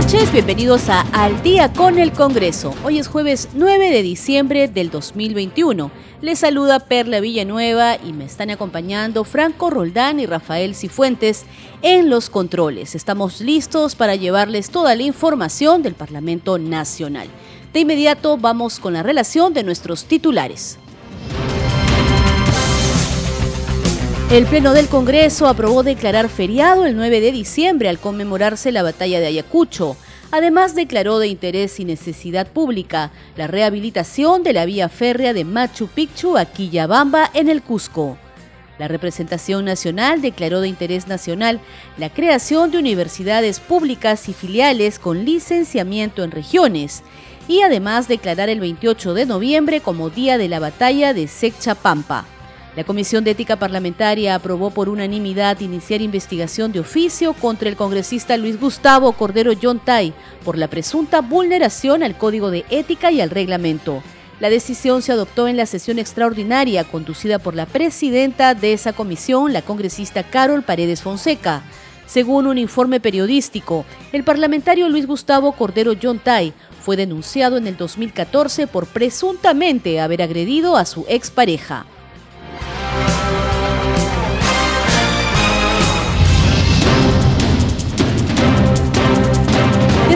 Noches, 0.00 0.32
bienvenidos 0.32 0.88
a 0.88 1.02
Al 1.12 1.42
día 1.42 1.74
con 1.74 1.98
el 1.98 2.12
Congreso. 2.12 2.72
Hoy 2.84 2.98
es 2.98 3.06
jueves 3.06 3.50
9 3.52 3.90
de 3.90 4.02
diciembre 4.02 4.66
del 4.66 4.88
2021. 4.90 5.90
Les 6.22 6.38
saluda 6.38 6.80
Perla 6.80 7.20
Villanueva 7.20 7.96
y 7.96 8.14
me 8.14 8.24
están 8.24 8.48
acompañando 8.48 9.24
Franco 9.24 9.68
Roldán 9.68 10.18
y 10.18 10.24
Rafael 10.24 10.74
Cifuentes 10.74 11.44
en 11.82 12.08
los 12.08 12.30
controles. 12.30 12.94
Estamos 12.94 13.42
listos 13.42 13.94
para 13.94 14.16
llevarles 14.16 14.70
toda 14.70 14.94
la 14.94 15.02
información 15.02 15.82
del 15.82 15.94
Parlamento 15.94 16.56
Nacional. 16.56 17.28
De 17.74 17.80
inmediato 17.80 18.38
vamos 18.38 18.80
con 18.80 18.94
la 18.94 19.02
relación 19.02 19.52
de 19.52 19.64
nuestros 19.64 20.06
titulares. 20.06 20.78
El 24.30 24.46
Pleno 24.46 24.74
del 24.74 24.86
Congreso 24.86 25.48
aprobó 25.48 25.82
declarar 25.82 26.28
feriado 26.28 26.86
el 26.86 26.94
9 26.94 27.20
de 27.20 27.32
diciembre 27.32 27.88
al 27.88 27.98
conmemorarse 27.98 28.70
la 28.70 28.84
batalla 28.84 29.18
de 29.18 29.26
Ayacucho. 29.26 29.96
Además, 30.30 30.76
declaró 30.76 31.18
de 31.18 31.26
interés 31.26 31.80
y 31.80 31.84
necesidad 31.84 32.46
pública 32.46 33.10
la 33.34 33.48
rehabilitación 33.48 34.44
de 34.44 34.52
la 34.52 34.66
vía 34.66 34.88
férrea 34.88 35.32
de 35.32 35.44
Machu 35.44 35.88
Picchu 35.88 36.36
a 36.36 36.44
Quillabamba 36.44 37.28
en 37.34 37.48
el 37.48 37.60
Cusco. 37.60 38.18
La 38.78 38.86
representación 38.86 39.64
nacional 39.64 40.22
declaró 40.22 40.60
de 40.60 40.68
interés 40.68 41.08
nacional 41.08 41.58
la 41.98 42.08
creación 42.08 42.70
de 42.70 42.78
universidades 42.78 43.58
públicas 43.58 44.28
y 44.28 44.32
filiales 44.32 45.00
con 45.00 45.24
licenciamiento 45.24 46.22
en 46.22 46.30
regiones 46.30 47.02
y 47.48 47.62
además 47.62 48.06
declarar 48.06 48.48
el 48.48 48.60
28 48.60 49.12
de 49.12 49.26
noviembre 49.26 49.80
como 49.80 50.08
Día 50.08 50.38
de 50.38 50.48
la 50.48 50.60
Batalla 50.60 51.14
de 51.14 51.26
Secchapampa. 51.26 52.26
La 52.76 52.84
Comisión 52.84 53.24
de 53.24 53.32
Ética 53.32 53.56
Parlamentaria 53.56 54.36
aprobó 54.36 54.70
por 54.70 54.88
unanimidad 54.88 55.58
iniciar 55.58 56.00
investigación 56.02 56.70
de 56.70 56.78
oficio 56.78 57.32
contra 57.32 57.68
el 57.68 57.74
congresista 57.74 58.36
Luis 58.36 58.60
Gustavo 58.60 59.10
Cordero 59.12 59.52
Yontay 59.52 60.14
por 60.44 60.56
la 60.56 60.68
presunta 60.68 61.20
vulneración 61.20 62.04
al 62.04 62.16
Código 62.16 62.52
de 62.52 62.64
Ética 62.70 63.10
y 63.10 63.20
al 63.20 63.30
reglamento. 63.30 64.04
La 64.38 64.50
decisión 64.50 65.02
se 65.02 65.10
adoptó 65.10 65.48
en 65.48 65.56
la 65.56 65.66
sesión 65.66 65.98
extraordinaria 65.98 66.84
conducida 66.84 67.40
por 67.40 67.56
la 67.56 67.66
presidenta 67.66 68.54
de 68.54 68.72
esa 68.72 68.92
comisión, 68.92 69.52
la 69.52 69.62
congresista 69.62 70.22
Carol 70.22 70.62
Paredes 70.62 71.02
Fonseca. 71.02 71.62
Según 72.06 72.46
un 72.46 72.56
informe 72.56 73.00
periodístico, 73.00 73.84
el 74.12 74.22
parlamentario 74.22 74.88
Luis 74.88 75.08
Gustavo 75.08 75.52
Cordero 75.52 75.92
Yontay 75.92 76.52
fue 76.80 76.96
denunciado 76.96 77.56
en 77.56 77.66
el 77.66 77.76
2014 77.76 78.68
por 78.68 78.86
presuntamente 78.86 80.00
haber 80.00 80.22
agredido 80.22 80.76
a 80.76 80.84
su 80.84 81.04
expareja. 81.08 81.84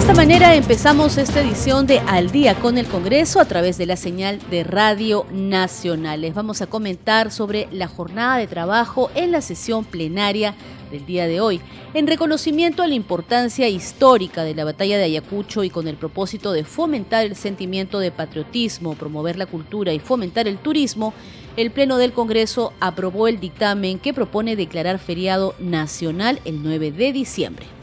Esta 0.05 0.13
manera 0.13 0.55
empezamos 0.55 1.17
esta 1.17 1.41
edición 1.41 1.87
de 1.87 1.99
Al 2.01 2.31
día 2.31 2.57
con 2.57 2.77
el 2.77 2.87
Congreso 2.87 3.41
a 3.41 3.47
través 3.47 3.79
de 3.79 3.87
la 3.87 3.97
señal 3.97 4.39
de 4.51 4.63
Radio 4.63 5.25
Nacional. 5.33 6.21
Les 6.21 6.35
vamos 6.35 6.61
a 6.61 6.67
comentar 6.67 7.31
sobre 7.31 7.69
la 7.73 7.89
jornada 7.89 8.37
de 8.37 8.47
trabajo 8.47 9.11
en 9.15 9.33
la 9.33 9.41
sesión 9.41 9.83
plenaria 9.87 10.57
del 10.91 11.07
día 11.07 11.27
de 11.27 11.41
hoy. 11.41 11.63
En 11.95 12.07
reconocimiento 12.07 12.83
a 12.83 12.87
la 12.87 12.93
importancia 12.93 13.67
histórica 13.67 14.45
de 14.45 14.55
la 14.55 14.67
batalla 14.67 14.99
de 14.99 15.05
Ayacucho 15.05 15.65
y 15.65 15.71
con 15.71 15.89
el 15.89 15.97
propósito 15.97 16.53
de 16.53 16.65
fomentar 16.65 17.25
el 17.25 17.35
sentimiento 17.35 17.99
de 17.99 18.11
patriotismo, 18.11 18.97
promover 18.97 19.39
la 19.39 19.47
cultura 19.47 19.95
y 19.95 20.01
fomentar 20.01 20.47
el 20.47 20.59
turismo, 20.59 21.15
el 21.57 21.71
Pleno 21.71 21.97
del 21.97 22.13
Congreso 22.13 22.75
aprobó 22.79 23.27
el 23.27 23.41
dictamen 23.41 23.99
que 23.99 24.13
propone 24.13 24.55
declarar 24.55 24.99
feriado 24.99 25.55
nacional 25.59 26.41
el 26.45 26.63
9 26.63 26.93
de 26.93 27.13
diciembre. 27.15 27.74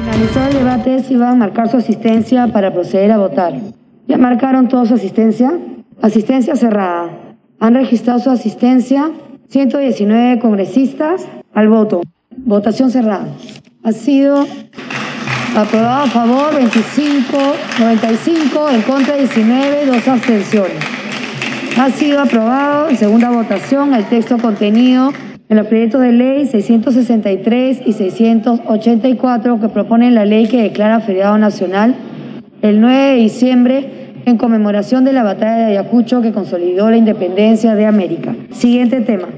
Finalizado 0.00 0.48
el 0.48 0.54
debate, 0.54 1.02
se 1.02 1.14
iba 1.14 1.30
a 1.30 1.34
marcar 1.34 1.68
su 1.68 1.76
asistencia 1.76 2.46
para 2.48 2.72
proceder 2.72 3.10
a 3.10 3.18
votar. 3.18 3.54
¿Ya 4.06 4.16
marcaron 4.16 4.68
toda 4.68 4.86
su 4.86 4.94
asistencia? 4.94 5.58
Asistencia 6.00 6.54
cerrada. 6.54 7.10
Han 7.58 7.74
registrado 7.74 8.20
su 8.20 8.30
asistencia 8.30 9.10
119 9.48 10.38
congresistas 10.38 11.26
al 11.52 11.68
voto. 11.68 12.02
Votación 12.36 12.92
cerrada. 12.92 13.26
Ha 13.82 13.90
sido 13.90 14.46
aprobado 15.56 16.04
a 16.04 16.06
favor 16.06 16.54
25, 16.54 17.36
95, 17.80 18.70
en 18.70 18.82
contra 18.82 19.16
19, 19.16 19.86
dos 19.86 20.06
abstenciones. 20.06 20.78
Ha 21.76 21.90
sido 21.90 22.20
aprobado 22.20 22.88
en 22.88 22.96
segunda 22.96 23.30
votación 23.30 23.94
el 23.94 24.04
texto 24.04 24.38
contenido 24.38 25.12
en 25.48 25.56
los 25.56 25.66
proyectos 25.66 26.00
de 26.02 26.12
ley 26.12 26.46
663 26.46 27.82
y 27.86 27.92
684 27.92 29.60
que 29.60 29.68
proponen 29.68 30.14
la 30.14 30.24
ley 30.24 30.46
que 30.46 30.62
declara 30.62 31.00
feriado 31.00 31.38
nacional 31.38 31.94
el 32.60 32.80
9 32.80 32.96
de 32.96 33.14
diciembre 33.14 33.90
en 34.26 34.36
conmemoración 34.36 35.04
de 35.04 35.12
la 35.12 35.22
batalla 35.22 35.56
de 35.56 35.64
Ayacucho 35.64 36.20
que 36.20 36.32
consolidó 36.32 36.90
la 36.90 36.98
independencia 36.98 37.74
de 37.74 37.86
América. 37.86 38.36
Siguiente 38.50 39.00
tema. 39.00 39.28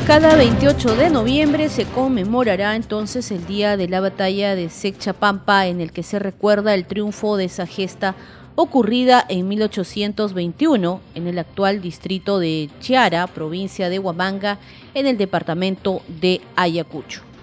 Cada 0.06 0.36
28 0.36 0.96
de 0.96 1.10
noviembre 1.10 1.68
se 1.68 1.84
conmemorará 1.84 2.76
entonces 2.76 3.30
el 3.30 3.46
día 3.46 3.76
de 3.76 3.88
la 3.88 4.00
batalla 4.00 4.54
de 4.54 4.68
Sechapampa 4.68 5.66
en 5.66 5.80
el 5.80 5.92
que 5.92 6.02
se 6.02 6.18
recuerda 6.18 6.74
el 6.74 6.84
triunfo 6.84 7.36
de 7.36 7.44
esa 7.44 7.66
gesta 7.66 8.14
ocurrida 8.56 9.24
en 9.28 9.48
1821 9.48 11.00
en 11.14 11.26
el 11.26 11.38
actual 11.38 11.80
distrito 11.80 12.38
de 12.38 12.70
Chiara, 12.80 13.26
provincia 13.26 13.88
de 13.88 13.98
Huamanga, 13.98 14.58
en 14.94 15.06
el 15.06 15.18
departamento 15.18 16.02
de 16.20 16.40
Ayacucho. 16.56 17.33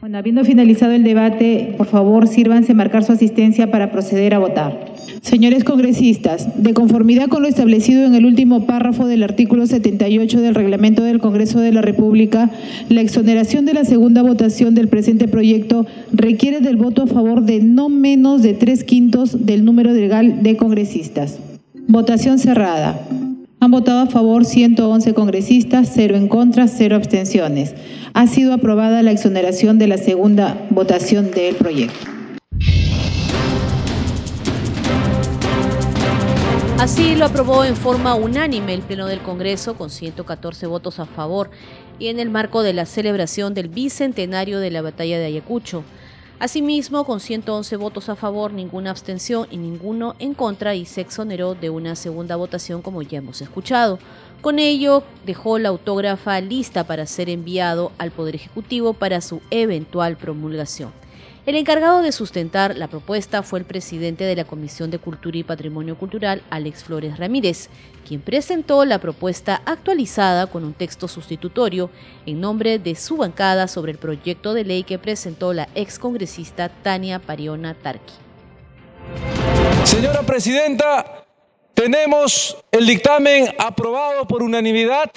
Bueno, 0.00 0.16
habiendo 0.16 0.46
finalizado 0.46 0.92
el 0.92 1.04
debate, 1.04 1.74
por 1.76 1.86
favor, 1.86 2.26
sírvanse 2.26 2.72
marcar 2.72 3.04
su 3.04 3.12
asistencia 3.12 3.70
para 3.70 3.92
proceder 3.92 4.32
a 4.32 4.38
votar. 4.38 4.94
Señores 5.20 5.62
congresistas, 5.62 6.62
de 6.62 6.72
conformidad 6.72 7.28
con 7.28 7.42
lo 7.42 7.48
establecido 7.48 8.06
en 8.06 8.14
el 8.14 8.24
último 8.24 8.64
párrafo 8.64 9.06
del 9.06 9.22
artículo 9.22 9.66
78 9.66 10.40
del 10.40 10.54
reglamento 10.54 11.02
del 11.02 11.18
Congreso 11.18 11.60
de 11.60 11.72
la 11.72 11.82
República, 11.82 12.50
la 12.88 13.02
exoneración 13.02 13.66
de 13.66 13.74
la 13.74 13.84
segunda 13.84 14.22
votación 14.22 14.74
del 14.74 14.88
presente 14.88 15.28
proyecto 15.28 15.84
requiere 16.14 16.60
del 16.60 16.76
voto 16.76 17.02
a 17.02 17.06
favor 17.06 17.42
de 17.42 17.60
no 17.60 17.90
menos 17.90 18.40
de 18.40 18.54
tres 18.54 18.84
quintos 18.84 19.44
del 19.44 19.66
número 19.66 19.92
legal 19.92 20.42
de 20.42 20.56
congresistas. 20.56 21.38
Votación 21.88 22.38
cerrada. 22.38 22.98
Han 23.62 23.70
votado 23.70 24.00
a 24.00 24.06
favor 24.06 24.46
111 24.46 25.12
congresistas, 25.12 25.90
cero 25.92 26.16
en 26.16 26.28
contra, 26.28 26.66
cero 26.66 26.96
abstenciones. 26.96 27.74
Ha 28.14 28.26
sido 28.26 28.54
aprobada 28.54 29.02
la 29.02 29.10
exoneración 29.10 29.78
de 29.78 29.86
la 29.86 29.98
segunda 29.98 30.66
votación 30.70 31.30
del 31.30 31.56
proyecto. 31.56 32.06
Así 36.78 37.14
lo 37.14 37.26
aprobó 37.26 37.66
en 37.66 37.76
forma 37.76 38.14
unánime 38.14 38.72
el 38.72 38.80
Pleno 38.80 39.06
del 39.06 39.20
Congreso 39.20 39.74
con 39.74 39.90
114 39.90 40.66
votos 40.66 40.98
a 40.98 41.04
favor 41.04 41.50
y 41.98 42.08
en 42.08 42.18
el 42.18 42.30
marco 42.30 42.62
de 42.62 42.72
la 42.72 42.86
celebración 42.86 43.52
del 43.52 43.68
bicentenario 43.68 44.60
de 44.60 44.70
la 44.70 44.80
batalla 44.80 45.18
de 45.18 45.26
Ayacucho. 45.26 45.84
Asimismo, 46.40 47.04
con 47.04 47.20
111 47.20 47.76
votos 47.76 48.08
a 48.08 48.16
favor, 48.16 48.54
ninguna 48.54 48.90
abstención 48.90 49.46
y 49.50 49.58
ninguno 49.58 50.16
en 50.18 50.32
contra 50.32 50.74
y 50.74 50.86
se 50.86 51.02
exoneró 51.02 51.54
de 51.54 51.68
una 51.68 51.94
segunda 51.96 52.34
votación 52.34 52.80
como 52.80 53.02
ya 53.02 53.18
hemos 53.18 53.42
escuchado. 53.42 53.98
Con 54.40 54.58
ello, 54.58 55.02
dejó 55.26 55.58
la 55.58 55.68
autógrafa 55.68 56.40
lista 56.40 56.84
para 56.84 57.04
ser 57.04 57.28
enviado 57.28 57.92
al 57.98 58.10
Poder 58.10 58.36
Ejecutivo 58.36 58.94
para 58.94 59.20
su 59.20 59.42
eventual 59.50 60.16
promulgación. 60.16 60.92
El 61.46 61.56
encargado 61.56 62.02
de 62.02 62.12
sustentar 62.12 62.76
la 62.76 62.88
propuesta 62.88 63.42
fue 63.42 63.60
el 63.60 63.64
presidente 63.64 64.24
de 64.24 64.36
la 64.36 64.44
Comisión 64.44 64.90
de 64.90 64.98
Cultura 64.98 65.38
y 65.38 65.42
Patrimonio 65.42 65.96
Cultural, 65.96 66.42
Alex 66.50 66.84
Flores 66.84 67.18
Ramírez, 67.18 67.70
quien 68.06 68.20
presentó 68.20 68.84
la 68.84 68.98
propuesta 68.98 69.62
actualizada 69.64 70.48
con 70.48 70.64
un 70.64 70.74
texto 70.74 71.08
sustitutorio 71.08 71.90
en 72.26 72.42
nombre 72.42 72.78
de 72.78 72.94
su 72.94 73.16
bancada 73.16 73.68
sobre 73.68 73.92
el 73.92 73.98
proyecto 73.98 74.52
de 74.52 74.64
ley 74.64 74.82
que 74.82 74.98
presentó 74.98 75.54
la 75.54 75.66
excongresista 75.74 76.68
Tania 76.68 77.18
Pariona 77.18 77.72
Tarqui. 77.72 78.12
Señora 79.84 80.20
Presidenta, 80.22 81.24
tenemos 81.72 82.54
el 82.70 82.86
dictamen 82.86 83.48
aprobado 83.58 84.26
por 84.28 84.42
unanimidad 84.42 85.10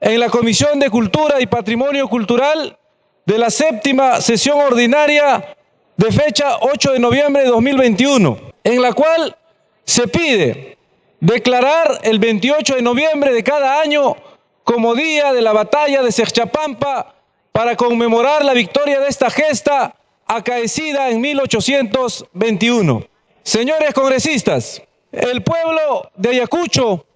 en 0.00 0.18
la 0.18 0.30
Comisión 0.30 0.80
de 0.80 0.88
Cultura 0.88 1.42
y 1.42 1.46
Patrimonio 1.46 2.08
Cultural 2.08 2.78
de 3.26 3.38
la 3.38 3.50
séptima 3.50 4.20
sesión 4.20 4.60
ordinaria 4.60 5.56
de 5.96 6.12
fecha 6.12 6.58
8 6.60 6.92
de 6.92 6.98
noviembre 6.98 7.42
de 7.42 7.48
2021, 7.48 8.38
en 8.64 8.80
la 8.80 8.92
cual 8.92 9.36
se 9.84 10.06
pide 10.08 10.78
declarar 11.20 12.00
el 12.02 12.18
28 12.18 12.76
de 12.76 12.82
noviembre 12.82 13.32
de 13.32 13.42
cada 13.42 13.80
año 13.80 14.16
como 14.62 14.94
día 14.94 15.32
de 15.32 15.42
la 15.42 15.52
batalla 15.52 16.02
de 16.02 16.12
Serchapampa 16.12 17.14
para 17.52 17.76
conmemorar 17.76 18.44
la 18.44 18.52
victoria 18.52 19.00
de 19.00 19.08
esta 19.08 19.30
gesta 19.30 19.94
acaecida 20.26 21.08
en 21.08 21.20
1821. 21.20 23.06
Señores 23.42 23.94
congresistas, 23.94 24.82
el 25.12 25.42
pueblo 25.42 26.10
de 26.16 26.30
Ayacucho, 26.30 27.06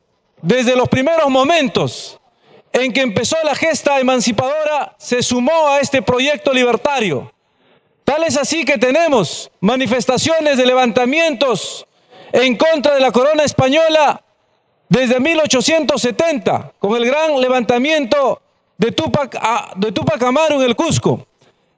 desde 0.41 0.77
los 0.77 0.89
primeros 0.89 1.29
momentos, 1.29 2.20
en 2.73 2.93
que 2.93 3.01
empezó 3.01 3.37
la 3.45 3.55
gesta 3.55 3.99
emancipadora, 3.99 4.95
se 4.99 5.23
sumó 5.23 5.69
a 5.69 5.81
este 5.81 6.03
proyecto 6.03 6.53
libertario. 6.53 7.33
Tal 8.05 8.25
es 8.25 8.37
así 8.37 8.65
que 8.65 8.79
tenemos 8.79 9.51
manifestaciones 9.61 10.57
de 10.57 10.67
levantamientos 10.67 11.87
en 12.33 12.57
contra 12.57 12.95
de 12.95 13.01
la 13.01 13.13
corona 13.13 13.45
española 13.45 14.23
desde 14.89 15.21
1870, 15.21 16.73
con 16.79 16.97
el 16.97 17.07
gran 17.07 17.41
levantamiento 17.41 18.43
de 18.77 18.93
Tupac, 18.93 19.39
de 19.77 19.93
Tupac 19.93 20.23
Amaru 20.23 20.57
en 20.57 20.63
el 20.63 20.75
Cusco. 20.75 21.27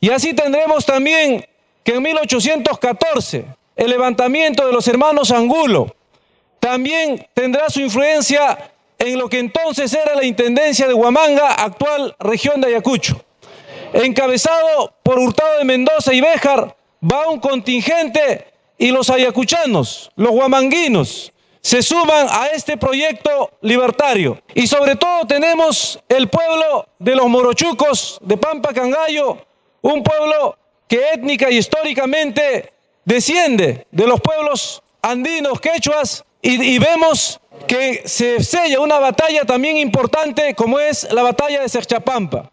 Y 0.01 0.11
así 0.11 0.35
tendremos 0.35 0.87
también 0.87 1.47
que 1.85 1.95
en 1.95 2.03
1814 2.03 3.45
el 3.77 3.91
levantamiento 3.91 4.67
de 4.67 4.73
los 4.73 4.87
hermanos 4.89 5.31
Angulo 5.31 5.95
también 6.61 7.27
tendrá 7.35 7.69
su 7.69 7.81
influencia 7.81 8.72
en 9.03 9.19
lo 9.19 9.29
que 9.29 9.41
entonces 9.41 9.93
era 9.93 10.15
la 10.15 10.25
Intendencia 10.25 10.87
de 10.87 10.95
Huamanga, 10.95 11.55
actual 11.55 12.15
región 12.21 12.61
de 12.61 12.69
Ayacucho. 12.69 13.21
Encabezado 13.93 14.95
por 15.03 15.19
Hurtado 15.19 15.59
de 15.59 15.65
Mendoza 15.65 16.15
y 16.15 16.21
Béjar, 16.21 16.77
va 17.03 17.29
un 17.29 17.41
contingente 17.41 18.47
y 18.79 18.93
los 18.93 19.11
ayacuchanos, 19.11 20.11
los 20.15 20.31
huamanguinos, 20.31 21.33
se 21.61 21.83
suman 21.83 22.29
a 22.31 22.49
este 22.49 22.77
proyecto 22.77 23.51
libertario. 23.61 24.41
Y 24.55 24.69
sobre 24.69 24.95
todo 24.95 25.27
tenemos 25.27 25.99
el 26.09 26.29
pueblo 26.29 26.87
de 26.99 27.17
los 27.17 27.29
morochucos 27.29 28.19
de 28.23 28.37
Pampa 28.37 28.73
Cangallo, 28.73 29.39
un 29.81 30.03
pueblo 30.03 30.57
que 30.87 31.11
étnica 31.13 31.51
y 31.51 31.59
históricamente 31.59 32.73
desciende 33.05 33.87
de 33.91 34.07
los 34.07 34.21
pueblos 34.21 34.81
andinos 35.03 35.61
quechuas 35.61 36.25
y, 36.43 36.79
vemos 36.79 37.41
que 37.69 38.03
se 38.05 38.43
sella 38.43 38.81
una 38.81 38.99
batalla 38.99 39.45
también 39.45 39.77
importante 39.77 40.55
como 40.55 40.81
es 40.81 41.07
la 41.13 41.23
batalla 41.23 41.63
de 41.63 41.69
Serchapampa. 41.69 42.51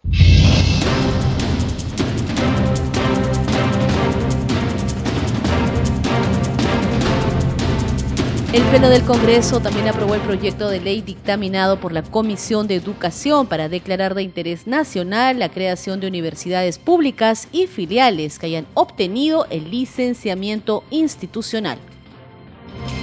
El 8.52 8.62
Pleno 8.64 8.88
del 8.88 9.02
Congreso 9.02 9.60
también 9.60 9.88
aprobó 9.88 10.14
el 10.16 10.20
proyecto 10.22 10.68
de 10.68 10.80
ley 10.80 11.02
dictaminado 11.02 11.78
por 11.78 11.92
la 11.92 12.02
Comisión 12.02 12.66
de 12.66 12.74
Educación 12.74 13.46
para 13.46 13.68
declarar 13.68 14.14
de 14.14 14.24
interés 14.24 14.66
nacional 14.66 15.38
la 15.38 15.50
creación 15.50 16.00
de 16.00 16.08
universidades 16.08 16.78
públicas 16.78 17.48
y 17.52 17.68
filiales 17.68 18.38
que 18.40 18.46
hayan 18.46 18.66
obtenido 18.74 19.46
el 19.50 19.70
licenciamiento 19.70 20.82
institucional. 20.90 21.78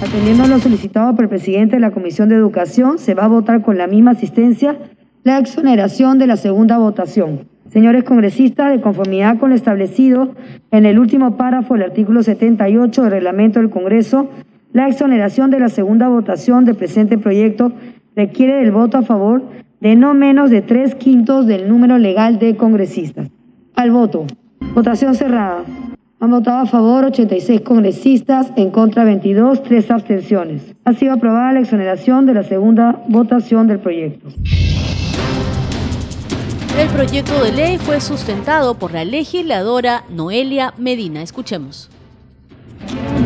Atendiendo 0.00 0.44
a 0.44 0.46
lo 0.46 0.58
solicitado 0.60 1.14
por 1.14 1.24
el 1.24 1.28
presidente 1.28 1.76
de 1.76 1.80
la 1.80 1.90
Comisión 1.90 2.28
de 2.28 2.36
Educación, 2.36 2.98
se 2.98 3.14
va 3.14 3.24
a 3.24 3.28
votar 3.28 3.62
con 3.62 3.76
la 3.76 3.88
misma 3.88 4.12
asistencia 4.12 4.76
la 5.24 5.38
exoneración 5.38 6.18
de 6.18 6.28
la 6.28 6.36
segunda 6.36 6.78
votación. 6.78 7.48
Señores 7.68 8.04
congresistas, 8.04 8.70
de 8.70 8.80
conformidad 8.80 9.38
con 9.38 9.50
lo 9.50 9.56
establecido 9.56 10.34
en 10.70 10.86
el 10.86 10.98
último 10.98 11.36
párrafo 11.36 11.74
del 11.74 11.82
artículo 11.82 12.22
78 12.22 13.02
del 13.02 13.10
reglamento 13.10 13.58
del 13.58 13.70
Congreso, 13.70 14.30
la 14.72 14.88
exoneración 14.88 15.50
de 15.50 15.60
la 15.60 15.68
segunda 15.68 16.08
votación 16.08 16.64
del 16.64 16.76
presente 16.76 17.18
proyecto 17.18 17.72
requiere 18.14 18.54
del 18.54 18.70
voto 18.70 18.98
a 18.98 19.02
favor 19.02 19.42
de 19.80 19.96
no 19.96 20.14
menos 20.14 20.50
de 20.50 20.62
tres 20.62 20.94
quintos 20.94 21.46
del 21.46 21.68
número 21.68 21.98
legal 21.98 22.38
de 22.38 22.56
congresistas. 22.56 23.28
Al 23.74 23.90
voto. 23.90 24.26
Votación 24.74 25.14
cerrada. 25.14 25.64
Han 26.20 26.30
votado 26.32 26.58
a 26.58 26.66
favor 26.66 27.04
86 27.04 27.60
congresistas, 27.60 28.50
en 28.56 28.70
contra 28.70 29.04
22, 29.04 29.62
tres 29.62 29.88
abstenciones. 29.88 30.74
Ha 30.84 30.92
sido 30.94 31.12
aprobada 31.12 31.52
la 31.52 31.60
exoneración 31.60 32.26
de 32.26 32.34
la 32.34 32.42
segunda 32.42 33.04
votación 33.06 33.68
del 33.68 33.78
proyecto. 33.78 34.28
El 36.76 36.88
proyecto 36.88 37.40
de 37.44 37.52
ley 37.52 37.78
fue 37.78 38.00
sustentado 38.00 38.74
por 38.74 38.92
la 38.92 39.04
legisladora 39.04 40.04
Noelia 40.10 40.74
Medina. 40.76 41.22
Escuchemos 41.22 41.88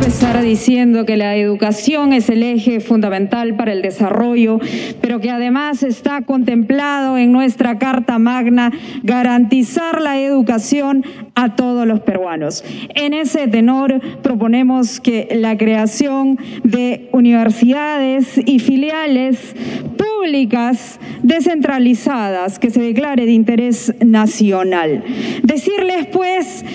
empezar 0.03 0.41
diciendo 0.41 1.05
que 1.05 1.15
la 1.15 1.37
educación 1.37 2.11
es 2.11 2.27
el 2.27 2.43
eje 2.43 2.81
fundamental 2.81 3.55
para 3.55 3.71
el 3.71 3.81
desarrollo, 3.81 4.59
pero 4.99 5.21
que 5.21 5.29
además 5.29 5.81
está 5.81 6.23
contemplado 6.23 7.17
en 7.17 7.31
nuestra 7.31 7.79
Carta 7.79 8.19
Magna 8.19 8.73
garantizar 9.01 10.01
la 10.01 10.19
educación 10.19 11.05
a 11.35 11.55
todos 11.55 11.87
los 11.87 12.01
peruanos. 12.01 12.65
En 12.95 13.13
ese 13.13 13.47
tenor 13.47 14.01
proponemos 14.21 14.99
que 14.99 15.29
la 15.31 15.57
creación 15.57 16.37
de 16.65 17.07
universidades 17.13 18.37
y 18.45 18.59
filiales 18.59 19.55
públicas 19.97 20.99
descentralizadas 21.21 22.59
que 22.59 22.71
se 22.71 22.81
declare 22.81 23.25
de 23.25 23.31
interés 23.31 23.95
nacional. 24.01 25.01
Decirles 25.43 26.07
pues 26.07 26.65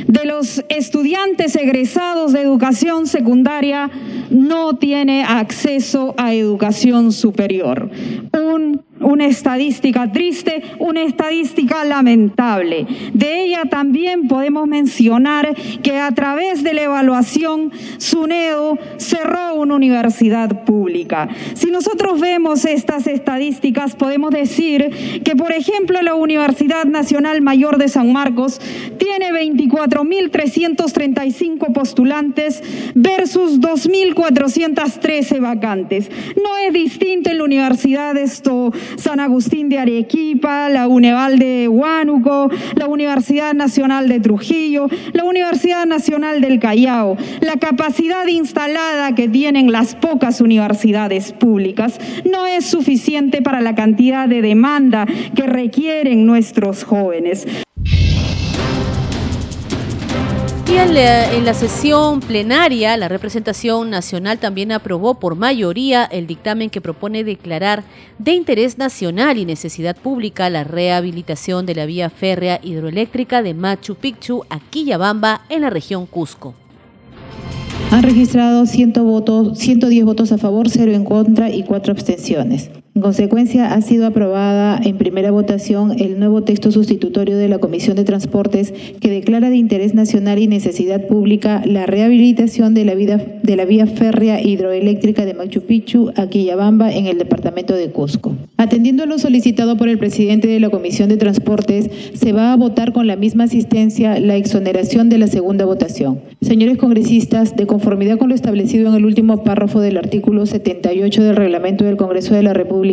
de 0.06 0.26
los 0.26 0.62
estudiantes 0.68 1.56
egresados 1.56 2.32
de 2.32 2.42
educación 2.42 3.06
secundaria 3.06 3.90
no 4.30 4.76
tiene 4.76 5.24
acceso 5.24 6.14
a 6.18 6.34
educación 6.34 7.12
superior. 7.12 7.90
Un 8.32 8.82
una 9.00 9.26
estadística 9.26 10.12
triste, 10.12 10.62
una 10.78 11.02
estadística 11.02 11.84
lamentable. 11.84 12.86
De 13.12 13.44
ella 13.44 13.64
también 13.68 14.28
podemos 14.28 14.66
mencionar 14.66 15.54
que 15.82 15.98
a 15.98 16.10
través 16.12 16.62
de 16.62 16.72
la 16.74 16.82
evaluación, 16.82 17.72
SUNEDO 17.98 18.78
cerró 18.96 19.54
una 19.54 19.74
universidad 19.74 20.64
pública. 20.64 21.28
Si 21.54 21.70
nosotros 21.70 22.20
vemos 22.20 22.64
estas 22.64 23.06
estadísticas, 23.06 23.96
podemos 23.96 24.30
decir 24.30 25.22
que, 25.24 25.36
por 25.36 25.52
ejemplo, 25.52 26.00
la 26.02 26.14
Universidad 26.14 26.84
Nacional 26.84 27.40
Mayor 27.40 27.78
de 27.78 27.88
San 27.88 28.12
Marcos 28.12 28.60
tiene 28.98 29.32
24.335 29.32 31.72
postulantes 31.72 32.62
versus 32.94 33.60
2.413 33.60 35.40
vacantes. 35.40 36.10
No 36.36 36.56
es 36.66 36.72
distinto 36.72 37.30
en 37.30 37.38
la 37.38 37.44
universidad 37.44 38.16
esto 38.16 38.72
San 38.96 39.20
Agustín 39.20 39.68
de 39.68 39.78
Arequipa, 39.78 40.68
la 40.68 40.88
UNEVAL 40.88 41.38
de 41.38 41.68
Huánuco, 41.68 42.50
la 42.74 42.86
Universidad 42.86 43.54
Nacional 43.54 44.08
de 44.08 44.20
Trujillo, 44.20 44.88
la 45.12 45.24
Universidad 45.24 45.86
Nacional 45.86 46.40
del 46.40 46.58
Callao. 46.58 47.16
La 47.40 47.56
capacidad 47.56 48.26
instalada 48.26 49.14
que 49.14 49.28
tienen 49.28 49.72
las 49.72 49.94
pocas 49.94 50.40
universidades 50.40 51.32
públicas 51.32 51.98
no 52.30 52.46
es 52.46 52.64
suficiente 52.66 53.42
para 53.42 53.60
la 53.60 53.74
cantidad 53.74 54.28
de 54.28 54.42
demanda 54.42 55.06
que 55.34 55.46
requieren 55.46 56.26
nuestros 56.26 56.84
jóvenes. 56.84 57.63
En 60.66 61.44
la, 61.44 61.54
sesión 61.54 62.20
plenaria, 62.20 62.96
la 62.96 63.08
representación 63.08 63.90
nacional 63.90 64.38
también 64.38 64.72
aprobó 64.72 65.14
por 65.14 65.36
mayoría 65.36 66.04
el 66.04 66.26
dictamen 66.26 66.70
que 66.70 66.80
propone 66.80 67.22
declarar 67.22 67.84
de 68.18 68.32
interés 68.32 68.78
nacional 68.78 69.38
y 69.38 69.44
necesidad 69.44 69.96
pública 69.96 70.48
la 70.50 70.64
rehabilitación 70.64 71.66
de 71.66 71.74
la 71.74 71.86
vía 71.86 72.10
férrea 72.10 72.60
hidroeléctrica 72.62 73.42
de 73.42 73.54
Machu 73.54 73.94
Picchu 73.94 74.44
a 74.48 74.58
Quillabamba 74.58 75.42
en 75.48 75.62
la 75.62 75.70
región 75.70 76.06
Cusco. 76.06 76.54
Han 77.90 78.02
registrado 78.02 78.66
100 78.66 78.92
votos, 78.94 79.58
110 79.58 80.04
votos 80.04 80.32
a 80.32 80.38
favor, 80.38 80.68
0 80.68 80.92
en 80.92 81.04
contra 81.04 81.50
y 81.50 81.64
4 81.64 81.92
abstenciones. 81.92 82.70
En 82.96 83.02
consecuencia, 83.02 83.74
ha 83.74 83.80
sido 83.82 84.06
aprobada 84.06 84.80
en 84.80 84.96
primera 84.98 85.32
votación 85.32 85.96
el 85.98 86.20
nuevo 86.20 86.44
texto 86.44 86.70
sustitutorio 86.70 87.36
de 87.36 87.48
la 87.48 87.58
Comisión 87.58 87.96
de 87.96 88.04
Transportes 88.04 88.72
que 89.00 89.10
declara 89.10 89.50
de 89.50 89.56
interés 89.56 89.94
nacional 89.94 90.38
y 90.38 90.46
necesidad 90.46 91.04
pública 91.08 91.60
la 91.66 91.86
rehabilitación 91.86 92.72
de 92.72 92.84
la, 92.84 92.94
de 92.94 93.56
la 93.56 93.64
vía 93.64 93.88
férrea 93.88 94.40
hidroeléctrica 94.40 95.24
de 95.24 95.34
Machu 95.34 95.62
Picchu 95.62 96.12
a 96.14 96.28
Quillabamba 96.28 96.92
en 96.92 97.06
el 97.06 97.18
departamento 97.18 97.74
de 97.74 97.90
Cusco. 97.90 98.36
Atendiendo 98.58 99.02
a 99.02 99.06
lo 99.06 99.18
solicitado 99.18 99.76
por 99.76 99.88
el 99.88 99.98
presidente 99.98 100.46
de 100.46 100.60
la 100.60 100.70
Comisión 100.70 101.08
de 101.08 101.16
Transportes, 101.16 101.90
se 102.14 102.32
va 102.32 102.52
a 102.52 102.56
votar 102.56 102.92
con 102.92 103.08
la 103.08 103.16
misma 103.16 103.44
asistencia 103.44 104.20
la 104.20 104.36
exoneración 104.36 105.08
de 105.08 105.18
la 105.18 105.26
segunda 105.26 105.64
votación. 105.64 106.20
Señores 106.42 106.78
congresistas, 106.78 107.56
de 107.56 107.66
conformidad 107.66 108.18
con 108.18 108.28
lo 108.28 108.36
establecido 108.36 108.88
en 108.90 108.94
el 108.94 109.04
último 109.04 109.42
párrafo 109.42 109.80
del 109.80 109.96
artículo 109.96 110.46
78 110.46 111.24
del 111.24 111.34
reglamento 111.34 111.84
del 111.84 111.96
Congreso 111.96 112.34
de 112.34 112.44
la 112.44 112.52
República, 112.52 112.83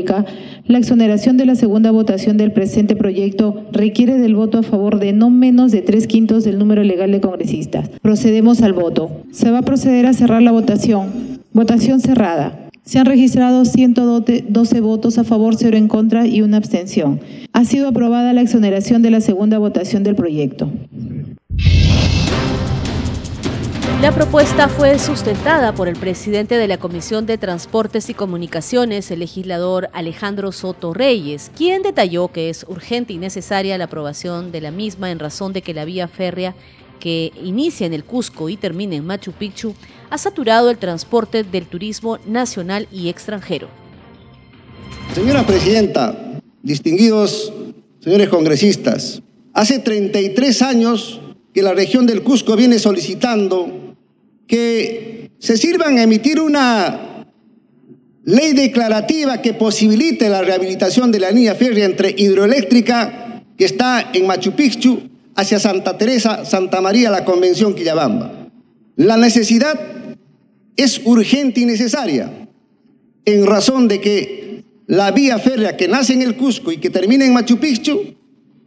la 0.68 0.78
exoneración 0.78 1.36
de 1.36 1.46
la 1.46 1.56
segunda 1.56 1.92
votación 1.92 2.38
del 2.38 2.54
presente 2.54 2.96
proyecto 2.96 3.66
requiere 3.74 4.18
del 4.18 4.36
voto 4.36 4.60
a 4.60 4.64
favor 4.64 5.00
de 5.00 5.12
no 5.12 5.30
menos 5.30 5.72
de 5.72 5.82
tres 5.82 6.08
quintos 6.08 6.46
del 6.46 6.58
número 6.58 6.84
legal 6.84 7.12
de 7.12 7.20
congresistas. 7.20 7.90
Procedemos 8.02 8.62
al 8.62 8.74
voto. 8.74 9.24
Se 9.32 9.52
va 9.52 9.60
a 9.60 9.64
proceder 9.64 10.06
a 10.06 10.14
cerrar 10.14 10.42
la 10.42 10.52
votación. 10.52 11.40
Votación 11.54 12.00
cerrada. 12.00 12.58
Se 12.84 13.00
han 13.00 13.06
registrado 13.06 13.66
112 13.66 14.80
votos 14.80 15.18
a 15.18 15.24
favor, 15.24 15.56
cero 15.56 15.78
en 15.78 15.88
contra 15.88 16.26
y 16.26 16.42
una 16.42 16.58
abstención. 16.58 17.20
Ha 17.54 17.66
sido 17.66 17.90
aprobada 17.90 18.34
la 18.34 18.42
exoneración 18.42 19.02
de 19.02 19.12
la 19.12 19.22
segunda 19.22 19.60
votación 19.60 20.04
del 20.04 20.16
proyecto. 20.16 20.72
La 24.02 24.12
propuesta 24.12 24.68
fue 24.68 24.98
sustentada 24.98 25.76
por 25.76 25.88
el 25.88 25.96
presidente 25.96 26.58
de 26.58 26.68
la 26.68 26.80
Comisión 26.80 27.28
de 27.28 27.38
Transportes 27.38 28.10
y 28.10 28.16
Comunicaciones, 28.16 29.12
el 29.12 29.20
legislador 29.20 29.92
Alejandro 29.94 30.52
Soto 30.52 30.92
Reyes, 30.92 31.52
quien 31.56 31.84
detalló 31.84 32.30
que 32.30 32.50
es 32.50 32.66
urgente 32.68 33.14
y 33.14 33.20
necesaria 33.20 33.78
la 33.78 33.84
aprobación 33.84 34.52
de 34.52 34.60
la 34.60 34.72
misma 34.72 35.12
en 35.12 35.20
razón 35.20 35.54
de 35.54 35.62
que 35.62 35.76
la 35.76 35.86
vía 35.86 36.08
férrea 36.08 36.56
que 37.00 37.32
inicia 37.44 37.86
en 37.86 37.94
el 37.94 38.04
Cusco 38.04 38.50
y 38.50 38.58
termina 38.58 38.96
en 38.96 39.06
Machu 39.06 39.34
Picchu 39.34 39.76
ha 40.10 40.18
saturado 40.18 40.72
el 40.72 40.80
transporte 40.80 41.44
del 41.44 41.68
turismo 41.68 42.18
nacional 42.26 42.88
y 42.92 43.08
extranjero. 43.08 43.68
Señora 45.14 45.46
Presidenta, 45.46 46.42
distinguidos 46.64 47.54
señores 48.00 48.30
congresistas, 48.30 49.22
hace 49.54 49.78
33 49.78 50.64
años 50.64 51.22
que 51.54 51.62
la 51.62 51.74
región 51.74 52.08
del 52.08 52.24
Cusco 52.24 52.56
viene 52.56 52.80
solicitando 52.80 53.81
que 54.52 55.32
se 55.40 55.56
sirvan 55.56 55.98
a 55.98 56.04
emitir 56.04 56.42
una 56.42 57.26
ley 58.26 58.52
declarativa 58.52 59.42
que 59.42 59.54
posibilite 59.54 60.28
la 60.28 60.42
rehabilitación 60.42 61.10
de 61.10 61.22
la 61.22 61.32
línea 61.32 61.56
férrea 61.56 61.86
entre 61.86 62.14
hidroeléctrica 62.18 63.46
que 63.58 63.64
está 63.64 64.12
en 64.14 64.28
Machu 64.28 64.52
Picchu 64.52 65.04
hacia 65.38 65.58
Santa 65.58 65.98
Teresa, 65.98 66.44
Santa 66.44 66.82
María, 66.82 67.10
la 67.10 67.24
Convención 67.24 67.74
Quillabamba. 67.74 68.50
La 68.98 69.16
necesidad 69.16 69.80
es 70.76 71.00
urgente 71.06 71.62
y 71.62 71.66
necesaria 71.66 72.50
en 73.24 73.46
razón 73.46 73.88
de 73.88 74.02
que 74.02 74.66
la 74.88 75.12
vía 75.12 75.40
férrea 75.40 75.78
que 75.78 75.88
nace 75.88 76.12
en 76.12 76.24
el 76.24 76.36
Cusco 76.36 76.74
y 76.74 76.78
que 76.78 76.90
termina 76.90 77.26
en 77.26 77.34
Machu 77.34 77.58
Picchu 77.58 78.16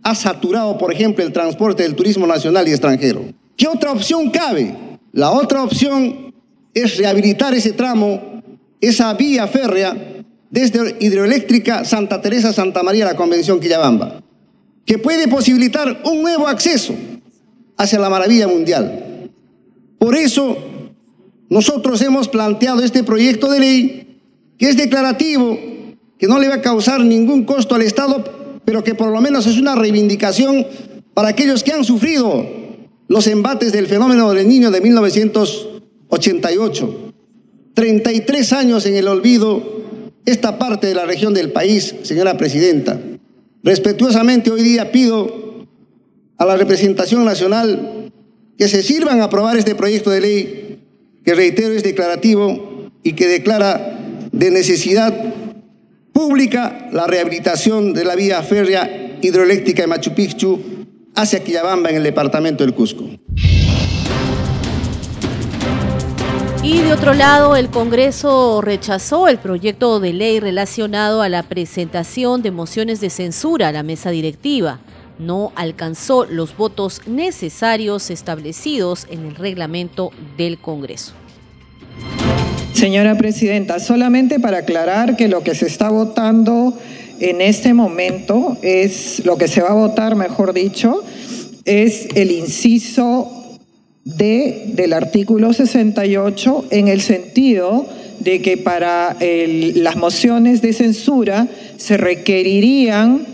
ha 0.02 0.14
saturado, 0.14 0.78
por 0.78 0.94
ejemplo, 0.94 1.22
el 1.22 1.32
transporte 1.32 1.82
del 1.82 1.94
turismo 1.94 2.26
nacional 2.26 2.66
y 2.68 2.70
extranjero. 2.70 3.26
¿Qué 3.54 3.68
otra 3.68 3.92
opción 3.92 4.30
cabe? 4.30 4.93
La 5.14 5.30
otra 5.30 5.62
opción 5.62 6.34
es 6.74 6.96
rehabilitar 6.96 7.54
ese 7.54 7.72
tramo, 7.72 8.42
esa 8.80 9.14
vía 9.14 9.46
férrea 9.46 9.96
desde 10.50 10.96
hidroeléctrica 10.98 11.84
Santa 11.84 12.20
Teresa 12.20 12.52
Santa 12.52 12.82
María 12.82 13.04
la 13.04 13.14
Convención 13.14 13.60
Quillabamba, 13.60 14.24
que 14.84 14.98
puede 14.98 15.28
posibilitar 15.28 16.02
un 16.04 16.20
nuevo 16.20 16.48
acceso 16.48 16.96
hacia 17.76 18.00
la 18.00 18.10
maravilla 18.10 18.48
mundial. 18.48 19.30
Por 20.00 20.16
eso 20.16 20.56
nosotros 21.48 22.02
hemos 22.02 22.26
planteado 22.26 22.82
este 22.82 23.04
proyecto 23.04 23.48
de 23.52 23.60
ley 23.60 24.18
que 24.58 24.68
es 24.68 24.76
declarativo, 24.76 25.56
que 26.18 26.26
no 26.26 26.40
le 26.40 26.48
va 26.48 26.56
a 26.56 26.60
causar 26.60 27.04
ningún 27.04 27.44
costo 27.44 27.76
al 27.76 27.82
Estado, 27.82 28.60
pero 28.64 28.82
que 28.82 28.96
por 28.96 29.12
lo 29.12 29.20
menos 29.20 29.46
es 29.46 29.58
una 29.58 29.76
reivindicación 29.76 30.66
para 31.14 31.28
aquellos 31.28 31.62
que 31.62 31.72
han 31.72 31.84
sufrido 31.84 32.63
los 33.08 33.26
embates 33.26 33.72
del 33.72 33.86
fenómeno 33.86 34.32
del 34.32 34.48
niño 34.48 34.70
de 34.70 34.80
1988. 34.80 37.12
33 37.74 38.52
años 38.52 38.86
en 38.86 38.94
el 38.94 39.08
olvido 39.08 39.82
esta 40.24 40.58
parte 40.58 40.86
de 40.86 40.94
la 40.94 41.04
región 41.04 41.34
del 41.34 41.52
país, 41.52 41.94
señora 42.02 42.36
presidenta. 42.36 43.00
Respetuosamente 43.62 44.50
hoy 44.50 44.62
día 44.62 44.92
pido 44.92 45.66
a 46.38 46.44
la 46.44 46.56
representación 46.56 47.24
nacional 47.24 48.12
que 48.56 48.68
se 48.68 48.82
sirvan 48.82 49.20
a 49.20 49.24
aprobar 49.24 49.56
este 49.56 49.74
proyecto 49.74 50.10
de 50.10 50.20
ley 50.20 50.78
que 51.24 51.34
reitero 51.34 51.74
es 51.74 51.82
declarativo 51.82 52.90
y 53.02 53.14
que 53.14 53.26
declara 53.26 53.98
de 54.32 54.50
necesidad 54.50 55.12
pública 56.12 56.88
la 56.92 57.06
rehabilitación 57.06 57.92
de 57.92 58.04
la 58.04 58.14
vía 58.14 58.42
férrea 58.42 59.18
hidroeléctrica 59.20 59.82
de 59.82 59.88
Machu 59.88 60.14
Picchu 60.14 60.73
hacia 61.14 61.42
Quillabamba 61.42 61.90
en 61.90 61.96
el 61.96 62.02
departamento 62.02 62.64
del 62.64 62.74
Cusco. 62.74 63.04
Y 66.62 66.78
de 66.78 66.92
otro 66.94 67.12
lado, 67.12 67.56
el 67.56 67.68
Congreso 67.68 68.62
rechazó 68.62 69.28
el 69.28 69.36
proyecto 69.36 70.00
de 70.00 70.14
ley 70.14 70.40
relacionado 70.40 71.20
a 71.20 71.28
la 71.28 71.42
presentación 71.42 72.40
de 72.40 72.52
mociones 72.52 73.00
de 73.02 73.10
censura 73.10 73.68
a 73.68 73.72
la 73.72 73.82
mesa 73.82 74.10
directiva. 74.10 74.80
No 75.18 75.52
alcanzó 75.56 76.24
los 76.24 76.56
votos 76.56 77.02
necesarios 77.06 78.10
establecidos 78.10 79.06
en 79.10 79.26
el 79.26 79.34
reglamento 79.34 80.10
del 80.38 80.58
Congreso. 80.58 81.12
Señora 82.72 83.16
Presidenta, 83.16 83.78
solamente 83.78 84.40
para 84.40 84.58
aclarar 84.58 85.16
que 85.16 85.28
lo 85.28 85.42
que 85.42 85.54
se 85.54 85.66
está 85.66 85.90
votando 85.90 86.76
en 87.20 87.40
este 87.40 87.74
momento 87.74 88.56
es, 88.62 89.24
lo 89.24 89.36
que 89.36 89.48
se 89.48 89.62
va 89.62 89.70
a 89.70 89.74
votar, 89.74 90.16
mejor 90.16 90.52
dicho, 90.52 91.02
es 91.64 92.08
el 92.14 92.30
inciso 92.30 93.58
D 94.04 94.64
del 94.74 94.92
artículo 94.92 95.52
68 95.52 96.66
en 96.70 96.88
el 96.88 97.00
sentido 97.00 97.86
de 98.20 98.42
que 98.42 98.56
para 98.56 99.16
las 99.20 99.96
mociones 99.96 100.62
de 100.62 100.72
censura 100.72 101.48
se 101.76 101.96
requerirían 101.96 103.26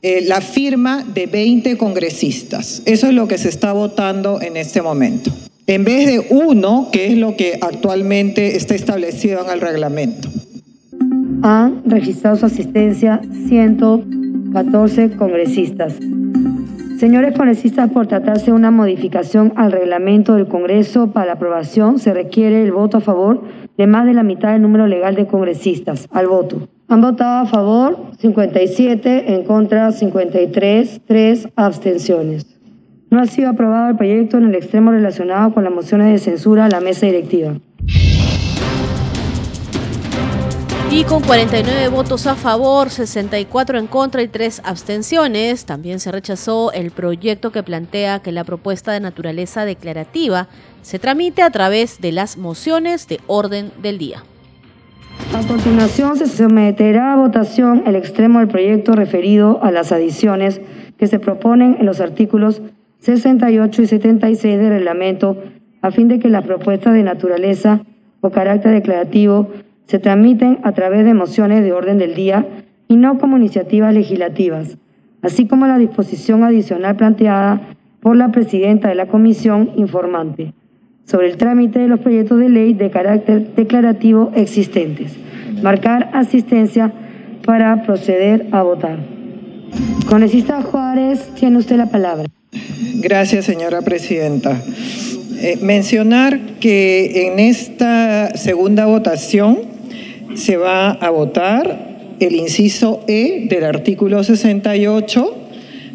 eh, 0.00 0.22
la 0.22 0.40
firma 0.40 1.04
de 1.12 1.26
20 1.26 1.76
congresistas. 1.76 2.82
Eso 2.84 3.08
es 3.08 3.14
lo 3.14 3.26
que 3.26 3.38
se 3.38 3.48
está 3.48 3.72
votando 3.72 4.40
en 4.40 4.56
este 4.56 4.80
momento. 4.80 5.32
En 5.66 5.84
vez 5.84 6.06
de 6.06 6.20
uno, 6.30 6.88
que 6.92 7.08
es 7.08 7.14
lo 7.16 7.36
que 7.36 7.58
actualmente 7.60 8.56
está 8.56 8.74
establecido 8.74 9.44
en 9.44 9.50
el 9.50 9.60
reglamento. 9.60 10.30
Han 11.42 11.82
registrado 11.84 12.36
su 12.36 12.46
asistencia 12.46 13.20
114 13.46 15.10
congresistas. 15.16 15.96
Señores 16.98 17.36
congresistas, 17.36 17.90
por 17.92 18.08
tratarse 18.08 18.46
de 18.46 18.52
una 18.52 18.72
modificación 18.72 19.52
al 19.54 19.70
reglamento 19.70 20.34
del 20.34 20.48
Congreso 20.48 21.12
para 21.12 21.26
la 21.26 21.32
aprobación, 21.34 22.00
se 22.00 22.12
requiere 22.12 22.64
el 22.64 22.72
voto 22.72 22.96
a 22.96 23.00
favor 23.00 23.42
de 23.76 23.86
más 23.86 24.04
de 24.04 24.14
la 24.14 24.24
mitad 24.24 24.52
del 24.52 24.62
número 24.62 24.88
legal 24.88 25.14
de 25.14 25.28
congresistas. 25.28 26.08
Al 26.10 26.26
voto. 26.26 26.68
Han 26.88 27.00
votado 27.00 27.42
a 27.42 27.46
favor 27.46 27.98
57, 28.18 29.34
en 29.34 29.44
contra 29.44 29.92
53, 29.92 31.02
3 31.06 31.48
abstenciones. 31.54 32.58
No 33.10 33.20
ha 33.20 33.26
sido 33.26 33.50
aprobado 33.50 33.90
el 33.90 33.96
proyecto 33.96 34.38
en 34.38 34.46
el 34.46 34.56
extremo 34.56 34.90
relacionado 34.90 35.54
con 35.54 35.62
las 35.62 35.72
mociones 35.72 36.10
de 36.10 36.18
censura 36.18 36.64
a 36.64 36.68
la 36.68 36.80
mesa 36.80 37.06
directiva. 37.06 37.54
Y 40.90 41.04
con 41.04 41.22
49 41.22 41.88
votos 41.88 42.26
a 42.26 42.34
favor, 42.34 42.88
64 42.88 43.78
en 43.78 43.86
contra 43.86 44.22
y 44.22 44.28
3 44.28 44.62
abstenciones, 44.64 45.66
también 45.66 46.00
se 46.00 46.10
rechazó 46.10 46.72
el 46.72 46.90
proyecto 46.90 47.52
que 47.52 47.62
plantea 47.62 48.20
que 48.20 48.32
la 48.32 48.42
propuesta 48.42 48.92
de 48.92 49.00
naturaleza 49.00 49.66
declarativa 49.66 50.48
se 50.80 50.98
tramite 50.98 51.42
a 51.42 51.50
través 51.50 52.00
de 52.00 52.12
las 52.12 52.38
mociones 52.38 53.06
de 53.06 53.20
orden 53.26 53.70
del 53.82 53.98
día. 53.98 54.24
A 55.34 55.46
continuación 55.46 56.16
se 56.16 56.26
someterá 56.26 57.12
a 57.12 57.16
votación 57.16 57.82
el 57.86 57.94
extremo 57.94 58.38
del 58.38 58.48
proyecto 58.48 58.92
referido 58.92 59.62
a 59.62 59.70
las 59.70 59.92
adiciones 59.92 60.60
que 60.96 61.06
se 61.06 61.18
proponen 61.18 61.76
en 61.78 61.86
los 61.86 62.00
artículos 62.00 62.62
68 63.00 63.82
y 63.82 63.86
76 63.86 64.58
del 64.58 64.70
reglamento 64.70 65.36
a 65.82 65.90
fin 65.90 66.08
de 66.08 66.18
que 66.18 66.30
las 66.30 66.44
propuestas 66.44 66.94
de 66.94 67.02
naturaleza 67.02 67.82
o 68.20 68.30
carácter 68.30 68.72
declarativo 68.72 69.50
se 69.88 69.98
tramiten 69.98 70.58
a 70.62 70.72
través 70.72 71.04
de 71.04 71.14
mociones 71.14 71.64
de 71.64 71.72
orden 71.72 71.98
del 71.98 72.14
día 72.14 72.46
y 72.86 72.96
no 72.96 73.18
como 73.18 73.38
iniciativas 73.38 73.92
legislativas, 73.92 74.76
así 75.22 75.46
como 75.46 75.66
la 75.66 75.78
disposición 75.78 76.44
adicional 76.44 76.94
planteada 76.96 77.60
por 78.00 78.14
la 78.14 78.30
presidenta 78.30 78.88
de 78.88 78.94
la 78.94 79.06
comisión 79.06 79.72
informante 79.76 80.52
sobre 81.04 81.30
el 81.30 81.38
trámite 81.38 81.78
de 81.78 81.88
los 81.88 82.00
proyectos 82.00 82.38
de 82.38 82.50
ley 82.50 82.74
de 82.74 82.90
carácter 82.90 83.54
declarativo 83.54 84.30
existentes. 84.34 85.12
Marcar 85.62 86.10
asistencia 86.12 86.92
para 87.46 87.82
proceder 87.82 88.46
a 88.52 88.62
votar. 88.62 88.98
Congresista 90.06 90.60
Juárez, 90.62 91.30
tiene 91.34 91.56
usted 91.56 91.76
la 91.76 91.86
palabra. 91.86 92.26
Gracias, 93.00 93.46
señora 93.46 93.80
presidenta. 93.80 94.60
Eh, 95.40 95.58
mencionar 95.62 96.40
que 96.60 97.26
en 97.26 97.38
esta 97.38 98.36
segunda 98.36 98.86
votación 98.86 99.77
se 100.38 100.56
va 100.56 100.92
a 100.92 101.10
votar 101.10 102.16
el 102.20 102.34
inciso 102.34 103.04
E 103.06 103.46
del 103.48 103.64
artículo 103.64 104.24
68 104.24 105.44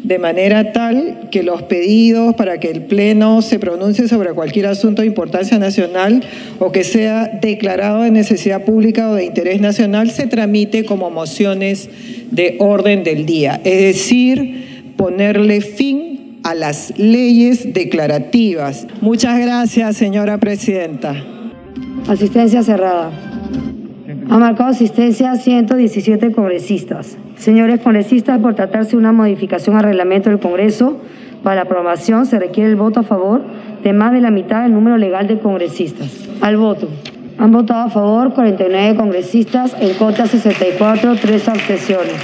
de 0.04 0.18
manera 0.18 0.72
tal 0.72 1.28
que 1.30 1.42
los 1.42 1.62
pedidos 1.62 2.34
para 2.34 2.60
que 2.60 2.70
el 2.70 2.82
Pleno 2.82 3.40
se 3.40 3.58
pronuncie 3.58 4.06
sobre 4.06 4.32
cualquier 4.34 4.66
asunto 4.66 5.00
de 5.00 5.08
importancia 5.08 5.58
nacional 5.58 6.22
o 6.58 6.72
que 6.72 6.84
sea 6.84 7.38
declarado 7.40 8.02
de 8.02 8.10
necesidad 8.10 8.64
pública 8.64 9.10
o 9.10 9.14
de 9.14 9.24
interés 9.24 9.62
nacional 9.62 10.10
se 10.10 10.26
tramite 10.26 10.84
como 10.84 11.10
mociones 11.10 11.88
de 12.30 12.56
orden 12.58 13.02
del 13.02 13.24
día, 13.24 13.60
es 13.64 13.80
decir, 13.80 14.92
ponerle 14.96 15.62
fin 15.62 16.40
a 16.42 16.54
las 16.54 16.92
leyes 16.98 17.72
declarativas. 17.72 18.86
Muchas 19.00 19.40
gracias, 19.40 19.96
señora 19.96 20.36
presidenta. 20.36 21.24
Asistencia 22.06 22.62
cerrada. 22.62 23.33
Ha 24.30 24.38
marcado 24.38 24.70
asistencia 24.70 25.34
117 25.36 26.32
congresistas. 26.32 27.18
Señores 27.36 27.80
congresistas, 27.80 28.38
por 28.40 28.54
tratarse 28.54 28.96
una 28.96 29.12
modificación 29.12 29.76
al 29.76 29.84
reglamento 29.84 30.30
del 30.30 30.38
Congreso, 30.38 30.98
para 31.42 31.56
la 31.56 31.62
aprobación 31.62 32.24
se 32.24 32.38
requiere 32.38 32.70
el 32.70 32.76
voto 32.76 33.00
a 33.00 33.02
favor 33.02 33.42
de 33.82 33.92
más 33.92 34.12
de 34.12 34.22
la 34.22 34.30
mitad 34.30 34.62
del 34.62 34.72
número 34.72 34.96
legal 34.96 35.26
de 35.26 35.38
congresistas. 35.38 36.26
Al 36.40 36.56
voto. 36.56 36.88
Han 37.36 37.52
votado 37.52 37.82
a 37.82 37.90
favor 37.90 38.32
49 38.32 38.96
congresistas, 38.96 39.76
en 39.78 39.92
contra 39.94 40.26
64, 40.26 41.16
tres 41.16 41.48
abstenciones. 41.48 42.14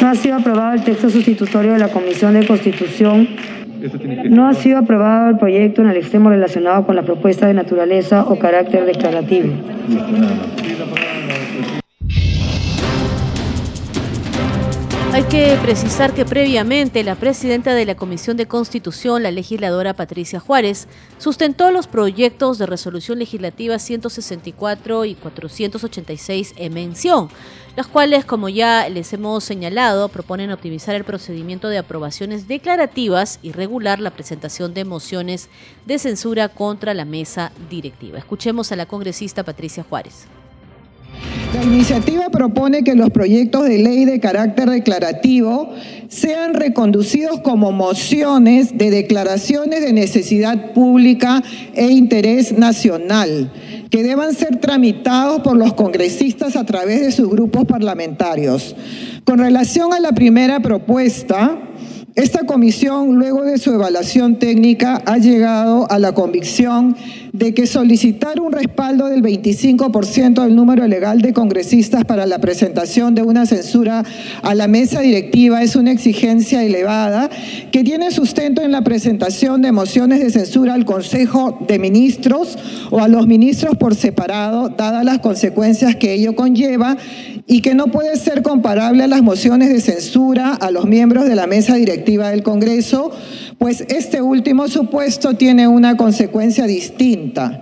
No 0.00 0.08
ha 0.08 0.14
sido 0.14 0.36
aprobado 0.36 0.74
el 0.74 0.84
texto 0.84 1.10
sustitutorio 1.10 1.72
de 1.72 1.78
la 1.78 1.88
Comisión 1.88 2.34
de 2.34 2.46
Constitución. 2.46 3.28
No 4.28 4.46
ha 4.48 4.54
sido 4.54 4.78
aprobado 4.78 5.30
el 5.30 5.38
proyecto 5.38 5.82
en 5.82 5.90
el 5.90 5.96
extremo 5.96 6.30
relacionado 6.30 6.84
con 6.86 6.96
la 6.96 7.02
propuesta 7.02 7.46
de 7.46 7.54
naturaleza 7.54 8.24
o 8.28 8.38
carácter 8.38 8.84
declarativo. 8.84 9.52
Hay 15.12 15.24
que 15.24 15.58
precisar 15.60 16.14
que 16.14 16.24
previamente 16.24 17.02
la 17.02 17.16
presidenta 17.16 17.74
de 17.74 17.84
la 17.84 17.96
Comisión 17.96 18.36
de 18.36 18.46
Constitución, 18.46 19.24
la 19.24 19.32
legisladora 19.32 19.94
Patricia 19.94 20.38
Juárez, 20.38 20.86
sustentó 21.18 21.72
los 21.72 21.88
proyectos 21.88 22.58
de 22.58 22.66
resolución 22.66 23.18
legislativa 23.18 23.80
164 23.80 25.04
y 25.06 25.16
486 25.16 26.54
en 26.56 26.74
mención, 26.74 27.28
los 27.76 27.88
cuales, 27.88 28.24
como 28.24 28.48
ya 28.48 28.88
les 28.88 29.12
hemos 29.12 29.42
señalado, 29.42 30.08
proponen 30.10 30.52
optimizar 30.52 30.94
el 30.94 31.02
procedimiento 31.02 31.68
de 31.68 31.78
aprobaciones 31.78 32.46
declarativas 32.46 33.40
y 33.42 33.50
regular 33.50 33.98
la 33.98 34.12
presentación 34.12 34.74
de 34.74 34.84
mociones 34.84 35.48
de 35.86 35.98
censura 35.98 36.48
contra 36.48 36.94
la 36.94 37.04
mesa 37.04 37.50
directiva. 37.68 38.18
Escuchemos 38.18 38.70
a 38.70 38.76
la 38.76 38.86
congresista 38.86 39.42
Patricia 39.42 39.82
Juárez. 39.82 40.28
La 41.54 41.64
iniciativa 41.64 42.28
propone 42.30 42.84
que 42.84 42.94
los 42.94 43.10
proyectos 43.10 43.64
de 43.64 43.78
ley 43.78 44.04
de 44.04 44.20
carácter 44.20 44.70
declarativo 44.70 45.70
sean 46.08 46.54
reconducidos 46.54 47.40
como 47.40 47.72
mociones 47.72 48.78
de 48.78 48.90
declaraciones 48.90 49.80
de 49.80 49.92
necesidad 49.92 50.72
pública 50.72 51.42
e 51.74 51.90
interés 51.90 52.52
nacional, 52.56 53.52
que 53.90 54.04
deban 54.04 54.32
ser 54.34 54.56
tramitados 54.58 55.40
por 55.42 55.56
los 55.56 55.74
congresistas 55.74 56.54
a 56.54 56.64
través 56.64 57.00
de 57.00 57.10
sus 57.10 57.28
grupos 57.28 57.64
parlamentarios. 57.64 58.76
Con 59.24 59.38
relación 59.38 59.92
a 59.92 60.00
la 60.00 60.12
primera 60.12 60.60
propuesta, 60.60 61.58
esta 62.16 62.44
comisión, 62.44 63.14
luego 63.14 63.44
de 63.44 63.58
su 63.58 63.72
evaluación 63.72 64.38
técnica, 64.38 65.00
ha 65.06 65.18
llegado 65.18 65.90
a 65.90 65.98
la 65.98 66.12
convicción 66.12 66.96
de 67.32 67.54
que 67.54 67.66
solicitar 67.66 68.40
un 68.40 68.52
respaldo 68.52 69.06
del 69.06 69.22
25% 69.22 70.42
del 70.42 70.56
número 70.56 70.86
legal 70.86 71.20
de 71.22 71.32
congresistas 71.32 72.04
para 72.04 72.26
la 72.26 72.40
presentación 72.40 73.14
de 73.14 73.22
una 73.22 73.46
censura 73.46 74.04
a 74.42 74.54
la 74.54 74.68
mesa 74.68 75.00
directiva 75.00 75.62
es 75.62 75.76
una 75.76 75.92
exigencia 75.92 76.62
elevada 76.64 77.30
que 77.70 77.84
tiene 77.84 78.10
sustento 78.10 78.62
en 78.62 78.72
la 78.72 78.82
presentación 78.82 79.62
de 79.62 79.72
mociones 79.72 80.20
de 80.20 80.30
censura 80.30 80.74
al 80.74 80.84
Consejo 80.84 81.58
de 81.66 81.78
Ministros 81.78 82.58
o 82.90 83.00
a 83.00 83.08
los 83.08 83.26
ministros 83.26 83.76
por 83.76 83.94
separado, 83.94 84.70
dadas 84.70 85.04
las 85.04 85.20
consecuencias 85.20 85.96
que 85.96 86.14
ello 86.14 86.34
conlleva 86.34 86.96
y 87.46 87.62
que 87.62 87.74
no 87.74 87.88
puede 87.88 88.16
ser 88.16 88.42
comparable 88.42 89.02
a 89.02 89.08
las 89.08 89.22
mociones 89.22 89.70
de 89.70 89.80
censura 89.80 90.54
a 90.54 90.70
los 90.70 90.86
miembros 90.86 91.24
de 91.24 91.34
la 91.34 91.46
mesa 91.46 91.74
directiva 91.74 92.30
del 92.30 92.42
Congreso, 92.42 93.10
pues 93.60 93.84
este 93.88 94.22
último 94.22 94.68
supuesto 94.68 95.34
tiene 95.34 95.68
una 95.68 95.98
consecuencia 95.98 96.66
distinta. 96.66 97.60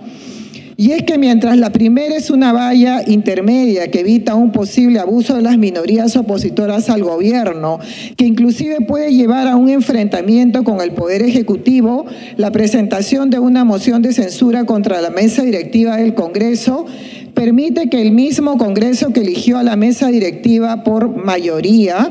Y 0.77 0.93
es 0.93 1.03
que 1.03 1.17
mientras 1.17 1.57
la 1.57 1.73
primera 1.73 2.15
es 2.15 2.29
una 2.29 2.53
valla 2.53 3.03
intermedia 3.05 3.91
que 3.91 3.99
evita 3.99 4.33
un 4.33 4.53
posible 4.53 4.99
abuso 4.99 5.35
de 5.35 5.41
las 5.41 5.57
minorías 5.57 6.15
opositoras 6.15 6.89
al 6.89 7.03
gobierno, 7.03 7.79
que 8.15 8.25
inclusive 8.25 8.77
puede 8.87 9.13
llevar 9.13 9.49
a 9.49 9.57
un 9.57 9.67
enfrentamiento 9.67 10.63
con 10.63 10.79
el 10.79 10.91
Poder 10.91 11.21
Ejecutivo, 11.21 12.05
la 12.37 12.53
presentación 12.53 13.29
de 13.29 13.39
una 13.39 13.65
moción 13.65 14.01
de 14.01 14.13
censura 14.13 14.63
contra 14.63 15.01
la 15.01 15.09
mesa 15.09 15.43
directiva 15.43 15.97
del 15.97 16.13
Congreso 16.13 16.85
permite 17.33 17.89
que 17.89 18.01
el 18.01 18.13
mismo 18.13 18.57
Congreso 18.57 19.11
que 19.11 19.19
eligió 19.19 19.57
a 19.57 19.63
la 19.63 19.75
mesa 19.75 20.07
directiva 20.07 20.85
por 20.85 21.09
mayoría 21.09 22.09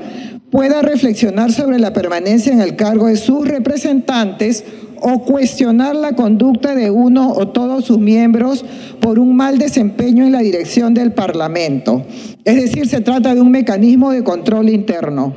pueda 0.51 0.83
reflexionar 0.83 1.53
sobre 1.53 1.79
la 1.79 1.93
permanencia 1.93 2.53
en 2.53 2.61
el 2.61 2.77
cargo 2.77 3.07
de 3.07 3.17
sus 3.17 3.47
representantes 3.47 4.65
o 5.01 5.25
cuestionar 5.25 5.95
la 5.95 6.15
conducta 6.15 6.75
de 6.75 6.91
uno 6.91 7.33
o 7.33 7.49
todos 7.49 7.85
sus 7.85 7.99
miembros 7.99 8.65
por 9.01 9.19
un 9.19 9.37
mal 9.37 9.59
desempeño 9.59 10.25
en 10.25 10.33
la 10.33 10.41
dirección 10.41 10.95
del 10.95 11.13
Parlamento. 11.13 12.05
Es 12.45 12.57
decir, 12.57 12.89
se 12.89 13.01
trata 13.01 13.35
de 13.35 13.41
un 13.41 13.51
mecanismo 13.51 14.11
de 14.11 14.25
control 14.25 14.71
interno. 14.71 15.35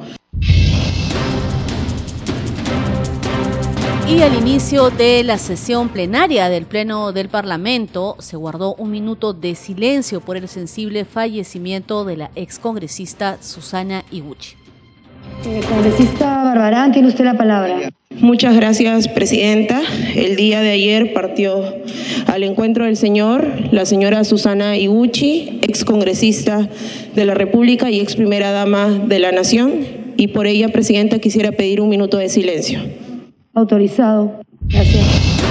Y 4.10 4.24
al 4.24 4.36
inicio 4.36 4.90
de 4.90 5.24
la 5.24 5.38
sesión 5.38 5.88
plenaria 5.88 6.50
del 6.50 6.66
Pleno 6.66 7.14
del 7.14 7.30
Parlamento 7.30 8.18
se 8.20 8.36
guardó 8.36 8.76
un 8.76 8.92
minuto 8.92 9.32
de 9.32 9.56
silencio 9.56 10.20
por 10.20 10.36
el 10.36 10.50
sensible 10.50 11.06
fallecimiento 11.06 12.04
de 12.04 12.18
la 12.18 12.32
excongresista 12.36 13.38
Susana 13.42 14.04
Iguchi. 14.12 14.61
Eh, 15.46 15.62
congresista 15.68 16.44
Barbarán, 16.44 16.92
tiene 16.92 17.08
usted 17.08 17.26
la 17.26 17.36
palabra. 17.36 17.90
Muchas 18.20 18.56
gracias, 18.56 19.08
Presidenta. 19.08 19.82
El 20.16 20.36
día 20.36 20.62
de 20.62 20.70
ayer 20.70 21.14
partió 21.14 21.64
al 22.28 22.44
encuentro 22.44 22.86
del 22.86 22.96
señor 22.96 23.48
la 23.72 23.86
señora 23.86 24.24
Susana 24.24 24.78
Iguchi, 24.78 25.60
excongresista 25.64 26.70
de 27.16 27.26
la 27.26 27.34
República 27.34 27.90
y 27.90 28.00
ex 28.00 28.16
primera 28.16 28.52
dama 28.52 28.90
de 28.90 29.20
la 29.20 29.32
Nación. 29.32 29.72
Y 30.18 30.28
por 30.28 30.46
ella, 30.46 30.70
Presidenta, 30.70 31.18
quisiera 31.18 31.52
pedir 31.52 31.82
un 31.82 31.90
minuto 31.90 32.18
de 32.18 32.30
silencio. 32.30 32.80
Autorizado. 33.56 34.42
Gracias. 34.70 35.51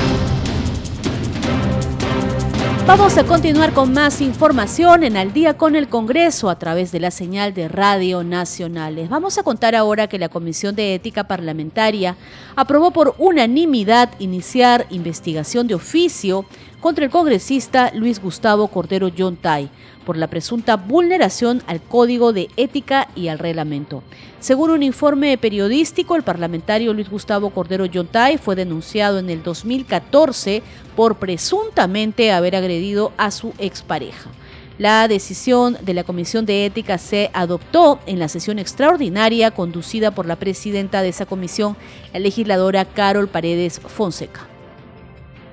Vamos 2.90 3.16
a 3.18 3.24
continuar 3.24 3.72
con 3.72 3.92
más 3.92 4.20
información 4.20 5.05
en 5.05 5.16
Al 5.16 5.33
día 5.33 5.57
con 5.57 5.76
el 5.76 5.88
Congreso 5.88 6.50
a 6.50 6.59
través 6.59 6.90
de 6.90 6.98
la 6.98 7.12
señal 7.12 7.55
de 7.55 7.68
Radio 7.68 8.24
Nacionales. 8.24 9.09
Vamos 9.09 9.38
a 9.38 9.44
contar 9.44 9.76
ahora 9.76 10.09
que 10.09 10.18
la 10.18 10.29
Comisión 10.29 10.74
de 10.74 10.96
Ética 10.96 11.29
Parlamentaria 11.29 12.16
aprobó 12.57 12.90
por 12.90 13.14
unanimidad 13.18 14.11
iniciar 14.18 14.87
investigación 14.90 15.68
de 15.68 15.76
oficio 15.76 16.46
contra 16.81 17.05
el 17.05 17.12
congresista 17.12 17.92
Luis 17.94 18.20
Gustavo 18.20 18.66
Cordero 18.66 19.07
Yontay 19.07 19.70
por 20.11 20.16
la 20.16 20.27
presunta 20.27 20.75
vulneración 20.75 21.62
al 21.68 21.81
Código 21.81 22.33
de 22.33 22.49
Ética 22.57 23.07
y 23.14 23.29
al 23.29 23.38
reglamento. 23.38 24.03
Según 24.40 24.73
un 24.73 24.83
informe 24.83 25.38
periodístico, 25.38 26.16
el 26.16 26.25
parlamentario 26.25 26.92
Luis 26.92 27.09
Gustavo 27.09 27.51
Cordero 27.51 27.87
Yontay 27.87 28.37
fue 28.37 28.57
denunciado 28.57 29.20
en 29.20 29.31
el 29.31 29.44
2014 29.44 30.64
por 30.96 31.18
presuntamente 31.18 32.33
haber 32.33 32.57
agredido 32.57 33.12
a 33.18 33.31
su 33.31 33.55
expareja. 33.59 34.31
La 34.79 35.07
decisión 35.07 35.79
de 35.81 35.94
la 35.94 36.03
Comisión 36.03 36.44
de 36.44 36.66
Ética 36.66 36.99
se 36.99 37.31
adoptó 37.33 38.01
en 38.07 38.18
la 38.18 38.27
sesión 38.27 38.59
extraordinaria 38.59 39.53
conducida 39.53 40.11
por 40.11 40.27
la 40.27 40.35
presidenta 40.35 41.03
de 41.03 41.11
esa 41.11 41.25
comisión, 41.25 41.77
la 42.12 42.18
legisladora 42.18 42.85
Carol 42.85 43.29
Paredes 43.29 43.79
Fonseca. 43.79 44.49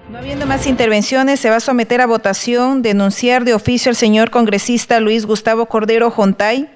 No 0.10 0.20
habiendo 0.20 0.46
más 0.46 0.68
intervenciones, 0.68 1.42
se 1.42 1.50
va 1.50 1.58
a 1.58 1.60
someter 1.60 2.00
a 2.00 2.06
votación 2.06 2.82
denunciar 2.82 3.44
de 3.44 3.54
oficio 3.54 3.90
al 3.90 3.96
señor 3.98 4.30
congresista 4.30 5.02
Luis 5.02 5.26
Gustavo 5.26 5.66
Cordero 5.66 6.12
Jontay 6.12 6.70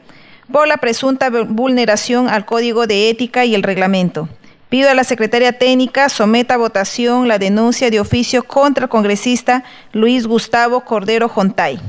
por 0.51 0.67
la 0.67 0.75
presunta 0.77 1.29
vulneración 1.29 2.27
al 2.27 2.43
Código 2.43 2.87
de 2.87 3.09
Ética 3.09 3.45
y 3.45 3.55
el 3.55 3.63
Reglamento. 3.63 4.27
Pido 4.67 4.89
a 4.89 4.93
la 4.93 5.05
secretaria 5.05 5.57
técnica 5.57 6.09
someta 6.09 6.55
a 6.55 6.57
votación 6.57 7.29
la 7.29 7.39
denuncia 7.39 7.89
de 7.89 8.01
oficio 8.01 8.43
contra 8.43 8.83
el 8.83 8.89
congresista 8.89 9.63
Luis 9.93 10.27
Gustavo 10.27 10.81
Cordero 10.81 11.29
Jontay. 11.29 11.79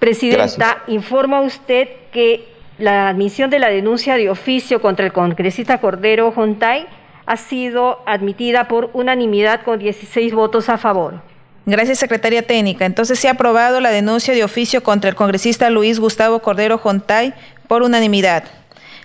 Presidenta, 0.00 0.82
informa 0.88 1.40
usted 1.40 1.88
que 2.10 2.48
la 2.78 3.08
admisión 3.08 3.48
de 3.48 3.60
la 3.60 3.68
denuncia 3.68 4.16
de 4.16 4.28
oficio 4.28 4.82
contra 4.82 5.06
el 5.06 5.12
congresista 5.12 5.80
Cordero 5.80 6.32
Jontay 6.32 6.88
ha 7.30 7.36
sido 7.36 8.02
admitida 8.06 8.66
por 8.66 8.90
unanimidad 8.92 9.62
con 9.62 9.78
16 9.78 10.34
votos 10.34 10.68
a 10.68 10.78
favor. 10.78 11.22
Gracias, 11.64 12.00
secretaria 12.00 12.42
técnica. 12.42 12.84
Entonces 12.84 13.20
se 13.20 13.28
ha 13.28 13.32
aprobado 13.32 13.80
la 13.80 13.90
denuncia 13.90 14.34
de 14.34 14.42
oficio 14.42 14.82
contra 14.82 15.08
el 15.08 15.14
congresista 15.14 15.70
Luis 15.70 16.00
Gustavo 16.00 16.40
Cordero 16.40 16.78
Jontay 16.78 17.32
por 17.68 17.84
unanimidad. 17.84 18.42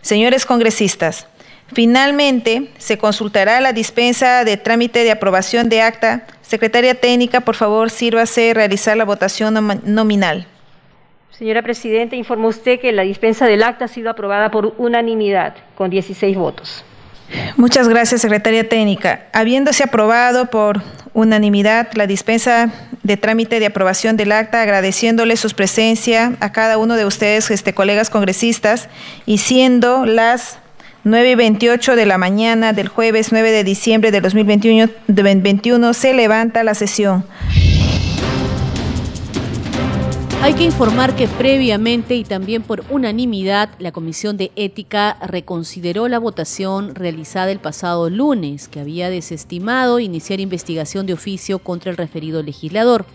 Señores 0.01 0.47
congresistas, 0.47 1.27
finalmente 1.71 2.71
se 2.79 2.97
consultará 2.97 3.61
la 3.61 3.73
dispensa 3.73 4.43
de 4.43 4.57
trámite 4.57 5.03
de 5.03 5.11
aprobación 5.11 5.69
de 5.69 5.83
acta. 5.83 6.25
Secretaria 6.41 6.99
técnica, 6.99 7.41
por 7.41 7.53
favor, 7.53 7.91
sírvase 7.91 8.55
realizar 8.55 8.97
la 8.97 9.05
votación 9.05 9.53
nominal. 9.83 10.47
Señora 11.29 11.61
Presidenta, 11.61 12.15
informa 12.15 12.47
usted 12.47 12.79
que 12.79 12.91
la 12.91 13.03
dispensa 13.03 13.45
del 13.45 13.61
acta 13.61 13.85
ha 13.85 13.88
sido 13.88 14.09
aprobada 14.09 14.49
por 14.49 14.73
unanimidad, 14.79 15.53
con 15.75 15.91
16 15.91 16.35
votos. 16.35 16.83
Muchas 17.57 17.88
gracias, 17.88 18.21
secretaria 18.21 18.67
técnica. 18.67 19.27
Habiéndose 19.33 19.83
aprobado 19.83 20.47
por 20.47 20.81
unanimidad 21.13 21.88
la 21.93 22.07
dispensa 22.07 22.71
de 23.03 23.17
trámite 23.17 23.59
de 23.59 23.67
aprobación 23.67 24.17
del 24.17 24.31
acta, 24.31 24.61
agradeciéndole 24.61 25.38
su 25.38 25.49
presencia 25.51 26.33
a 26.39 26.51
cada 26.51 26.77
uno 26.77 26.95
de 26.95 27.05
ustedes, 27.05 27.49
este, 27.51 27.73
colegas 27.73 28.09
congresistas, 28.09 28.89
y 29.25 29.38
siendo 29.38 30.05
las 30.05 30.59
9 31.03 31.31
y 31.31 31.35
28 31.35 31.95
de 31.95 32.05
la 32.05 32.17
mañana 32.17 32.73
del 32.73 32.88
jueves 32.88 33.31
9 33.31 33.51
de 33.51 33.63
diciembre 33.63 34.11
de 34.11 34.21
2021, 34.21 34.91
2021 35.07 35.93
se 35.93 36.13
levanta 36.13 36.63
la 36.63 36.73
sesión. 36.73 37.23
Hay 40.41 40.54
que 40.54 40.63
informar 40.63 41.15
que 41.15 41.28
previamente 41.28 42.15
y 42.15 42.24
también 42.24 42.62
por 42.62 42.84
unanimidad 42.91 43.69
la 43.80 43.91
Comisión 43.91 44.38
de 44.38 44.52
Ética 44.56 45.17
reconsideró 45.26 46.08
la 46.08 46.19
votación 46.19 46.93
realizada 46.93 47.52
el 47.52 47.60
pasado 47.60 48.10
lunes, 48.12 48.67
que 48.67 48.80
había 48.80 49.10
desestimado 49.10 50.00
iniciar 50.00 50.39
investigación 50.39 51.08
de 51.08 51.13
oficio 51.13 51.60
contra 51.60 51.89
el 51.89 51.98
referido 51.98 52.43
legislador. 52.43 53.06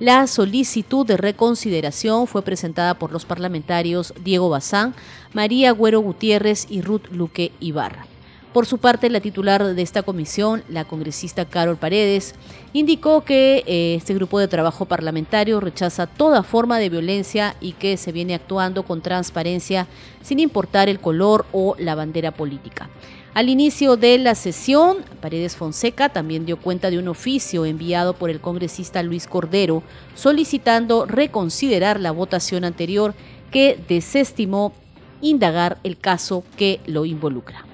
La 0.00 0.26
solicitud 0.28 1.04
de 1.04 1.16
reconsideración 1.16 2.26
fue 2.26 2.42
presentada 2.42 2.94
por 2.94 3.12
los 3.12 3.26
parlamentarios 3.26 4.14
Diego 4.24 4.48
Bazán, 4.48 4.94
María 5.34 5.72
Güero 5.72 6.00
Gutiérrez 6.00 6.66
y 6.70 6.80
Ruth 6.80 7.08
Luque 7.10 7.52
Ibarra. 7.60 8.06
Por 8.52 8.64
su 8.64 8.78
parte, 8.78 9.10
la 9.10 9.20
titular 9.20 9.62
de 9.74 9.82
esta 9.82 10.02
comisión, 10.02 10.64
la 10.68 10.84
congresista 10.84 11.44
Carol 11.44 11.76
Paredes, 11.76 12.34
indicó 12.72 13.24
que 13.24 13.64
eh, 13.66 13.94
este 13.96 14.14
grupo 14.14 14.38
de 14.38 14.48
trabajo 14.48 14.84
parlamentario 14.84 15.60
rechaza 15.60 16.06
toda 16.06 16.42
forma 16.42 16.78
de 16.78 16.88
violencia 16.88 17.56
y 17.60 17.72
que 17.72 17.96
se 17.96 18.12
viene 18.12 18.34
actuando 18.34 18.82
con 18.82 19.00
transparencia 19.00 19.86
sin 20.22 20.38
importar 20.38 20.88
el 20.88 21.00
color 21.00 21.46
o 21.52 21.74
la 21.78 21.94
bandera 21.94 22.30
política. 22.32 22.88
Al 23.34 23.48
inicio 23.48 23.96
de 23.96 24.18
la 24.18 24.34
sesión, 24.34 24.98
Paredes 25.20 25.54
Fonseca 25.54 26.08
también 26.08 26.44
dio 26.44 26.56
cuenta 26.56 26.90
de 26.90 26.98
un 26.98 27.08
oficio 27.08 27.64
enviado 27.66 28.14
por 28.14 28.30
el 28.30 28.40
congresista 28.40 29.02
Luis 29.02 29.26
Cordero 29.26 29.82
solicitando 30.14 31.06
reconsiderar 31.06 32.00
la 32.00 32.10
votación 32.10 32.64
anterior 32.64 33.14
que 33.50 33.78
desestimó 33.88 34.72
indagar 35.20 35.78
el 35.84 35.98
caso 35.98 36.42
que 36.56 36.80
lo 36.86 37.04
involucra. 37.04 37.64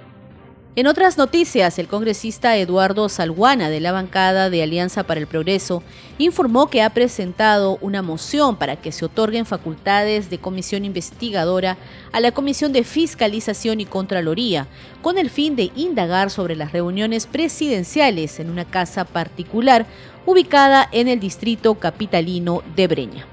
En 0.77 0.89
otras 0.89 1.19
noticias, 1.19 1.79
el 1.79 1.87
congresista 1.87 2.57
Eduardo 2.57 3.09
Salguana 3.09 3.69
de 3.71 3.79
la 3.79 3.93
bancada 3.93 4.51
de 4.51 4.61
Alianza 4.61 5.05
para 5.05 5.21
el 5.21 5.29
Progreso 5.29 5.85
informó 6.19 6.67
que 6.67 6.83
ha 6.83 6.91
presentado 6.91 7.79
una 7.81 8.03
moción 8.03 8.57
para 8.57 8.75
que 8.75 8.91
se 8.91 9.05
otorguen 9.05 9.47
facultades 9.47 10.31
de 10.31 10.39
comisión 10.39 10.85
investigadora 10.85 11.77
a 12.11 12.19
la 12.19 12.33
Comisión 12.33 12.73
de 12.73 12.83
Fiscalización 12.83 13.81
y 13.81 13.87
Contraloría, 13.87 14.67
con 15.01 15.17
el 15.17 15.31
fin 15.31 15.55
de 15.55 15.71
indagar 15.77 16.31
sobre 16.31 16.57
las 16.57 16.73
reuniones 16.73 17.29
presidenciales 17.29 18.41
en 18.41 18.51
una 18.51 18.65
casa 18.65 19.05
particular 19.05 19.87
ubicada 20.27 20.89
en 20.91 21.07
el 21.07 21.21
distrito 21.21 21.77
capitalino 21.77 22.63
de 22.75 22.89
Breña. 22.89 23.27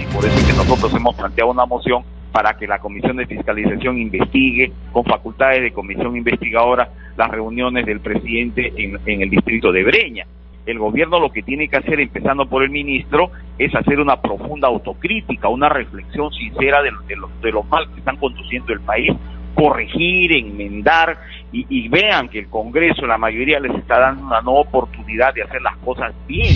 Y 0.00 0.06
por 0.14 0.24
eso 0.24 0.38
es 0.38 0.44
que 0.44 0.52
nosotros 0.52 0.94
hemos 0.94 1.16
planteado 1.16 1.50
una 1.50 1.66
moción 1.66 2.04
para 2.36 2.52
que 2.52 2.66
la 2.66 2.80
Comisión 2.80 3.16
de 3.16 3.24
Fiscalización 3.24 3.96
investigue 3.96 4.70
con 4.92 5.04
facultades 5.04 5.62
de 5.62 5.72
comisión 5.72 6.14
investigadora 6.18 6.90
las 7.16 7.30
reuniones 7.30 7.86
del 7.86 8.00
presidente 8.00 8.74
en, 8.76 9.22
el 9.22 9.30
distrito 9.30 9.72
de 9.72 9.82
Breña. 9.82 10.26
El 10.66 10.78
gobierno 10.78 11.18
lo 11.18 11.30
que 11.32 11.42
tiene 11.42 11.66
que 11.66 11.78
hacer, 11.78 11.98
empezando 11.98 12.44
por 12.44 12.62
el 12.62 12.68
ministro, 12.68 13.30
es 13.58 13.74
hacer 13.74 14.00
una 14.00 14.20
profunda 14.20 14.68
autocrítica, 14.68 15.48
una 15.48 15.70
reflexión 15.70 16.30
sincera 16.30 16.82
de, 16.82 16.90
de, 17.08 17.52
lo, 17.52 17.62
mal 17.62 17.90
que 17.94 18.00
están 18.00 18.18
conduciendo 18.18 18.74
el 18.74 18.80
país, 18.80 19.14
corregir, 19.54 20.36
enmendar 20.36 21.16
y, 21.52 21.64
y, 21.70 21.88
vean 21.88 22.28
que 22.28 22.40
el 22.40 22.48
Congreso, 22.48 23.06
la 23.06 23.16
mayoría 23.16 23.58
les 23.60 23.74
está 23.76 23.98
dando 23.98 24.26
una 24.26 24.42
nueva 24.42 24.60
oportunidad 24.60 25.32
de 25.32 25.42
hacer 25.42 25.62
las 25.62 25.78
cosas 25.78 26.12
bien. 26.28 26.54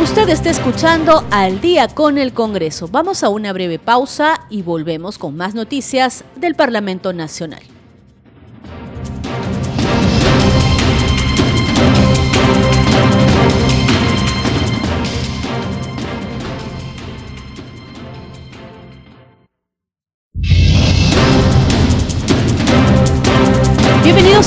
Usted 0.00 0.28
está 0.28 0.50
escuchando 0.50 1.24
Al 1.30 1.62
día 1.62 1.88
con 1.88 2.18
el 2.18 2.34
Congreso. 2.34 2.86
Vamos 2.86 3.24
a 3.24 3.30
una 3.30 3.54
breve 3.54 3.78
pausa 3.78 4.46
y 4.50 4.60
volvemos 4.60 5.16
con 5.16 5.34
más 5.38 5.54
noticias 5.54 6.22
del 6.36 6.54
Parlamento 6.54 7.14
Nacional. 7.14 7.62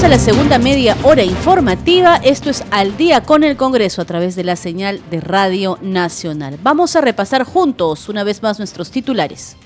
A 0.02 0.08
la 0.08 0.18
segunda 0.18 0.58
media 0.58 0.98
hora 1.04 1.24
informativa. 1.24 2.16
Esto 2.24 2.50
es 2.50 2.64
Al 2.72 2.96
día 2.96 3.22
con 3.22 3.44
el 3.44 3.58
Congreso 3.58 4.02
a 4.02 4.06
través 4.06 4.36
de 4.38 4.46
la 4.46 4.56
señal 4.56 5.02
de 5.12 5.20
Radio 5.20 5.78
Nacional. 5.82 6.58
Vamos 6.64 6.96
a 6.96 7.02
repasar 7.02 7.44
juntos 7.44 8.08
una 8.08 8.24
vez 8.24 8.42
más 8.42 8.60
nuestros 8.60 8.92
titulares. 8.92 9.58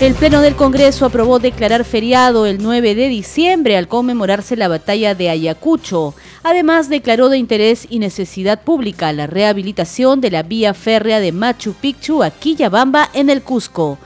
El 0.00 0.14
Pleno 0.14 0.40
del 0.40 0.56
Congreso 0.56 1.04
aprobó 1.04 1.38
declarar 1.38 1.84
feriado 1.84 2.46
el 2.46 2.62
9 2.62 2.94
de 2.94 3.08
diciembre 3.08 3.76
al 3.76 3.86
conmemorarse 3.86 4.56
la 4.56 4.68
batalla 4.68 5.14
de 5.14 5.28
Ayacucho. 5.28 6.14
Además, 6.42 6.88
declaró 6.88 7.28
de 7.28 7.36
interés 7.36 7.86
y 7.90 7.98
necesidad 7.98 8.62
pública 8.62 9.12
la 9.12 9.26
rehabilitación 9.26 10.22
de 10.22 10.30
la 10.30 10.42
vía 10.42 10.72
férrea 10.72 11.20
de 11.20 11.32
Machu 11.32 11.74
Picchu 11.74 12.22
a 12.22 12.30
Quillabamba 12.30 13.10
en 13.12 13.28
el 13.28 13.42
Cusco. 13.42 13.98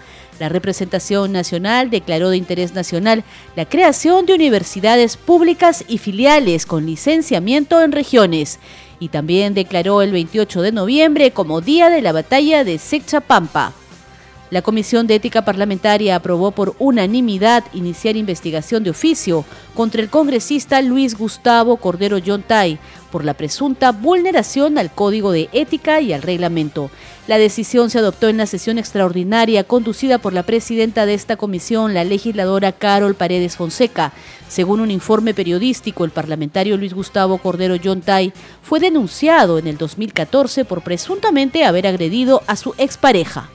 La 0.43 0.49
representación 0.49 1.31
nacional 1.31 1.89
declaró 1.89 2.31
de 2.31 2.37
interés 2.37 2.75
nacional 2.75 3.23
la 3.55 3.65
creación 3.65 4.27
de 4.27 4.35
universidades 4.35 5.17
públicas 5.17 5.85
y 5.87 5.99
filiales 5.99 6.67
con 6.67 6.85
licenciamiento 6.85 7.81
en 7.81 7.93
regiones 7.93 8.59
y 8.99 9.11
también 9.11 9.55
declaró 9.55 10.03
el 10.03 10.11
28 10.11 10.63
de 10.63 10.73
noviembre 10.73 11.31
como 11.31 11.61
Día 11.61 11.91
de 11.91 12.03
la 12.03 12.11
Batalla 12.11 12.65
de 12.65 12.79
Sechapampa. 12.79 13.73
La 14.51 14.63
Comisión 14.63 15.07
de 15.07 15.15
Ética 15.15 15.45
Parlamentaria 15.45 16.17
aprobó 16.17 16.51
por 16.51 16.75
unanimidad 16.81 17.63
iniciar 17.73 18.17
investigación 18.17 18.83
de 18.83 18.91
oficio 18.91 19.45
contra 19.77 20.03
el 20.03 20.11
congresista 20.11 20.83
Luis 20.83 21.17
Gustavo 21.17 21.77
Cordero 21.77 22.19
Yontay 22.19 22.81
por 23.13 23.25
la 23.25 23.35
presunta 23.35 23.93
vulneración 23.93 24.77
al 24.77 24.93
Código 24.93 25.31
de 25.31 25.49
Ética 25.53 26.01
y 26.01 26.13
al 26.13 26.21
reglamento. 26.21 26.91
La 27.29 27.39
decisión 27.39 27.89
se 27.89 28.01
adoptó 28.01 28.29
en 28.29 28.37
la 28.37 28.47
sesión 28.47 28.79
extraordinaria 28.79 29.63
conducida 29.63 30.19
por 30.19 30.33
la 30.33 30.43
presidenta 30.43 31.07
de 31.07 31.15
esta 31.15 31.37
comisión, 31.37 31.95
la 31.95 32.03
legisladora 32.03 32.73
Carol 32.73 33.15
Paredes 33.15 33.57
Fonseca. 33.57 34.13
Según 34.49 34.81
un 34.81 34.91
informe 34.91 35.33
periodístico, 35.33 36.05
el 36.05 36.11
parlamentario 36.11 36.77
Luis 36.77 36.95
Gustavo 36.95 37.39
Cordero 37.39 37.77
Yontay 37.77 38.33
fue 38.63 38.81
denunciado 38.81 39.59
en 39.59 39.69
el 39.69 39.79
2014 39.79 40.65
por 40.65 40.83
presuntamente 40.83 41.65
haber 41.65 41.87
agredido 41.87 42.43
a 42.49 42.57
su 42.57 42.75
expareja. 42.77 43.51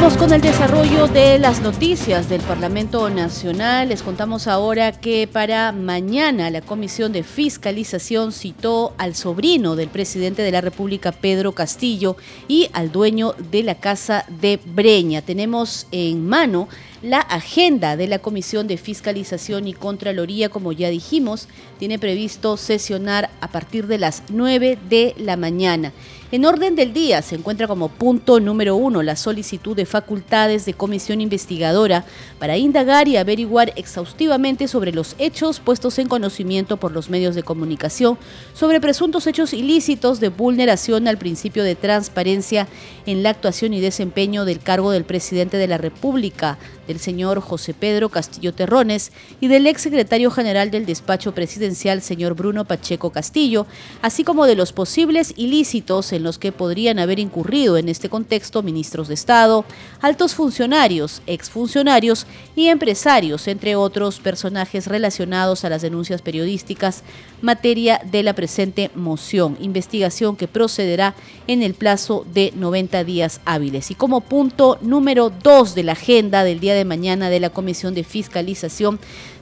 Con 0.00 0.32
el 0.32 0.40
desarrollo 0.40 1.08
de 1.08 1.38
las 1.38 1.60
noticias 1.60 2.28
del 2.28 2.40
Parlamento 2.40 3.08
Nacional. 3.10 3.90
Les 3.90 4.02
contamos 4.02 4.48
ahora 4.48 4.92
que 4.92 5.28
para 5.30 5.72
mañana 5.72 6.50
la 6.50 6.62
Comisión 6.62 7.12
de 7.12 7.22
Fiscalización 7.22 8.32
citó 8.32 8.94
al 8.98 9.14
sobrino 9.14 9.76
del 9.76 9.88
presidente 9.88 10.42
de 10.42 10.52
la 10.52 10.62
República, 10.62 11.12
Pedro 11.12 11.52
Castillo, 11.52 12.16
y 12.48 12.68
al 12.72 12.92
dueño 12.92 13.34
de 13.50 13.62
la 13.62 13.76
Casa 13.76 14.24
de 14.28 14.58
Breña. 14.64 15.22
Tenemos 15.22 15.86
en 15.92 16.26
mano 16.26 16.68
la 17.02 17.20
agenda 17.20 17.96
de 17.96 18.08
la 18.08 18.18
Comisión 18.18 18.66
de 18.66 18.78
Fiscalización 18.78 19.68
y 19.68 19.74
Contraloría, 19.74 20.48
como 20.48 20.72
ya 20.72 20.90
dijimos, 20.90 21.46
tiene 21.78 21.98
previsto 21.98 22.56
sesionar 22.56 23.30
a 23.40 23.48
partir 23.48 23.86
de 23.86 23.98
las 23.98 24.22
9 24.28 24.78
de 24.88 25.14
la 25.18 25.36
mañana. 25.36 25.92
En 26.32 26.44
orden 26.44 26.76
del 26.76 26.92
día 26.92 27.22
se 27.22 27.34
encuentra 27.34 27.66
como 27.66 27.88
punto 27.88 28.38
número 28.38 28.76
uno 28.76 29.02
la 29.02 29.16
solicitud 29.16 29.74
de 29.74 29.84
facultades 29.84 30.64
de 30.64 30.74
comisión 30.74 31.20
investigadora 31.20 32.04
para 32.38 32.56
indagar 32.56 33.08
y 33.08 33.16
averiguar 33.16 33.72
exhaustivamente 33.74 34.68
sobre 34.68 34.92
los 34.92 35.16
hechos 35.18 35.58
puestos 35.58 35.98
en 35.98 36.06
conocimiento 36.06 36.76
por 36.76 36.92
los 36.92 37.10
medios 37.10 37.34
de 37.34 37.42
comunicación 37.42 38.16
sobre 38.54 38.80
presuntos 38.80 39.26
hechos 39.26 39.52
ilícitos 39.52 40.20
de 40.20 40.28
vulneración 40.28 41.08
al 41.08 41.18
principio 41.18 41.64
de 41.64 41.74
transparencia 41.74 42.68
en 43.06 43.24
la 43.24 43.30
actuación 43.30 43.74
y 43.74 43.80
desempeño 43.80 44.44
del 44.44 44.60
cargo 44.60 44.92
del 44.92 45.02
presidente 45.02 45.56
de 45.56 45.66
la 45.66 45.78
República, 45.78 46.58
del 46.86 47.00
señor 47.00 47.40
José 47.40 47.74
Pedro 47.74 48.08
Castillo 48.08 48.54
Terrones 48.54 49.10
y 49.40 49.48
del 49.48 49.66
ex 49.66 49.82
secretario 49.82 50.30
general 50.30 50.70
del 50.70 50.86
despacho 50.86 51.34
presidencial, 51.34 52.02
señor 52.02 52.34
Bruno 52.34 52.66
Pacheco 52.66 53.10
Castillo, 53.10 53.66
así 54.00 54.22
como 54.22 54.46
de 54.46 54.54
los 54.54 54.72
posibles 54.72 55.34
ilícitos 55.36 56.12
en 56.12 56.19
los 56.22 56.38
que 56.38 56.52
podrían 56.52 56.98
haber 56.98 57.18
incurrido 57.18 57.76
en 57.76 57.88
este 57.88 58.08
contexto 58.08 58.62
ministros 58.62 59.08
de 59.08 59.14
Estado, 59.14 59.64
altos 60.00 60.34
funcionarios, 60.34 61.22
exfuncionarios 61.26 62.26
y 62.56 62.68
empresarios, 62.68 63.48
entre 63.48 63.76
otros 63.76 64.20
personajes 64.20 64.86
relacionados 64.86 65.64
a 65.64 65.68
las 65.68 65.82
denuncias 65.82 66.22
periodísticas, 66.22 67.02
materia 67.42 68.00
de 68.10 68.22
la 68.22 68.34
presente 68.34 68.90
moción, 68.94 69.56
investigación 69.60 70.36
que 70.36 70.48
procederá 70.48 71.14
en 71.46 71.62
el 71.62 71.74
plazo 71.74 72.26
de 72.32 72.52
90 72.54 73.04
días 73.04 73.40
hábiles. 73.44 73.90
Y 73.90 73.94
como 73.94 74.20
punto 74.20 74.78
número 74.80 75.30
dos 75.30 75.74
de 75.74 75.84
la 75.84 75.92
agenda 75.92 76.44
del 76.44 76.60
día 76.60 76.74
de 76.74 76.84
mañana 76.84 77.30
de 77.30 77.40
la 77.40 77.50
Comisión 77.50 77.94
de 77.94 78.04
Fiscalización 78.04 78.98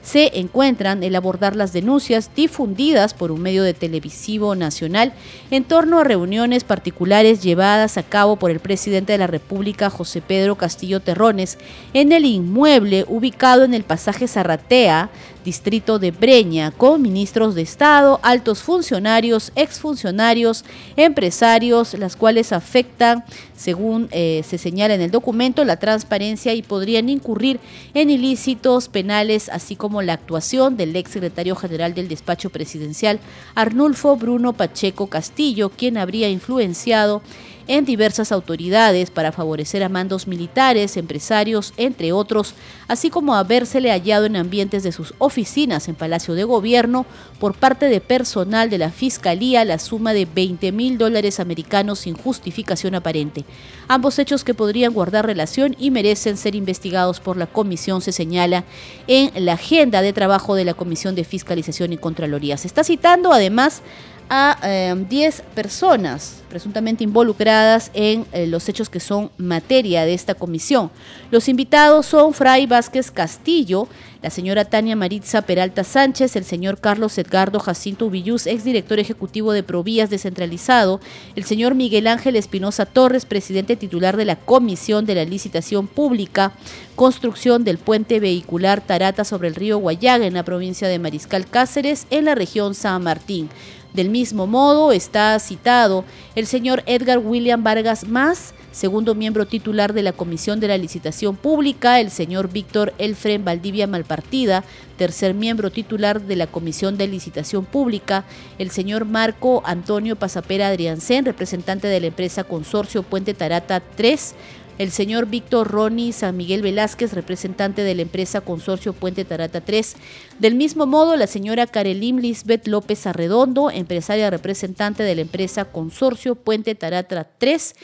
se 0.09 0.39
encuentran 0.39 1.03
el 1.03 1.15
abordar 1.15 1.55
las 1.55 1.71
denuncias 1.71 2.31
difundidas 2.35 3.13
por 3.13 3.31
un 3.31 3.41
medio 3.41 3.61
de 3.61 3.75
televisivo 3.75 4.55
nacional 4.55 5.13
en 5.51 5.63
torno 5.63 5.99
a 5.99 6.03
reuniones 6.03 6.63
particulares 6.63 7.43
llevadas 7.43 7.95
a 7.95 8.01
cabo 8.01 8.35
por 8.35 8.49
el 8.49 8.59
presidente 8.59 9.11
de 9.11 9.19
la 9.19 9.27
República, 9.27 9.91
José 9.91 10.23
Pedro 10.23 10.55
Castillo 10.55 10.99
Terrones, 10.99 11.59
en 11.93 12.11
el 12.11 12.25
inmueble 12.25 13.05
ubicado 13.07 13.63
en 13.63 13.75
el 13.75 13.83
pasaje 13.83 14.27
Zarratea, 14.27 15.11
distrito 15.43 15.99
de 15.99 16.11
Breña, 16.11 16.71
con 16.71 17.01
ministros 17.01 17.55
de 17.55 17.61
Estado, 17.61 18.19
altos 18.23 18.61
funcionarios, 18.61 19.51
exfuncionarios, 19.55 20.65
empresarios, 20.95 21.93
las 21.93 22.15
cuales 22.15 22.51
afectan, 22.51 23.23
según 23.55 24.07
eh, 24.11 24.43
se 24.47 24.57
señala 24.57 24.93
en 24.93 25.01
el 25.01 25.11
documento, 25.11 25.65
la 25.65 25.77
transparencia 25.77 26.53
y 26.53 26.61
podrían 26.61 27.09
incurrir 27.09 27.59
en 27.93 28.09
ilícitos 28.09 28.87
penales, 28.87 29.49
así 29.49 29.75
como 29.75 30.01
la 30.01 30.13
actuación 30.13 30.77
del 30.77 30.95
ex 30.95 31.11
secretario 31.11 31.55
general 31.55 31.93
del 31.93 32.07
despacho 32.07 32.49
presidencial, 32.49 33.19
Arnulfo 33.55 34.15
Bruno 34.15 34.53
Pacheco 34.53 35.07
Castillo, 35.07 35.69
quien 35.69 35.97
habría 35.97 36.29
influenciado 36.29 37.21
en 37.69 37.85
diversas 37.85 38.31
autoridades 38.31 39.11
para 39.11 39.31
favorecer 39.31 39.83
a 39.83 39.89
mandos 39.89 40.27
militares, 40.27 40.97
empresarios, 40.97 41.71
entre 41.77 42.11
otros, 42.11 42.55
así 42.87 43.11
como 43.11 43.35
habérsele 43.35 43.91
hallado 43.91 44.25
en 44.25 44.35
ambientes 44.35 44.81
de 44.81 44.91
sus 44.91 45.13
oficinas 45.19 45.87
en 45.87 45.93
Palacio 45.93 46.33
de 46.33 46.45
Gobierno 46.45 47.05
por 47.39 47.53
parte 47.53 47.85
de 47.85 48.01
personal 48.01 48.71
de 48.71 48.79
la 48.79 48.89
Fiscalía 48.89 49.63
la 49.65 49.77
suma 49.77 50.13
de 50.13 50.25
20 50.25 50.71
mil 50.71 50.97
dólares 50.97 51.39
americanos 51.39 51.99
sin 51.99 52.15
justificación 52.15 52.95
aparente. 52.95 53.45
Ambos 53.87 54.17
hechos 54.17 54.43
que 54.43 54.55
podrían 54.55 54.91
guardar 54.91 55.27
relación 55.27 55.75
y 55.77 55.91
merecen 55.91 56.37
ser 56.37 56.55
investigados 56.55 57.19
por 57.19 57.37
la 57.37 57.45
comisión, 57.45 58.01
se 58.01 58.11
señala 58.11 58.63
en 59.05 59.45
la 59.45 59.53
agenda 59.53 60.01
de 60.01 60.11
trabajo 60.11 60.55
de 60.55 60.65
la 60.65 60.73
Comisión 60.73 61.13
de 61.13 61.23
Fiscalización 61.23 61.93
y 61.93 61.97
Contraloría. 61.97 62.57
Se 62.57 62.65
está 62.65 62.83
citando 62.83 63.31
además 63.31 63.83
a 64.29 64.95
10 65.09 65.39
eh, 65.39 65.43
personas 65.55 66.43
presuntamente 66.49 67.03
involucradas 67.03 67.91
en 67.93 68.25
eh, 68.31 68.47
los 68.47 68.67
hechos 68.69 68.89
que 68.89 68.99
son 68.99 69.31
materia 69.37 70.05
de 70.05 70.13
esta 70.13 70.33
comisión. 70.33 70.91
Los 71.31 71.47
invitados 71.47 72.07
son 72.07 72.33
Fray 72.33 72.65
Vázquez 72.65 73.11
Castillo, 73.11 73.87
la 74.21 74.29
señora 74.29 74.65
Tania 74.65 74.97
Maritza 74.97 75.43
Peralta 75.43 75.83
Sánchez, 75.83 76.35
el 76.35 76.43
señor 76.43 76.79
Carlos 76.79 77.17
Edgardo 77.17 77.59
Jacinto 77.59 78.09
Villús, 78.09 78.47
exdirector 78.47 78.99
ejecutivo 78.99 79.53
de 79.53 79.63
Provías 79.63 80.09
Descentralizado, 80.09 80.99
el 81.35 81.45
señor 81.45 81.73
Miguel 81.73 82.07
Ángel 82.07 82.35
Espinosa 82.35 82.85
Torres, 82.85 83.25
presidente 83.25 83.77
titular 83.77 84.17
de 84.17 84.25
la 84.25 84.35
Comisión 84.35 85.05
de 85.05 85.15
la 85.15 85.23
Licitación 85.23 85.87
Pública, 85.87 86.51
construcción 86.95 87.63
del 87.63 87.77
puente 87.77 88.19
vehicular 88.19 88.81
Tarata 88.81 89.23
sobre 89.23 89.47
el 89.47 89.55
río 89.55 89.77
Guayaga 89.77 90.25
en 90.25 90.33
la 90.33 90.43
provincia 90.43 90.89
de 90.89 90.99
Mariscal 90.99 91.49
Cáceres, 91.49 92.05
en 92.09 92.25
la 92.25 92.35
región 92.35 92.75
San 92.75 93.03
Martín. 93.03 93.49
Del 93.93 94.09
mismo 94.09 94.45
modo 94.45 94.91
está 94.91 95.37
citado 95.39 96.05
el 96.35 96.45
señor 96.45 96.83
Edgar 96.85 97.17
William 97.17 97.63
Vargas 97.63 98.07
Más, 98.07 98.53
segundo 98.71 99.15
miembro 99.15 99.47
titular 99.47 99.93
de 99.93 100.03
la 100.03 100.13
Comisión 100.13 100.59
de 100.59 100.67
la 100.67 100.77
Licitación 100.77 101.35
Pública, 101.35 101.99
el 101.99 102.11
señor 102.11 102.51
Víctor 102.51 102.93
Elfren 102.99 103.43
Valdivia 103.43 103.87
Malpartida, 103.87 104.63
tercer 104.95 105.33
miembro 105.33 105.71
titular 105.71 106.21
de 106.21 106.35
la 106.35 106.45
Comisión 106.45 106.97
de 106.97 107.07
Licitación 107.07 107.65
Pública, 107.65 108.25
el 108.59 108.69
señor 108.69 109.05
Marco 109.05 109.63
Antonio 109.65 110.15
Pasapera 110.15 110.67
Adriancén, 110.67 111.25
representante 111.25 111.87
de 111.87 111.99
la 111.99 112.07
empresa 112.07 112.43
Consorcio 112.43 113.01
Puente 113.01 113.33
Tarata 113.33 113.81
3, 113.95 114.35
el 114.79 114.91
señor 114.91 115.27
Víctor 115.27 115.67
Roni 115.67 116.13
San 116.13 116.37
Miguel 116.37 116.61
Velázquez, 116.61 117.11
representante 117.13 117.83
de 117.83 117.95
la 117.95 118.01
empresa 118.01 118.41
Consorcio 118.41 118.93
Puente 118.93 119.25
Tarata 119.25 119.59
3. 119.59 119.95
Del 120.39 120.55
mismo 120.55 120.85
modo, 120.85 121.17
la 121.17 121.27
señora 121.27 121.67
Carelim 121.67 122.17
Lisbeth 122.17 122.65
López 122.65 123.05
Arredondo, 123.05 123.69
empresaria 123.69 124.29
representante 124.29 125.03
de 125.03 125.15
la 125.15 125.21
empresa 125.21 125.65
Consorcio 125.65 126.35
Puente 126.35 126.75
Tarata 126.75 127.29
3 127.37 127.75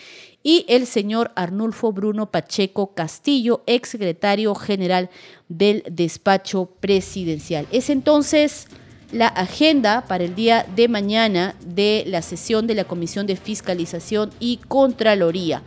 y 0.42 0.66
el 0.70 0.88
señor 0.88 1.32
Arnulfo 1.36 1.92
Bruno 1.92 2.32
Pacheco 2.32 2.94
Castillo, 2.94 3.62
ex 3.68 3.90
secretario 3.90 4.56
general 4.56 5.10
del 5.50 5.84
despacho 5.92 6.70
presidencial. 6.80 7.68
Es 7.74 7.90
entonces 7.90 8.68
la 9.12 9.28
agenda 9.28 10.06
para 10.08 10.24
el 10.24 10.34
día 10.34 10.66
de 10.78 10.88
mañana 10.88 11.56
de 11.66 12.06
la 12.08 12.22
sesión 12.22 12.68
de 12.68 12.76
la 12.76 12.86
Comisión 12.86 13.28
de 13.28 13.36
Fiscalización 13.36 14.30
y 14.40 14.62
Contraloría. 14.70 15.62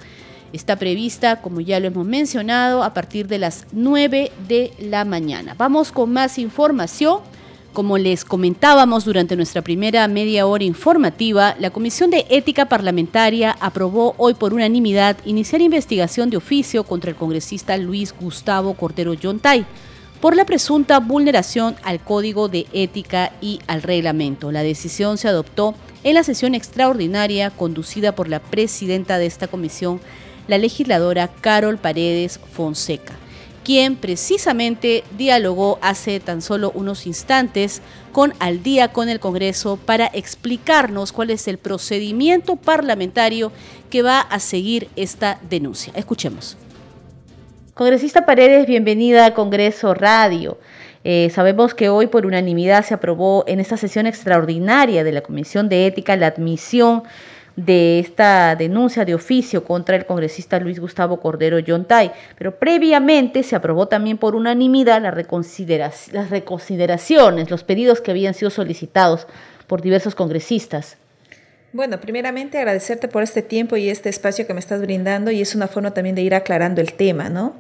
Está 0.52 0.76
prevista, 0.76 1.40
como 1.42 1.60
ya 1.60 1.78
lo 1.80 1.88
hemos 1.88 2.06
mencionado, 2.06 2.82
a 2.82 2.94
partir 2.94 3.28
de 3.28 3.38
las 3.38 3.66
9 3.72 4.32
de 4.48 4.72
la 4.78 5.04
mañana. 5.04 5.54
Vamos 5.58 5.92
con 5.92 6.12
más 6.12 6.38
información 6.38 7.20
Como 7.72 7.96
les 7.96 8.24
comentábamos 8.24 9.04
durante 9.04 9.36
nuestra 9.36 9.62
primera 9.62 10.08
media 10.08 10.46
hora 10.46 10.64
informativa, 10.64 11.54
la 11.60 11.70
Comisión 11.70 12.10
de 12.10 12.26
Ética 12.28 12.66
Parlamentaria 12.66 13.56
aprobó 13.60 14.14
hoy 14.16 14.34
por 14.34 14.52
unanimidad 14.52 15.16
iniciar 15.24 15.60
investigación 15.60 16.28
de 16.28 16.38
oficio 16.38 16.82
contra 16.82 17.10
el 17.10 17.16
congresista 17.16 17.76
Luis 17.76 18.14
Gustavo 18.18 18.74
Cordero 18.74 19.14
Yontay 19.14 19.64
por 20.20 20.34
la 20.34 20.44
presunta 20.44 20.98
vulneración 20.98 21.76
al 21.84 22.00
Código 22.00 22.48
de 22.48 22.66
Ética 22.72 23.32
y 23.40 23.60
al 23.68 23.82
reglamento. 23.82 24.50
La 24.50 24.62
decisión 24.62 25.16
se 25.18 25.28
adoptó 25.28 25.74
en 26.02 26.14
la 26.14 26.24
sesión 26.24 26.54
extraordinaria 26.54 27.50
conducida 27.50 28.12
por 28.12 28.28
la 28.28 28.40
presidenta 28.40 29.18
de 29.18 29.26
esta 29.26 29.46
comisión, 29.46 30.00
la 30.48 30.58
legisladora 30.58 31.28
Carol 31.40 31.78
Paredes 31.78 32.40
Fonseca 32.52 33.14
quien 33.68 33.96
precisamente 33.96 35.04
dialogó 35.18 35.78
hace 35.82 36.20
tan 36.20 36.40
solo 36.40 36.72
unos 36.74 37.06
instantes 37.06 37.82
con 38.12 38.32
Al 38.38 38.62
día 38.62 38.94
con 38.94 39.10
el 39.10 39.20
Congreso 39.20 39.76
para 39.76 40.06
explicarnos 40.06 41.12
cuál 41.12 41.28
es 41.28 41.48
el 41.48 41.58
procedimiento 41.58 42.56
parlamentario 42.56 43.52
que 43.90 44.00
va 44.00 44.20
a 44.20 44.38
seguir 44.38 44.88
esta 44.96 45.38
denuncia. 45.50 45.92
Escuchemos. 45.94 46.56
Congresista 47.74 48.24
Paredes, 48.24 48.66
bienvenida 48.66 49.26
a 49.26 49.34
Congreso 49.34 49.92
Radio. 49.92 50.58
Eh, 51.04 51.30
sabemos 51.34 51.74
que 51.74 51.90
hoy 51.90 52.06
por 52.06 52.24
unanimidad 52.24 52.86
se 52.86 52.94
aprobó 52.94 53.44
en 53.46 53.60
esta 53.60 53.76
sesión 53.76 54.06
extraordinaria 54.06 55.04
de 55.04 55.12
la 55.12 55.20
Comisión 55.20 55.68
de 55.68 55.86
Ética 55.86 56.16
la 56.16 56.28
admisión 56.28 57.02
de 57.58 57.98
esta 57.98 58.54
denuncia 58.54 59.04
de 59.04 59.16
oficio 59.16 59.64
contra 59.64 59.96
el 59.96 60.06
congresista 60.06 60.60
Luis 60.60 60.78
Gustavo 60.78 61.18
Cordero 61.18 61.58
Yontay, 61.58 62.12
pero 62.36 62.56
previamente 62.56 63.42
se 63.42 63.56
aprobó 63.56 63.88
también 63.88 64.16
por 64.16 64.36
unanimidad 64.36 65.02
las 65.02 65.12
reconsideraciones, 66.30 67.50
los 67.50 67.64
pedidos 67.64 68.00
que 68.00 68.12
habían 68.12 68.34
sido 68.34 68.50
solicitados 68.50 69.26
por 69.66 69.82
diversos 69.82 70.14
congresistas. 70.14 70.98
Bueno, 71.72 72.00
primeramente 72.00 72.58
agradecerte 72.58 73.08
por 73.08 73.24
este 73.24 73.42
tiempo 73.42 73.76
y 73.76 73.88
este 73.88 74.08
espacio 74.08 74.46
que 74.46 74.54
me 74.54 74.60
estás 74.60 74.80
brindando 74.80 75.32
y 75.32 75.42
es 75.42 75.56
una 75.56 75.66
forma 75.66 75.92
también 75.92 76.14
de 76.14 76.22
ir 76.22 76.36
aclarando 76.36 76.80
el 76.80 76.92
tema, 76.92 77.28
¿no? 77.28 77.56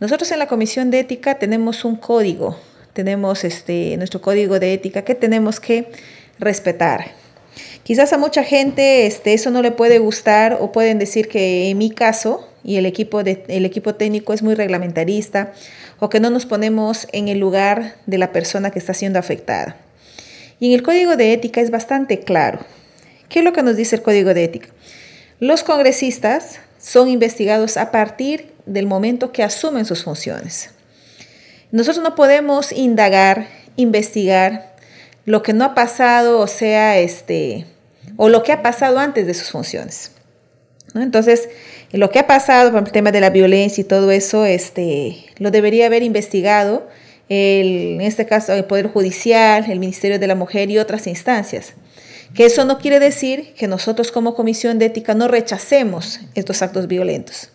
Nosotros 0.00 0.32
en 0.32 0.38
la 0.38 0.46
Comisión 0.46 0.90
de 0.90 1.00
Ética 1.00 1.38
tenemos 1.38 1.84
un 1.84 1.96
código, 1.96 2.58
tenemos 2.94 3.44
este, 3.44 3.98
nuestro 3.98 4.22
código 4.22 4.58
de 4.58 4.72
ética 4.72 5.02
que 5.02 5.14
tenemos 5.14 5.60
que 5.60 5.92
respetar. 6.38 7.25
Quizás 7.82 8.12
a 8.12 8.18
mucha 8.18 8.42
gente 8.42 9.06
este, 9.06 9.32
eso 9.34 9.50
no 9.50 9.62
le 9.62 9.70
puede 9.70 9.98
gustar 9.98 10.58
o 10.60 10.72
pueden 10.72 10.98
decir 10.98 11.28
que 11.28 11.70
en 11.70 11.78
mi 11.78 11.90
caso 11.90 12.48
y 12.64 12.76
el 12.76 12.86
equipo, 12.86 13.22
de, 13.22 13.44
el 13.48 13.64
equipo 13.64 13.94
técnico 13.94 14.32
es 14.32 14.42
muy 14.42 14.54
reglamentarista 14.54 15.52
o 16.00 16.08
que 16.08 16.20
no 16.20 16.30
nos 16.30 16.46
ponemos 16.46 17.06
en 17.12 17.28
el 17.28 17.38
lugar 17.38 17.94
de 18.06 18.18
la 18.18 18.32
persona 18.32 18.70
que 18.70 18.78
está 18.78 18.92
siendo 18.92 19.18
afectada. 19.18 19.76
Y 20.58 20.66
en 20.66 20.72
el 20.72 20.82
código 20.82 21.16
de 21.16 21.32
ética 21.32 21.60
es 21.60 21.70
bastante 21.70 22.20
claro. 22.20 22.60
¿Qué 23.28 23.40
es 23.40 23.44
lo 23.44 23.52
que 23.52 23.62
nos 23.62 23.76
dice 23.76 23.96
el 23.96 24.02
código 24.02 24.34
de 24.34 24.44
ética? 24.44 24.68
Los 25.38 25.62
congresistas 25.62 26.60
son 26.78 27.08
investigados 27.08 27.76
a 27.76 27.90
partir 27.90 28.52
del 28.64 28.86
momento 28.86 29.32
que 29.32 29.42
asumen 29.42 29.84
sus 29.84 30.02
funciones. 30.02 30.70
Nosotros 31.72 32.02
no 32.02 32.14
podemos 32.14 32.72
indagar, 32.72 33.48
investigar 33.76 34.75
lo 35.26 35.42
que 35.42 35.52
no 35.52 35.64
ha 35.66 35.74
pasado, 35.74 36.38
o 36.38 36.46
sea, 36.46 36.98
este, 36.98 37.66
o 38.16 38.30
lo 38.30 38.42
que 38.42 38.52
ha 38.52 38.62
pasado 38.62 38.98
antes 38.98 39.26
de 39.26 39.34
sus 39.34 39.50
funciones. 39.50 40.12
Entonces, 40.94 41.50
lo 41.92 42.10
que 42.10 42.20
ha 42.20 42.26
pasado, 42.26 42.72
por 42.72 42.84
el 42.84 42.92
tema 42.92 43.12
de 43.12 43.20
la 43.20 43.28
violencia 43.30 43.82
y 43.82 43.84
todo 43.84 44.10
eso, 44.10 44.46
este, 44.46 45.26
lo 45.38 45.50
debería 45.50 45.86
haber 45.86 46.02
investigado 46.02 46.88
en 47.28 48.00
este 48.00 48.24
caso 48.26 48.52
el 48.52 48.64
Poder 48.64 48.86
Judicial, 48.86 49.68
el 49.68 49.80
Ministerio 49.80 50.18
de 50.18 50.26
la 50.26 50.34
Mujer 50.34 50.70
y 50.70 50.78
otras 50.78 51.06
instancias. 51.06 51.74
Que 52.34 52.46
eso 52.46 52.64
no 52.64 52.78
quiere 52.78 53.00
decir 53.00 53.54
que 53.54 53.66
nosotros 53.66 54.12
como 54.12 54.34
Comisión 54.34 54.78
de 54.78 54.86
Ética 54.86 55.14
no 55.14 55.26
rechacemos 55.26 56.20
estos 56.34 56.62
actos 56.62 56.86
violentos. 56.86 57.50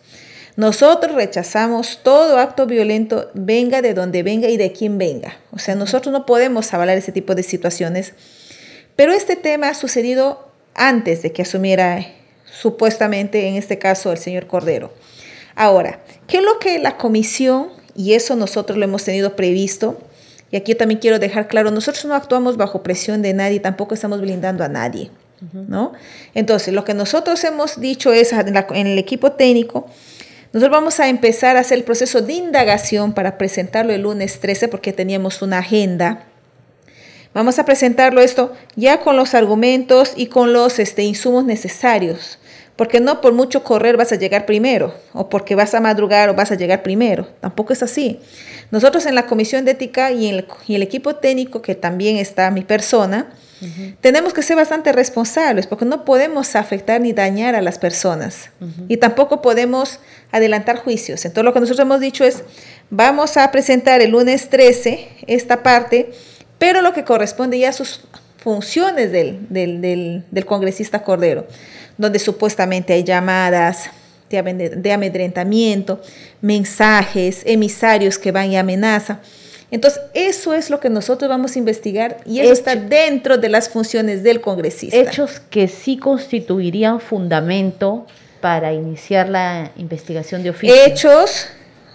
Nosotros 0.56 1.14
rechazamos 1.14 2.00
todo 2.02 2.38
acto 2.38 2.66
violento, 2.66 3.30
venga 3.34 3.80
de 3.80 3.94
donde 3.94 4.22
venga 4.22 4.48
y 4.48 4.56
de 4.56 4.72
quien 4.72 4.98
venga. 4.98 5.36
O 5.50 5.58
sea, 5.58 5.74
nosotros 5.74 6.12
no 6.12 6.26
podemos 6.26 6.72
avalar 6.74 6.98
ese 6.98 7.12
tipo 7.12 7.34
de 7.34 7.42
situaciones. 7.42 8.12
Pero 8.94 9.12
este 9.12 9.36
tema 9.36 9.68
ha 9.68 9.74
sucedido 9.74 10.52
antes 10.74 11.22
de 11.22 11.32
que 11.32 11.42
asumiera 11.42 12.06
supuestamente, 12.44 13.48
en 13.48 13.56
este 13.56 13.78
caso, 13.78 14.12
el 14.12 14.18
señor 14.18 14.46
Cordero. 14.46 14.92
Ahora, 15.54 16.00
¿qué 16.26 16.38
es 16.38 16.42
lo 16.42 16.58
que 16.58 16.78
la 16.78 16.96
comisión, 16.96 17.68
y 17.94 18.12
eso 18.12 18.36
nosotros 18.36 18.78
lo 18.78 18.84
hemos 18.84 19.04
tenido 19.04 19.36
previsto, 19.36 19.98
y 20.50 20.56
aquí 20.56 20.74
también 20.74 21.00
quiero 21.00 21.18
dejar 21.18 21.48
claro, 21.48 21.70
nosotros 21.70 22.04
no 22.04 22.14
actuamos 22.14 22.58
bajo 22.58 22.82
presión 22.82 23.22
de 23.22 23.32
nadie, 23.32 23.60
tampoco 23.60 23.94
estamos 23.94 24.20
blindando 24.20 24.64
a 24.64 24.68
nadie, 24.68 25.10
¿no? 25.52 25.92
Entonces, 26.34 26.74
lo 26.74 26.84
que 26.84 26.94
nosotros 26.94 27.42
hemos 27.44 27.80
dicho 27.80 28.12
es 28.12 28.32
en, 28.32 28.54
en 28.54 28.86
el 28.86 28.98
equipo 28.98 29.32
técnico, 29.32 29.86
nosotros 30.52 30.70
vamos 30.70 31.00
a 31.00 31.08
empezar 31.08 31.56
a 31.56 31.60
hacer 31.60 31.78
el 31.78 31.84
proceso 31.84 32.20
de 32.20 32.34
indagación 32.34 33.12
para 33.12 33.38
presentarlo 33.38 33.92
el 33.92 34.02
lunes 34.02 34.40
13 34.40 34.68
porque 34.68 34.92
teníamos 34.92 35.42
una 35.42 35.58
agenda 35.58 36.26
Vamos 37.34 37.58
a 37.58 37.64
presentarlo 37.64 38.20
esto 38.20 38.52
ya 38.76 39.00
con 39.00 39.16
los 39.16 39.34
argumentos 39.34 40.12
y 40.16 40.26
con 40.26 40.52
los 40.52 40.78
este, 40.78 41.02
insumos 41.02 41.46
necesarios, 41.46 42.38
porque 42.76 43.00
no 43.00 43.22
por 43.22 43.32
mucho 43.32 43.64
correr 43.64 43.96
vas 43.96 44.12
a 44.12 44.16
llegar 44.16 44.44
primero, 44.44 44.94
o 45.14 45.30
porque 45.30 45.54
vas 45.54 45.72
a 45.74 45.80
madrugar 45.80 46.28
o 46.28 46.34
vas 46.34 46.52
a 46.52 46.56
llegar 46.56 46.82
primero, 46.82 47.26
tampoco 47.40 47.72
es 47.72 47.82
así. 47.82 48.20
Nosotros 48.70 49.06
en 49.06 49.14
la 49.14 49.26
Comisión 49.26 49.64
de 49.64 49.70
Ética 49.70 50.12
y 50.12 50.26
en 50.26 50.44
el, 50.68 50.82
equipo 50.82 51.16
técnico, 51.16 51.62
que 51.62 51.74
también 51.74 52.18
está 52.18 52.50
mi 52.50 52.64
persona, 52.64 53.32
tenemos 54.00 54.32
que 54.32 54.42
ser 54.42 54.56
bastante 54.56 54.92
responsables, 54.92 55.66
porque 55.66 55.84
no 55.84 56.04
podemos 56.04 56.56
afectar 56.56 57.00
ni 57.00 57.12
dañar 57.12 57.54
a 57.54 57.62
las 57.62 57.78
personas, 57.78 58.50
y 58.88 58.96
tampoco 58.96 59.42
podemos 59.42 60.00
adelantar 60.30 60.76
juicios. 60.76 61.24
Entonces 61.24 61.44
lo 61.44 61.52
que 61.52 61.60
nosotros 61.60 61.84
hemos 61.84 62.00
dicho 62.00 62.24
es, 62.24 62.42
vamos 62.90 63.36
a 63.36 63.50
presentar 63.52 64.00
el 64.00 64.10
lunes 64.10 64.48
13 64.48 65.08
esta 65.26 65.62
parte, 65.62 66.12
pero 66.58 66.82
lo 66.82 66.92
que 66.92 67.04
corresponde 67.04 67.58
ya 67.58 67.68
a 67.68 67.72
sus 67.72 68.00
funciones 68.38 69.12
del, 69.12 70.44
congresista 70.46 71.04
Cordero, 71.04 71.46
donde 71.96 72.18
supuestamente 72.18 72.92
hay 72.92 73.04
llamadas 73.04 73.90
de, 74.30 74.92
amedrentamiento, 74.92 76.00
mensajes, 76.40 77.42
emisarios 77.44 78.18
que 78.18 78.32
van 78.32 78.50
y 78.50 78.56
amenazan. 78.56 79.20
Entonces, 79.72 80.02
eso 80.14 80.54
es 80.54 80.70
lo 80.70 80.78
que 80.78 80.90
nosotros 80.90 81.28
vamos 81.28 81.56
a 81.56 81.58
investigar 81.58 82.18
y 82.24 82.40
eso 82.40 82.52
está 82.52 82.76
dentro 82.76 83.38
de 83.38 83.48
las 83.48 83.68
funciones 83.68 84.22
del 84.22 84.40
congresista. 84.40 84.96
Hechos 84.96 85.40
que 85.50 85.66
sí 85.66 85.96
constituirían 85.96 87.00
fundamento 87.00 88.06
para 88.40 88.72
iniciar 88.72 89.28
la 89.28 89.72
investigación 89.76 90.42
de 90.42 90.50
oficio. 90.50 90.76
Hechos 90.86 91.48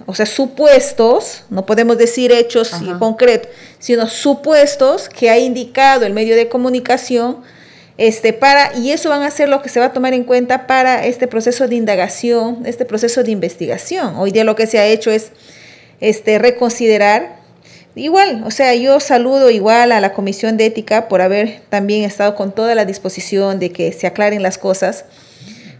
o 0.05 0.13
sea, 0.13 0.25
supuestos, 0.25 1.43
no 1.49 1.65
podemos 1.65 1.97
decir 1.97 2.31
hechos 2.31 2.71
concretos, 2.99 3.51
sino 3.79 4.07
supuestos 4.07 5.09
que 5.09 5.29
ha 5.29 5.39
indicado 5.39 6.05
el 6.05 6.13
medio 6.13 6.35
de 6.35 6.47
comunicación, 6.47 7.37
este, 7.97 8.31
para, 8.31 8.75
y 8.77 8.91
eso 8.91 9.09
van 9.09 9.23
a 9.23 9.31
ser 9.31 9.49
lo 9.49 9.61
que 9.61 9.69
se 9.69 9.79
va 9.79 9.87
a 9.87 9.93
tomar 9.93 10.13
en 10.13 10.23
cuenta 10.23 10.67
para 10.67 11.05
este 11.05 11.27
proceso 11.27 11.67
de 11.67 11.75
indagación, 11.75 12.63
este 12.65 12.85
proceso 12.85 13.23
de 13.23 13.31
investigación. 13.31 14.15
Hoy 14.17 14.31
día 14.31 14.43
lo 14.43 14.55
que 14.55 14.67
se 14.67 14.77
ha 14.77 14.85
hecho 14.85 15.09
es 15.09 15.31
este, 15.99 16.37
reconsiderar. 16.37 17.37
Igual, 17.97 18.43
o 18.45 18.51
sea, 18.51 18.75
yo 18.75 18.99
saludo 18.99 19.49
igual 19.49 19.91
a 19.91 19.99
la 19.99 20.13
Comisión 20.13 20.55
de 20.55 20.67
Ética 20.67 21.07
por 21.07 21.21
haber 21.21 21.61
también 21.69 22.03
estado 22.03 22.35
con 22.35 22.53
toda 22.53 22.75
la 22.75 22.85
disposición 22.85 23.59
de 23.59 23.71
que 23.71 23.91
se 23.91 24.05
aclaren 24.05 24.43
las 24.43 24.59
cosas, 24.59 25.05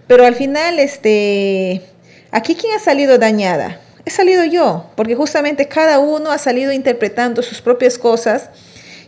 pero 0.07 0.25
al 0.25 0.33
final, 0.33 0.79
este, 0.79 1.83
aquí 2.31 2.55
quién 2.55 2.73
ha 2.73 2.79
salido 2.79 3.19
dañada, 3.19 3.79
he 4.03 4.09
salido 4.09 4.43
yo, 4.45 4.89
porque 4.95 5.15
justamente 5.15 5.67
cada 5.67 5.99
uno 5.99 6.31
ha 6.31 6.39
salido 6.39 6.71
interpretando 6.71 7.43
sus 7.43 7.61
propias 7.61 7.97
cosas. 7.99 8.49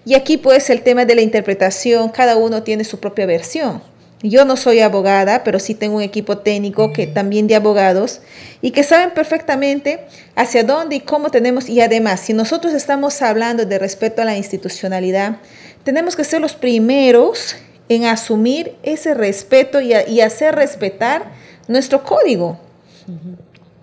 Y 0.05 0.13
aquí 0.13 0.37
pues 0.37 0.69
el 0.69 0.81
tema 0.81 1.05
de 1.05 1.15
la 1.15 1.21
interpretación, 1.21 2.09
cada 2.09 2.37
uno 2.37 2.63
tiene 2.63 2.83
su 2.83 2.99
propia 2.99 3.25
versión. 3.25 3.81
Yo 4.21 4.43
no 4.43 4.57
soy 4.57 4.79
abogada, 4.79 5.43
pero 5.43 5.59
sí 5.59 5.75
tengo 5.75 5.97
un 5.97 6.01
equipo 6.01 6.39
técnico 6.39 6.91
que 6.91 7.07
también 7.07 7.47
de 7.47 7.55
abogados 7.55 8.19
y 8.61 8.71
que 8.71 8.83
saben 8.83 9.11
perfectamente 9.11 10.01
hacia 10.35 10.63
dónde 10.63 10.97
y 10.97 10.99
cómo 10.99 11.31
tenemos 11.31 11.69
y 11.69 11.79
además, 11.79 12.19
si 12.19 12.33
nosotros 12.33 12.73
estamos 12.73 13.21
hablando 13.21 13.65
de 13.65 13.79
respeto 13.79 14.21
a 14.21 14.25
la 14.25 14.35
institucionalidad, 14.35 15.37
tenemos 15.83 16.15
que 16.15 16.25
ser 16.25 16.41
los 16.41 16.53
primeros 16.53 17.55
en 17.87 18.05
asumir 18.05 18.75
ese 18.83 19.13
respeto 19.13 19.79
y, 19.79 20.21
hacer 20.21 20.53
respetar 20.55 21.31
nuestro 21.67 22.03
código. 22.03 22.59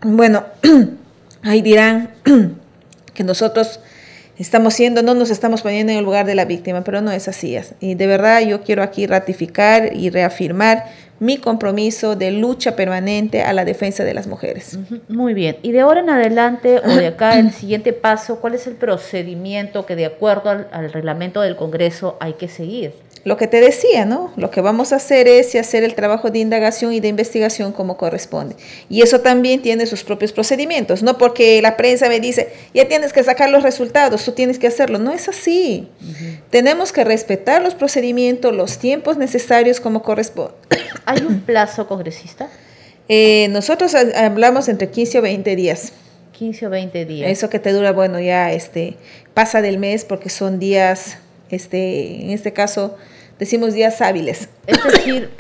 Bueno, 0.02 0.44
Ahí 1.46 1.62
dirán 1.62 2.10
que 3.14 3.22
nosotros 3.22 3.78
estamos 4.38 4.74
siendo, 4.74 5.02
no 5.02 5.14
nos 5.14 5.30
estamos 5.30 5.62
poniendo 5.62 5.92
en 5.92 5.98
el 5.98 6.04
lugar 6.04 6.26
de 6.26 6.34
la 6.34 6.44
víctima, 6.44 6.82
pero 6.82 7.00
no 7.00 7.10
es 7.12 7.28
así. 7.28 7.56
Y 7.80 7.94
de 7.94 8.06
verdad 8.06 8.40
yo 8.40 8.62
quiero 8.62 8.82
aquí 8.82 9.06
ratificar 9.06 9.94
y 9.94 10.10
reafirmar 10.10 10.84
mi 11.18 11.38
compromiso 11.38 12.16
de 12.16 12.30
lucha 12.30 12.76
permanente 12.76 13.42
a 13.42 13.52
la 13.52 13.64
defensa 13.64 14.04
de 14.04 14.14
las 14.14 14.26
mujeres. 14.26 14.78
Muy 15.08 15.34
bien. 15.34 15.56
Y 15.62 15.72
de 15.72 15.80
ahora 15.80 16.00
en 16.00 16.10
adelante 16.10 16.78
o 16.78 16.88
de 16.88 17.06
acá 17.06 17.38
el 17.38 17.52
siguiente 17.52 17.92
paso, 17.92 18.40
¿cuál 18.40 18.54
es 18.54 18.66
el 18.66 18.74
procedimiento 18.74 19.86
que 19.86 19.96
de 19.96 20.06
acuerdo 20.06 20.50
al, 20.50 20.68
al 20.72 20.92
reglamento 20.92 21.40
del 21.40 21.56
Congreso 21.56 22.16
hay 22.20 22.34
que 22.34 22.48
seguir? 22.48 22.92
lo 23.26 23.36
que 23.36 23.48
te 23.48 23.60
decía, 23.60 24.04
¿no? 24.04 24.32
Lo 24.36 24.52
que 24.52 24.60
vamos 24.60 24.92
a 24.92 24.96
hacer 24.96 25.26
es 25.26 25.56
hacer 25.56 25.82
el 25.82 25.96
trabajo 25.96 26.30
de 26.30 26.38
indagación 26.38 26.92
y 26.92 27.00
de 27.00 27.08
investigación 27.08 27.72
como 27.72 27.96
corresponde. 27.96 28.54
Y 28.88 29.02
eso 29.02 29.20
también 29.20 29.62
tiene 29.62 29.86
sus 29.86 30.04
propios 30.04 30.32
procedimientos, 30.32 31.02
no 31.02 31.18
porque 31.18 31.60
la 31.60 31.76
prensa 31.76 32.08
me 32.08 32.20
dice, 32.20 32.52
ya 32.72 32.86
tienes 32.86 33.12
que 33.12 33.24
sacar 33.24 33.50
los 33.50 33.64
resultados, 33.64 34.24
tú 34.24 34.30
tienes 34.30 34.60
que 34.60 34.68
hacerlo. 34.68 35.00
No 35.00 35.10
es 35.10 35.28
así. 35.28 35.88
Tenemos 36.50 36.92
que 36.92 37.02
respetar 37.02 37.62
los 37.62 37.74
procedimientos, 37.74 38.54
los 38.54 38.78
tiempos 38.78 39.16
necesarios 39.16 39.80
como 39.80 40.04
corresponde. 40.04 40.54
¿Hay 41.06 41.22
un 41.22 41.40
plazo 41.40 41.86
congresista? 41.86 42.48
Eh, 43.08 43.48
nosotros 43.50 43.94
hablamos 43.94 44.68
entre 44.68 44.90
15 44.90 45.20
o 45.20 45.22
20 45.22 45.56
días. 45.56 45.92
15 46.32 46.66
o 46.66 46.70
20 46.70 47.04
días. 47.06 47.30
Eso 47.30 47.48
que 47.48 47.58
te 47.58 47.72
dura, 47.72 47.92
bueno, 47.92 48.20
ya 48.20 48.52
este, 48.52 48.96
pasa 49.32 49.62
del 49.62 49.78
mes 49.78 50.04
porque 50.04 50.28
son 50.28 50.58
días, 50.58 51.18
este, 51.50 52.24
en 52.24 52.30
este 52.30 52.52
caso, 52.52 52.96
decimos 53.38 53.72
días 53.72 54.02
hábiles. 54.02 54.48
Es 54.66 54.82
decir, 54.84 55.30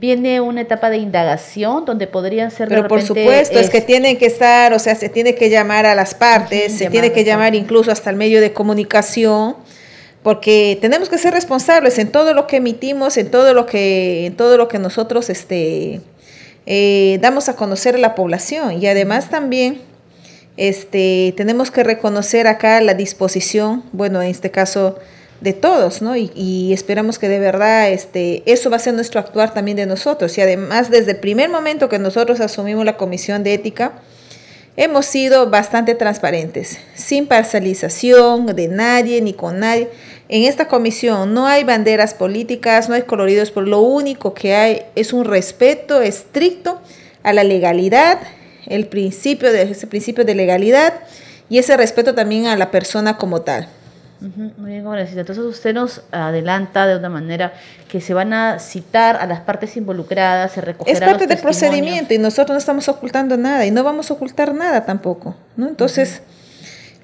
viene 0.00 0.40
una 0.40 0.60
etapa 0.60 0.90
de 0.90 0.98
indagación 0.98 1.84
donde 1.84 2.06
podrían 2.06 2.50
ser 2.50 2.68
Pero 2.68 2.88
por 2.88 3.00
supuesto, 3.00 3.58
es, 3.58 3.70
que 3.70 3.80
tienen 3.80 4.18
que 4.18 4.26
estar, 4.26 4.72
o 4.72 4.78
sea, 4.78 4.94
se 4.94 5.08
tiene 5.08 5.34
que 5.34 5.48
llamar 5.48 5.86
a 5.86 5.94
las 5.94 6.14
partes, 6.14 6.76
se 6.76 6.90
tiene 6.90 7.12
que 7.12 7.24
llamar 7.24 7.54
incluso 7.54 7.90
hasta 7.90 8.10
el 8.10 8.16
medio 8.16 8.40
de 8.40 8.52
comunicación, 8.52 9.56
porque 10.24 10.78
tenemos 10.80 11.10
que 11.10 11.18
ser 11.18 11.34
responsables 11.34 11.98
en 11.98 12.10
todo 12.10 12.32
lo 12.32 12.46
que 12.46 12.56
emitimos, 12.56 13.18
en 13.18 13.30
todo 13.30 13.52
lo 13.52 13.66
que, 13.66 14.24
en 14.24 14.34
todo 14.34 14.56
lo 14.56 14.68
que 14.68 14.78
nosotros 14.78 15.28
este, 15.28 16.00
eh, 16.64 17.18
damos 17.20 17.50
a 17.50 17.56
conocer 17.56 17.94
a 17.96 17.98
la 17.98 18.14
población. 18.14 18.82
Y 18.82 18.86
además 18.86 19.28
también 19.28 19.82
este, 20.56 21.34
tenemos 21.36 21.70
que 21.70 21.84
reconocer 21.84 22.46
acá 22.46 22.80
la 22.80 22.94
disposición, 22.94 23.84
bueno, 23.92 24.22
en 24.22 24.30
este 24.30 24.50
caso, 24.50 24.98
de 25.42 25.52
todos, 25.52 26.00
¿no? 26.00 26.16
Y, 26.16 26.72
esperamos 26.72 27.18
que 27.18 27.28
de 27.28 27.38
verdad 27.38 27.90
este, 27.90 28.42
eso 28.46 28.70
va 28.70 28.76
a 28.76 28.78
ser 28.78 28.94
nuestro 28.94 29.20
actuar 29.20 29.52
también 29.52 29.76
de 29.76 29.84
nosotros. 29.84 30.38
Y 30.38 30.40
además, 30.40 30.90
desde 30.90 31.10
el 31.10 31.18
primer 31.18 31.50
momento 31.50 31.90
que 31.90 31.98
nosotros 31.98 32.40
asumimos 32.40 32.86
la 32.86 32.96
comisión 32.96 33.44
de 33.44 33.52
ética, 33.52 33.92
hemos 34.76 35.06
sido 35.06 35.50
bastante 35.50 35.94
transparentes, 35.94 36.78
sin 36.94 37.26
parcialización 37.26 38.46
de 38.46 38.68
nadie 38.68 39.20
ni 39.20 39.34
con 39.34 39.60
nadie. 39.60 39.88
En 40.28 40.44
esta 40.44 40.68
comisión 40.68 41.34
no 41.34 41.46
hay 41.46 41.64
banderas 41.64 42.14
políticas, 42.14 42.88
no 42.88 42.94
hay 42.94 43.02
coloridos, 43.02 43.50
pero 43.50 43.66
lo 43.66 43.80
único 43.80 44.32
que 44.32 44.54
hay 44.54 44.82
es 44.94 45.12
un 45.12 45.24
respeto 45.24 46.00
estricto 46.00 46.80
a 47.22 47.32
la 47.32 47.44
legalidad, 47.44 48.18
el 48.66 48.86
principio 48.86 49.52
de, 49.52 49.62
ese 49.62 49.86
principio 49.86 50.24
de 50.24 50.34
legalidad 50.34 50.94
y 51.50 51.58
ese 51.58 51.76
respeto 51.76 52.14
también 52.14 52.46
a 52.46 52.56
la 52.56 52.70
persona 52.70 53.18
como 53.18 53.42
tal. 53.42 53.68
Muy 54.56 54.70
bien, 54.70 54.90
gracias. 54.90 55.18
Entonces 55.18 55.44
usted 55.44 55.74
nos 55.74 56.02
adelanta 56.10 56.86
de 56.86 56.96
una 56.96 57.10
manera 57.10 57.52
que 57.88 58.00
se 58.00 58.14
van 58.14 58.32
a 58.32 58.58
citar 58.58 59.16
a 59.16 59.26
las 59.26 59.40
partes 59.40 59.76
involucradas, 59.76 60.52
se 60.52 60.62
recogerá 60.62 60.98
Es 60.98 61.04
parte 61.04 61.26
del 61.26 61.38
procedimiento 61.38 62.14
y 62.14 62.18
nosotros 62.18 62.54
no 62.54 62.58
estamos 62.58 62.88
ocultando 62.88 63.36
nada 63.36 63.66
y 63.66 63.70
no 63.70 63.84
vamos 63.84 64.10
a 64.10 64.14
ocultar 64.14 64.54
nada 64.54 64.86
tampoco, 64.86 65.36
¿no? 65.56 65.68
Entonces, 65.68 66.22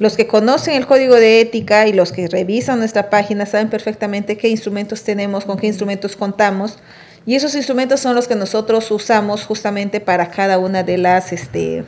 los 0.01 0.17
que 0.17 0.27
conocen 0.27 0.75
el 0.77 0.87
código 0.87 1.15
de 1.15 1.43
ética 1.43 1.87
y 1.87 1.93
los 1.93 2.11
que 2.11 2.27
revisan 2.27 2.79
nuestra 2.79 3.11
página 3.11 3.45
saben 3.45 3.69
perfectamente 3.69 4.39
qué 4.39 4.49
instrumentos 4.49 5.05
tenemos, 5.05 5.45
con 5.45 5.59
qué 5.59 5.67
instrumentos 5.67 6.17
contamos 6.17 6.79
y 7.27 7.35
esos 7.35 7.55
instrumentos 7.55 8.01
son 8.01 8.15
los 8.15 8.27
que 8.27 8.35
nosotros 8.35 8.91
usamos 8.91 9.45
justamente 9.45 10.01
para 10.01 10.31
cada 10.31 10.59
una 10.59 10.83
de 10.83 10.97
las 10.97 11.35
este, 11.35 11.85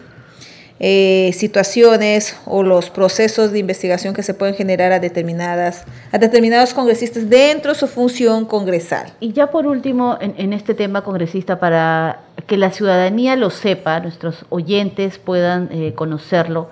eh, 0.78 1.30
situaciones 1.32 2.36
o 2.44 2.62
los 2.62 2.90
procesos 2.90 3.50
de 3.50 3.60
investigación 3.60 4.12
que 4.12 4.22
se 4.22 4.34
pueden 4.34 4.56
generar 4.56 4.92
a 4.92 5.00
determinadas 5.00 5.84
a 6.12 6.18
determinados 6.18 6.74
congresistas 6.74 7.30
dentro 7.30 7.72
de 7.72 7.78
su 7.78 7.86
función 7.86 8.44
congresal. 8.44 9.10
Y 9.20 9.32
ya 9.32 9.50
por 9.50 9.66
último, 9.66 10.18
en, 10.20 10.52
este 10.52 10.74
tema 10.74 11.02
congresista, 11.02 11.58
para 11.58 12.20
que 12.46 12.58
la 12.58 12.72
ciudadanía 12.72 13.36
lo 13.36 13.48
sepa, 13.48 14.00
nuestros 14.00 14.44
oyentes 14.50 15.16
puedan 15.16 15.70
eh, 15.72 15.94
conocerlo, 15.94 16.68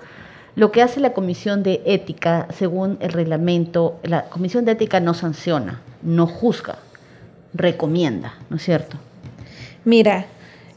lo 0.55 0.71
que 0.71 0.81
hace 0.81 0.99
la 0.99 1.13
Comisión 1.13 1.63
de 1.63 1.81
Ética, 1.85 2.47
según 2.57 2.97
el 3.01 3.11
reglamento, 3.11 3.99
la 4.03 4.25
Comisión 4.25 4.65
de 4.65 4.73
Ética 4.73 4.99
no 4.99 5.13
sanciona, 5.13 5.81
no 6.01 6.27
juzga, 6.27 6.77
recomienda, 7.53 8.35
¿no 8.49 8.57
es 8.57 8.63
cierto? 8.63 8.97
Mira, 9.83 10.25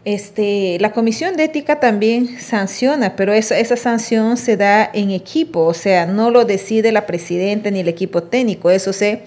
este, 0.04 0.78
la 0.80 0.92
comisión 0.92 1.36
de 1.36 1.44
ética 1.44 1.80
también 1.80 2.38
sanciona, 2.38 3.16
pero 3.16 3.32
esa, 3.32 3.58
esa 3.58 3.76
sanción 3.76 4.36
se 4.36 4.56
da 4.56 4.90
en 4.92 5.10
equipo, 5.10 5.64
o 5.64 5.74
sea, 5.74 6.04
no 6.04 6.30
lo 6.30 6.44
decide 6.44 6.92
la 6.92 7.06
presidenta 7.06 7.70
ni 7.70 7.80
el 7.80 7.88
equipo 7.88 8.22
técnico, 8.22 8.70
eso 8.70 8.92
se 8.92 9.22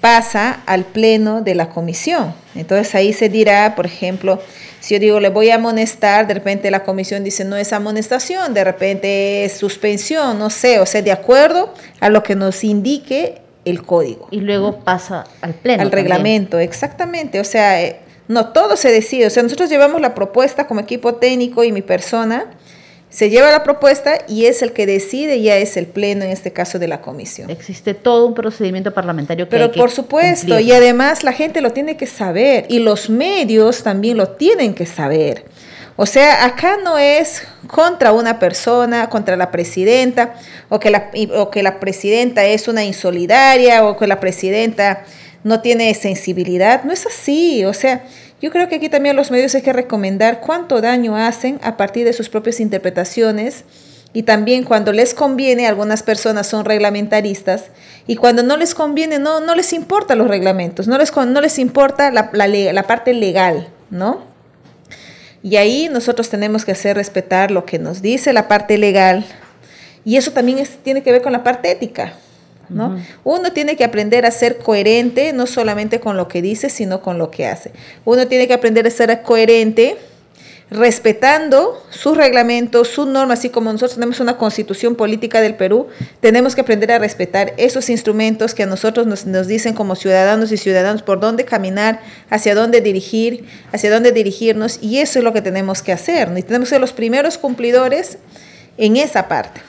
pasa 0.00 0.60
al 0.66 0.84
pleno 0.84 1.42
de 1.42 1.54
la 1.54 1.68
comisión. 1.68 2.34
Entonces 2.54 2.94
ahí 2.94 3.12
se 3.12 3.28
dirá, 3.28 3.74
por 3.76 3.86
ejemplo, 3.86 4.40
si 4.80 4.94
yo 4.94 5.00
digo 5.00 5.20
le 5.20 5.28
voy 5.28 5.50
a 5.50 5.56
amonestar, 5.56 6.26
de 6.26 6.34
repente 6.34 6.70
la 6.70 6.82
comisión 6.84 7.22
dice 7.22 7.44
no 7.44 7.56
es 7.56 7.72
amonestación, 7.72 8.54
de 8.54 8.64
repente 8.64 9.44
es 9.44 9.56
suspensión, 9.56 10.38
no 10.38 10.50
sé, 10.50 10.80
o 10.80 10.86
sea, 10.86 11.02
de 11.02 11.12
acuerdo 11.12 11.72
a 12.00 12.08
lo 12.08 12.22
que 12.22 12.34
nos 12.34 12.64
indique 12.64 13.40
el 13.64 13.82
código. 13.82 14.28
Y 14.30 14.40
luego 14.40 14.80
pasa 14.80 15.24
al 15.42 15.54
pleno. 15.54 15.82
Al 15.82 15.92
reglamento, 15.92 16.58
exactamente, 16.58 17.40
o 17.40 17.44
sea... 17.44 17.82
Eh, 17.82 18.00
no, 18.30 18.50
todo 18.50 18.76
se 18.76 18.92
decide. 18.92 19.26
O 19.26 19.30
sea, 19.30 19.42
nosotros 19.42 19.68
llevamos 19.68 20.00
la 20.00 20.14
propuesta 20.14 20.68
como 20.68 20.78
equipo 20.78 21.16
técnico 21.16 21.64
y 21.64 21.72
mi 21.72 21.82
persona. 21.82 22.46
Se 23.10 23.28
lleva 23.28 23.50
la 23.50 23.64
propuesta 23.64 24.18
y 24.28 24.46
es 24.46 24.62
el 24.62 24.72
que 24.72 24.86
decide, 24.86 25.42
ya 25.42 25.56
es 25.56 25.76
el 25.76 25.86
pleno 25.86 26.24
en 26.24 26.30
este 26.30 26.52
caso 26.52 26.78
de 26.78 26.86
la 26.86 27.00
comisión. 27.00 27.50
Existe 27.50 27.92
todo 27.92 28.26
un 28.26 28.34
procedimiento 28.34 28.94
parlamentario 28.94 29.46
que 29.46 29.50
Pero 29.50 29.64
hay 29.64 29.70
que 29.72 29.80
por 29.80 29.90
supuesto, 29.90 30.60
y 30.60 30.70
además 30.70 31.24
la 31.24 31.32
gente 31.32 31.60
lo 31.60 31.72
tiene 31.72 31.96
que 31.96 32.06
saber 32.06 32.66
y 32.68 32.78
los 32.78 33.10
medios 33.10 33.82
también 33.82 34.16
lo 34.16 34.28
tienen 34.28 34.74
que 34.74 34.86
saber. 34.86 35.44
O 35.96 36.06
sea, 36.06 36.46
acá 36.46 36.78
no 36.82 36.98
es 36.98 37.42
contra 37.66 38.12
una 38.12 38.38
persona, 38.38 39.10
contra 39.10 39.36
la 39.36 39.50
presidenta, 39.50 40.34
o 40.68 40.80
que 40.80 40.88
la, 40.88 41.10
o 41.36 41.50
que 41.50 41.62
la 41.62 41.78
presidenta 41.78 42.46
es 42.46 42.68
una 42.68 42.84
insolidaria, 42.84 43.84
o 43.84 43.98
que 43.98 44.06
la 44.06 44.18
presidenta 44.18 45.04
no 45.44 45.60
tiene 45.60 45.92
sensibilidad. 45.94 46.84
No 46.84 46.92
es 46.92 47.04
así. 47.06 47.64
O 47.64 47.74
sea, 47.74 48.04
yo 48.40 48.50
creo 48.50 48.68
que 48.68 48.76
aquí 48.76 48.88
también 48.88 49.16
los 49.16 49.30
medios 49.30 49.54
hay 49.54 49.62
que 49.62 49.72
recomendar 49.72 50.40
cuánto 50.40 50.80
daño 50.80 51.16
hacen 51.16 51.60
a 51.62 51.76
partir 51.76 52.06
de 52.06 52.12
sus 52.12 52.28
propias 52.28 52.60
interpretaciones. 52.60 53.64
Y 54.12 54.24
también 54.24 54.64
cuando 54.64 54.92
les 54.92 55.14
conviene, 55.14 55.68
algunas 55.68 56.02
personas 56.02 56.48
son 56.48 56.64
reglamentaristas 56.64 57.66
y 58.08 58.16
cuando 58.16 58.42
no 58.42 58.56
les 58.56 58.74
conviene, 58.74 59.20
no, 59.20 59.38
no 59.38 59.54
les 59.54 59.72
importa 59.72 60.16
los 60.16 60.26
reglamentos, 60.26 60.88
no 60.88 60.98
les, 60.98 61.14
no 61.14 61.40
les 61.40 61.58
importa 61.60 62.10
la, 62.10 62.30
la, 62.32 62.82
parte 62.88 63.14
legal, 63.14 63.68
¿no? 63.88 64.24
Y 65.44 65.56
ahí 65.56 65.88
nosotros 65.92 66.28
tenemos 66.28 66.64
que 66.64 66.72
hacer 66.72 66.96
respetar 66.96 67.52
lo 67.52 67.64
que 67.64 67.78
nos 67.78 68.02
dice 68.02 68.32
la 68.32 68.48
parte 68.48 68.78
legal 68.78 69.24
y 70.04 70.16
eso 70.16 70.32
también 70.32 70.66
tiene 70.82 71.04
que 71.04 71.12
ver 71.12 71.22
con 71.22 71.30
la 71.30 71.44
parte 71.44 71.70
ética. 71.70 72.14
Uno 73.24 73.52
tiene 73.52 73.76
que 73.76 73.84
aprender 73.84 74.26
a 74.26 74.30
ser 74.30 74.58
coherente, 74.58 75.32
no 75.32 75.46
solamente 75.46 76.00
con 76.00 76.16
lo 76.16 76.28
que 76.28 76.42
dice, 76.42 76.70
sino 76.70 77.02
con 77.02 77.18
lo 77.18 77.30
que 77.30 77.46
hace. 77.46 77.72
Uno 78.04 78.26
tiene 78.26 78.46
que 78.46 78.54
aprender 78.54 78.86
a 78.86 78.90
ser 78.90 79.22
coherente 79.22 79.96
respetando 80.70 81.82
sus 81.90 82.16
reglamentos, 82.16 82.88
sus 82.88 83.06
normas, 83.06 83.40
así 83.40 83.48
como 83.50 83.72
nosotros 83.72 83.94
tenemos 83.94 84.20
una 84.20 84.36
constitución 84.36 84.94
política 84.94 85.40
del 85.40 85.56
Perú, 85.56 85.88
tenemos 86.20 86.54
que 86.54 86.60
aprender 86.60 86.92
a 86.92 86.98
respetar 87.00 87.54
esos 87.56 87.90
instrumentos 87.90 88.54
que 88.54 88.62
a 88.62 88.66
nosotros 88.66 89.06
nos, 89.06 89.26
nos, 89.26 89.48
dicen 89.48 89.74
como 89.74 89.96
ciudadanos 89.96 90.52
y 90.52 90.56
ciudadanos 90.56 91.02
por 91.02 91.18
dónde 91.18 91.44
caminar, 91.44 92.00
hacia 92.30 92.54
dónde 92.54 92.80
dirigir, 92.80 93.46
hacia 93.72 93.90
dónde 93.90 94.12
dirigirnos, 94.12 94.78
y 94.80 94.98
eso 94.98 95.18
es 95.18 95.24
lo 95.24 95.32
que 95.32 95.42
tenemos 95.42 95.82
que 95.82 95.92
hacer, 95.92 96.28
y 96.36 96.42
tenemos 96.42 96.68
que 96.68 96.74
ser 96.74 96.80
los 96.80 96.92
primeros 96.92 97.36
cumplidores 97.36 98.18
en 98.76 98.96
esa 98.96 99.26
parte. 99.26 99.60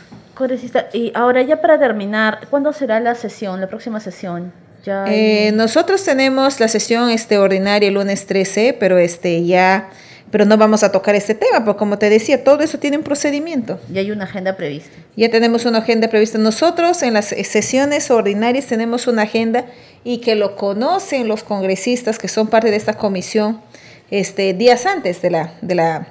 Y 0.93 1.11
ahora 1.15 1.41
ya 1.41 1.61
para 1.61 1.79
terminar, 1.79 2.47
¿cuándo 2.49 2.73
será 2.73 2.99
la 2.99 3.15
sesión, 3.15 3.61
la 3.61 3.67
próxima 3.67 3.99
sesión? 3.99 4.53
Ya 4.84 5.05
eh, 5.07 5.51
nosotros 5.53 6.03
tenemos 6.03 6.59
la 6.59 6.67
sesión 6.67 7.09
este, 7.11 7.38
ordinaria 7.38 7.88
el 7.88 7.93
lunes 7.93 8.25
13, 8.25 8.75
pero 8.79 8.97
este 8.97 9.45
ya 9.45 9.89
pero 10.32 10.45
no 10.45 10.57
vamos 10.57 10.82
a 10.84 10.91
tocar 10.91 11.13
este 11.13 11.36
tema, 11.36 11.63
porque 11.63 11.77
como 11.77 11.97
te 11.99 12.09
decía, 12.09 12.43
todo 12.43 12.63
eso 12.63 12.79
tiene 12.79 12.97
un 12.97 13.03
procedimiento. 13.03 13.79
Y 13.93 13.99
hay 13.99 14.11
una 14.11 14.23
agenda 14.23 14.55
prevista. 14.55 14.91
Ya 15.17 15.29
tenemos 15.29 15.65
una 15.65 15.79
agenda 15.79 16.07
prevista. 16.07 16.38
Nosotros 16.38 17.03
en 17.03 17.13
las 17.13 17.25
sesiones 17.25 18.09
ordinarias 18.09 18.65
tenemos 18.65 19.07
una 19.07 19.23
agenda 19.23 19.65
y 20.05 20.19
que 20.19 20.36
lo 20.36 20.55
conocen 20.55 21.27
los 21.27 21.43
congresistas 21.43 22.17
que 22.17 22.29
son 22.29 22.47
parte 22.47 22.71
de 22.71 22.77
esta 22.77 22.93
comisión 22.93 23.61
este, 24.09 24.53
días 24.53 24.86
antes 24.86 25.21
de 25.21 25.32
la, 25.32 25.53
de 25.61 25.75
la, 25.75 26.07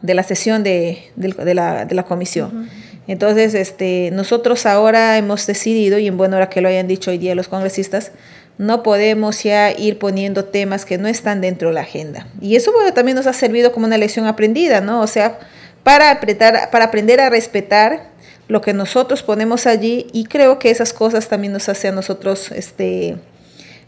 de 0.00 0.14
la 0.14 0.22
sesión 0.22 0.62
de, 0.62 1.10
de, 1.14 1.54
la, 1.54 1.84
de 1.84 1.94
la 1.94 2.02
comisión. 2.04 2.70
Entonces, 3.08 3.54
este, 3.54 4.10
nosotros 4.12 4.66
ahora 4.66 5.16
hemos 5.16 5.46
decidido, 5.46 5.98
y 5.98 6.06
en 6.06 6.16
buena 6.16 6.36
hora 6.36 6.48
que 6.48 6.60
lo 6.60 6.68
hayan 6.68 6.88
dicho 6.88 7.10
hoy 7.10 7.18
día 7.18 7.34
los 7.34 7.48
congresistas, 7.48 8.12
no 8.58 8.82
podemos 8.82 9.42
ya 9.42 9.70
ir 9.72 9.98
poniendo 9.98 10.46
temas 10.46 10.84
que 10.84 10.98
no 10.98 11.08
están 11.08 11.40
dentro 11.40 11.68
de 11.68 11.74
la 11.74 11.82
agenda. 11.82 12.26
Y 12.40 12.56
eso 12.56 12.72
bueno, 12.72 12.92
también 12.94 13.16
nos 13.16 13.26
ha 13.26 13.32
servido 13.32 13.72
como 13.72 13.86
una 13.86 13.98
lección 13.98 14.26
aprendida, 14.26 14.80
¿no? 14.80 15.02
O 15.02 15.06
sea, 15.06 15.38
para, 15.82 16.10
apretar, 16.10 16.70
para 16.70 16.86
aprender 16.86 17.20
a 17.20 17.30
respetar 17.30 18.08
lo 18.48 18.60
que 18.60 18.72
nosotros 18.72 19.22
ponemos 19.22 19.66
allí 19.66 20.06
y 20.12 20.24
creo 20.24 20.58
que 20.58 20.70
esas 20.70 20.92
cosas 20.92 21.28
también 21.28 21.52
nos 21.52 21.68
hacen 21.68 21.92
a 21.92 21.96
nosotros 21.96 22.50
este, 22.52 23.16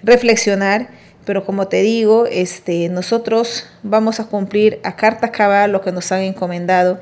reflexionar. 0.03 0.91
Pero 1.25 1.45
como 1.45 1.69
te 1.69 1.83
digo, 1.83 2.27
este, 2.27 2.89
nosotros 2.89 3.67
vamos 3.83 4.21
a 4.21 4.25
cumplir 4.25 4.81
a 4.83 4.97
carta 4.97 5.31
cabal 5.31 5.73
lo 5.73 5.81
que 5.83 5.93
nos 5.93 6.11
han 6.13 6.23
encomendado 6.23 7.01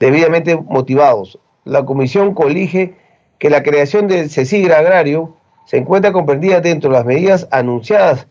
debidamente 0.01 0.57
motivados. 0.57 1.39
La 1.65 1.85
Comisión 1.85 2.35
colige 2.35 2.97
que 3.39 3.51
la 3.51 3.63
creación 3.63 4.09
del 4.09 4.31
CECIGRA 4.31 4.79
agrario 4.79 5.37
se 5.65 5.77
encuentra 5.77 6.13
comprendida 6.13 6.61
dentro 6.61 6.91
de 6.91 6.97
las 6.97 7.07
medidas 7.07 7.47
anunciadas 7.53 8.27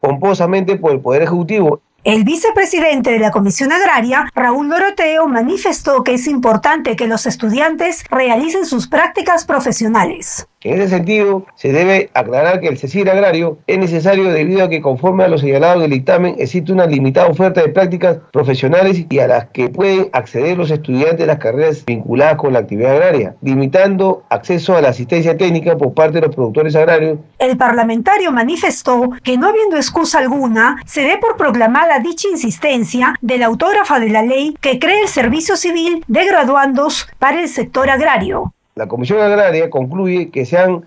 pomposamente 0.00 0.76
por 0.76 0.92
el 0.92 1.00
Poder 1.00 1.22
Ejecutivo 1.22 1.80
el 2.04 2.24
vicepresidente 2.24 3.10
de 3.10 3.18
la 3.18 3.30
Comisión 3.30 3.72
Agraria, 3.72 4.30
Raúl 4.34 4.68
Doroteo, 4.68 5.26
manifestó 5.26 6.04
que 6.04 6.14
es 6.14 6.26
importante 6.26 6.96
que 6.96 7.08
los 7.08 7.26
estudiantes 7.26 8.04
realicen 8.10 8.66
sus 8.66 8.88
prácticas 8.88 9.46
profesionales. 9.46 10.46
En 10.64 10.80
ese 10.80 10.88
sentido, 10.88 11.44
se 11.56 11.72
debe 11.72 12.08
aclarar 12.14 12.58
que 12.58 12.68
el 12.68 12.78
CECIR 12.78 13.10
agrario 13.10 13.58
es 13.66 13.78
necesario 13.78 14.32
debido 14.32 14.64
a 14.64 14.70
que 14.70 14.80
conforme 14.80 15.22
a 15.22 15.28
lo 15.28 15.36
señalado 15.36 15.80
del 15.80 15.90
dictamen 15.90 16.36
existe 16.38 16.72
una 16.72 16.86
limitada 16.86 17.26
oferta 17.26 17.60
de 17.60 17.68
prácticas 17.68 18.16
profesionales 18.32 19.04
y 19.10 19.18
a 19.18 19.28
las 19.28 19.48
que 19.50 19.68
pueden 19.68 20.08
acceder 20.14 20.56
los 20.56 20.70
estudiantes 20.70 21.18
de 21.18 21.26
las 21.26 21.38
carreras 21.38 21.84
vinculadas 21.84 22.36
con 22.36 22.54
la 22.54 22.60
actividad 22.60 22.92
agraria, 22.92 23.36
limitando 23.42 24.24
acceso 24.30 24.74
a 24.74 24.80
la 24.80 24.88
asistencia 24.88 25.36
técnica 25.36 25.76
por 25.76 25.92
parte 25.92 26.14
de 26.14 26.28
los 26.28 26.34
productores 26.34 26.74
agrarios. 26.76 27.18
El 27.38 27.58
parlamentario 27.58 28.32
manifestó 28.32 29.10
que 29.22 29.36
no 29.36 29.48
habiendo 29.48 29.76
excusa 29.76 30.18
alguna, 30.18 30.78
se 30.86 31.02
dé 31.02 31.18
por 31.18 31.36
proclamada 31.36 31.98
dicha 31.98 32.28
insistencia 32.28 33.14
de 33.20 33.36
la 33.36 33.46
autógrafa 33.46 34.00
de 34.00 34.08
la 34.08 34.22
ley 34.22 34.56
que 34.62 34.78
cree 34.78 35.02
el 35.02 35.08
servicio 35.08 35.58
civil 35.58 36.02
de 36.08 36.24
graduandos 36.24 37.06
para 37.18 37.42
el 37.42 37.48
sector 37.48 37.90
agrario. 37.90 38.54
La 38.74 38.88
Comisión 38.88 39.20
Agraria 39.20 39.70
concluye 39.70 40.30
que 40.30 40.44
se 40.44 40.58
han 40.58 40.84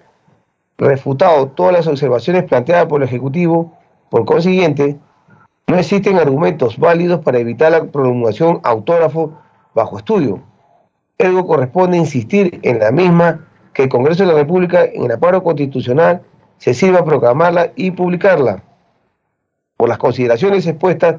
refutado 0.77 1.47
todas 1.47 1.73
las 1.73 1.87
observaciones 1.87 2.43
planteadas 2.43 2.87
por 2.87 3.01
el 3.01 3.07
Ejecutivo, 3.07 3.73
por 4.09 4.25
consiguiente, 4.25 4.97
no 5.67 5.77
existen 5.77 6.17
argumentos 6.17 6.77
válidos 6.77 7.21
para 7.21 7.39
evitar 7.39 7.71
la 7.71 7.85
prolongación 7.85 8.59
autógrafo 8.63 9.37
bajo 9.73 9.97
estudio. 9.97 10.41
Ergo 11.17 11.47
corresponde 11.47 11.97
insistir 11.97 12.59
en 12.63 12.79
la 12.79 12.91
misma 12.91 13.47
que 13.73 13.83
el 13.83 13.89
Congreso 13.89 14.23
de 14.23 14.33
la 14.33 14.39
República, 14.39 14.85
en 14.85 15.05
el 15.05 15.11
aparo 15.11 15.43
constitucional, 15.43 16.21
se 16.57 16.73
sirva 16.73 16.99
a 16.99 17.05
proclamarla 17.05 17.71
y 17.75 17.91
publicarla. 17.91 18.63
Por 19.77 19.89
las 19.89 19.97
consideraciones 19.97 20.65
expuestas, 20.67 21.17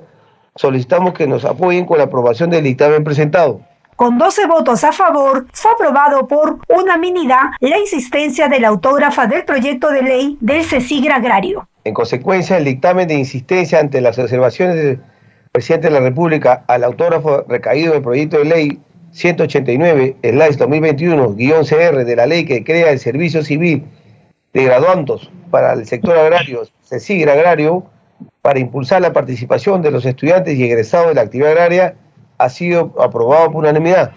solicitamos 0.55 1.15
que 1.15 1.27
nos 1.27 1.45
apoyen 1.45 1.85
con 1.85 1.99
la 1.99 2.05
aprobación 2.05 2.51
del 2.51 2.65
dictamen 2.65 3.05
presentado. 3.05 3.61
Con 3.99 4.17
12 4.17 4.47
votos 4.47 4.85
a 4.85 4.93
favor, 4.93 5.47
fue 5.53 5.73
aprobado 5.73 6.29
por 6.29 6.61
unanimidad 6.69 7.41
la 7.59 7.79
insistencia 7.79 8.47
de 8.47 8.61
la 8.61 8.69
autógrafa 8.69 9.27
del 9.27 9.45
proyecto 9.45 9.91
de 9.91 10.03
ley 10.03 10.39
del 10.41 10.63
CECIGRA 10.63 11.17
Agrario. 11.17 11.69
En 11.83 11.95
consecuencia, 11.95 12.59
el 12.59 12.65
dictamen 12.65 13.09
de 13.09 13.15
insistencia 13.15 13.81
ante 13.81 14.01
las 14.01 14.17
observaciones 14.17 14.77
del 14.77 15.01
presidente 15.51 15.89
de 15.89 15.95
la 15.95 15.99
República 15.99 16.63
al 16.69 16.85
autógrafo 16.85 17.43
recaído 17.49 17.95
del 17.95 18.03
proyecto 18.03 18.39
de 18.39 18.45
ley 18.45 18.79
189, 19.11 20.19
el 20.23 20.41
2021-CR 20.41 22.05
de 22.05 22.15
la 22.15 22.27
ley 22.27 22.45
que 22.45 22.63
crea 22.63 22.93
el 22.93 23.01
Servicio 23.01 23.43
Civil 23.43 23.85
de 24.53 24.63
Graduandos 24.63 25.29
para 25.51 25.73
el 25.73 25.87
sector 25.87 26.17
agrario, 26.17 26.63
CECIGRA 26.85 27.33
Agrario, 27.33 27.85
para 28.43 28.61
impulsar 28.61 29.03
la 29.03 29.13
participación 29.13 29.83
de 29.83 29.91
los 29.91 30.07
estudiantes 30.07 30.57
y 30.57 30.63
egresados 30.63 31.09
de 31.09 31.15
la 31.15 31.23
actividad 31.23 31.51
agraria, 31.51 31.97
ha 32.39 32.49
sido 32.49 32.95
aprobado 32.99 33.51
por 33.51 33.65
unanimidad. 33.65 34.13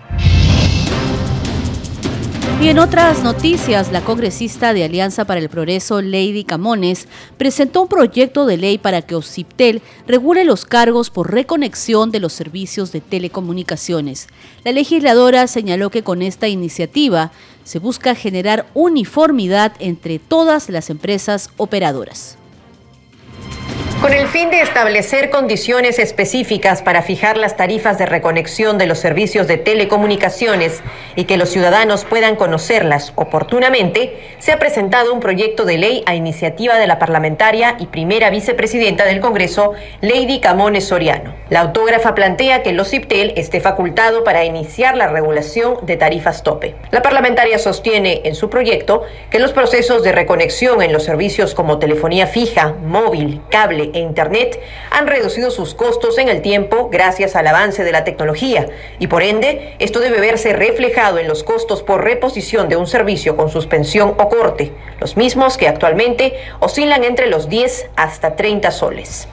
Y 2.61 2.69
en 2.69 2.77
otras 2.77 3.23
noticias, 3.23 3.91
la 3.91 4.01
congresista 4.01 4.75
de 4.75 4.83
Alianza 4.83 5.25
para 5.25 5.39
el 5.39 5.49
Progreso, 5.49 5.99
Lady 6.03 6.43
Camones, 6.43 7.07
presentó 7.35 7.81
un 7.81 7.87
proyecto 7.87 8.45
de 8.45 8.57
ley 8.57 8.77
para 8.77 9.01
que 9.01 9.15
OCIPTEL 9.15 9.81
regule 10.05 10.45
los 10.45 10.65
cargos 10.65 11.09
por 11.09 11.31
reconexión 11.31 12.11
de 12.11 12.19
los 12.19 12.33
servicios 12.33 12.91
de 12.91 13.01
telecomunicaciones. 13.01 14.27
La 14.63 14.73
legisladora 14.73 15.47
señaló 15.47 15.89
que 15.89 16.03
con 16.03 16.21
esta 16.21 16.47
iniciativa 16.49 17.31
se 17.63 17.79
busca 17.79 18.13
generar 18.13 18.67
uniformidad 18.75 19.73
entre 19.79 20.19
todas 20.19 20.69
las 20.69 20.91
empresas 20.91 21.49
operadoras. 21.57 22.37
Con 24.01 24.13
el 24.13 24.27
fin 24.27 24.49
de 24.49 24.61
establecer 24.61 25.29
condiciones 25.29 25.99
específicas 25.99 26.81
para 26.81 27.03
fijar 27.03 27.37
las 27.37 27.55
tarifas 27.55 27.99
de 27.99 28.07
reconexión 28.07 28.79
de 28.79 28.87
los 28.87 28.97
servicios 28.97 29.45
de 29.45 29.57
telecomunicaciones 29.57 30.81
y 31.15 31.25
que 31.25 31.37
los 31.37 31.49
ciudadanos 31.49 32.03
puedan 32.05 32.35
conocerlas 32.35 33.13
oportunamente, 33.15 34.17
se 34.39 34.53
ha 34.53 34.57
presentado 34.57 35.13
un 35.13 35.19
proyecto 35.19 35.65
de 35.65 35.77
ley 35.77 36.03
a 36.07 36.15
iniciativa 36.15 36.79
de 36.79 36.87
la 36.87 36.97
parlamentaria 36.97 37.75
y 37.77 37.85
primera 37.85 38.31
vicepresidenta 38.31 39.05
del 39.05 39.19
Congreso, 39.19 39.73
Lady 40.01 40.39
Camones 40.39 40.87
Soriano. 40.87 41.35
La 41.51 41.59
autógrafa 41.59 42.15
plantea 42.15 42.63
que 42.63 42.71
el 42.71 42.79
OCIPTEL 42.79 43.33
esté 43.35 43.61
facultado 43.61 44.23
para 44.23 44.45
iniciar 44.45 44.97
la 44.97 45.09
regulación 45.09 45.85
de 45.85 45.97
tarifas 45.97 46.41
tope. 46.41 46.73
La 46.89 47.03
parlamentaria 47.03 47.59
sostiene 47.59 48.21
en 48.23 48.33
su 48.33 48.49
proyecto 48.49 49.03
que 49.29 49.37
los 49.37 49.53
procesos 49.53 50.01
de 50.01 50.11
reconexión 50.11 50.81
en 50.81 50.91
los 50.91 51.03
servicios 51.03 51.53
como 51.53 51.77
telefonía 51.77 52.25
fija, 52.25 52.73
móvil, 52.83 53.41
cable 53.51 53.90
e 53.93 53.99
Internet 53.99 54.59
han 54.89 55.07
reducido 55.07 55.51
sus 55.51 55.73
costos 55.73 56.17
en 56.17 56.29
el 56.29 56.41
tiempo 56.41 56.89
gracias 56.89 57.35
al 57.35 57.47
avance 57.47 57.83
de 57.83 57.91
la 57.91 58.03
tecnología 58.03 58.67
y 58.99 59.07
por 59.07 59.23
ende 59.23 59.75
esto 59.79 59.99
debe 59.99 60.19
verse 60.19 60.53
reflejado 60.53 61.17
en 61.17 61.27
los 61.27 61.43
costos 61.43 61.83
por 61.83 62.03
reposición 62.03 62.69
de 62.69 62.75
un 62.75 62.87
servicio 62.87 63.35
con 63.35 63.49
suspensión 63.49 64.15
o 64.17 64.29
corte, 64.29 64.71
los 64.99 65.17
mismos 65.17 65.57
que 65.57 65.67
actualmente 65.67 66.33
oscilan 66.59 67.03
entre 67.03 67.27
los 67.27 67.49
10 67.49 67.89
hasta 67.95 68.35
30 68.35 68.71
soles. 68.71 69.27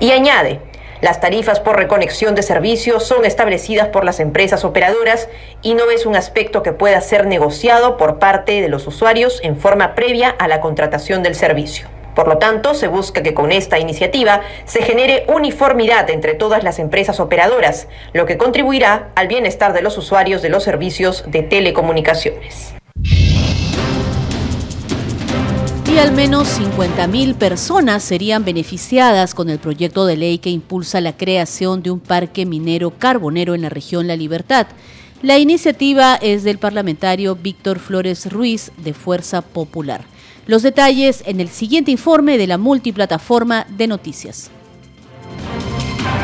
Y 0.00 0.10
añade, 0.10 0.60
las 1.00 1.20
tarifas 1.20 1.60
por 1.60 1.76
reconexión 1.76 2.34
de 2.34 2.42
servicios 2.42 3.06
son 3.06 3.24
establecidas 3.24 3.88
por 3.88 4.04
las 4.04 4.20
empresas 4.20 4.64
operadoras 4.64 5.28
y 5.60 5.74
no 5.74 5.90
es 5.90 6.06
un 6.06 6.16
aspecto 6.16 6.62
que 6.62 6.72
pueda 6.72 7.00
ser 7.02 7.26
negociado 7.26 7.96
por 7.96 8.18
parte 8.18 8.62
de 8.62 8.68
los 8.68 8.86
usuarios 8.86 9.40
en 9.42 9.58
forma 9.58 9.94
previa 9.94 10.30
a 10.30 10.48
la 10.48 10.60
contratación 10.60 11.22
del 11.22 11.34
servicio. 11.34 11.88
Por 12.14 12.28
lo 12.28 12.38
tanto, 12.38 12.74
se 12.74 12.88
busca 12.88 13.22
que 13.22 13.34
con 13.34 13.52
esta 13.52 13.78
iniciativa 13.78 14.42
se 14.64 14.82
genere 14.82 15.24
uniformidad 15.28 16.10
entre 16.10 16.34
todas 16.34 16.62
las 16.62 16.78
empresas 16.78 17.20
operadoras, 17.20 17.88
lo 18.12 18.26
que 18.26 18.38
contribuirá 18.38 19.10
al 19.14 19.28
bienestar 19.28 19.72
de 19.72 19.82
los 19.82 19.98
usuarios 19.98 20.42
de 20.42 20.48
los 20.48 20.62
servicios 20.62 21.24
de 21.26 21.42
telecomunicaciones 21.42 22.74
y 25.94 25.98
al 25.98 26.10
menos 26.10 26.58
50.000 26.58 27.36
personas 27.36 28.02
serían 28.02 28.44
beneficiadas 28.44 29.32
con 29.32 29.48
el 29.48 29.60
proyecto 29.60 30.06
de 30.06 30.16
ley 30.16 30.38
que 30.38 30.50
impulsa 30.50 31.00
la 31.00 31.16
creación 31.16 31.84
de 31.84 31.92
un 31.92 32.00
parque 32.00 32.46
minero 32.46 32.90
carbonero 32.90 33.54
en 33.54 33.62
la 33.62 33.68
región 33.68 34.08
La 34.08 34.16
Libertad. 34.16 34.66
La 35.22 35.38
iniciativa 35.38 36.16
es 36.16 36.42
del 36.42 36.58
parlamentario 36.58 37.36
Víctor 37.36 37.78
Flores 37.78 38.32
Ruiz 38.32 38.72
de 38.78 38.92
Fuerza 38.92 39.40
Popular. 39.40 40.04
Los 40.46 40.62
detalles 40.62 41.24
en 41.26 41.40
el 41.40 41.48
siguiente 41.48 41.90
informe 41.90 42.36
de 42.36 42.46
la 42.46 42.58
multiplataforma 42.58 43.64
de 43.70 43.86
noticias. 43.86 44.50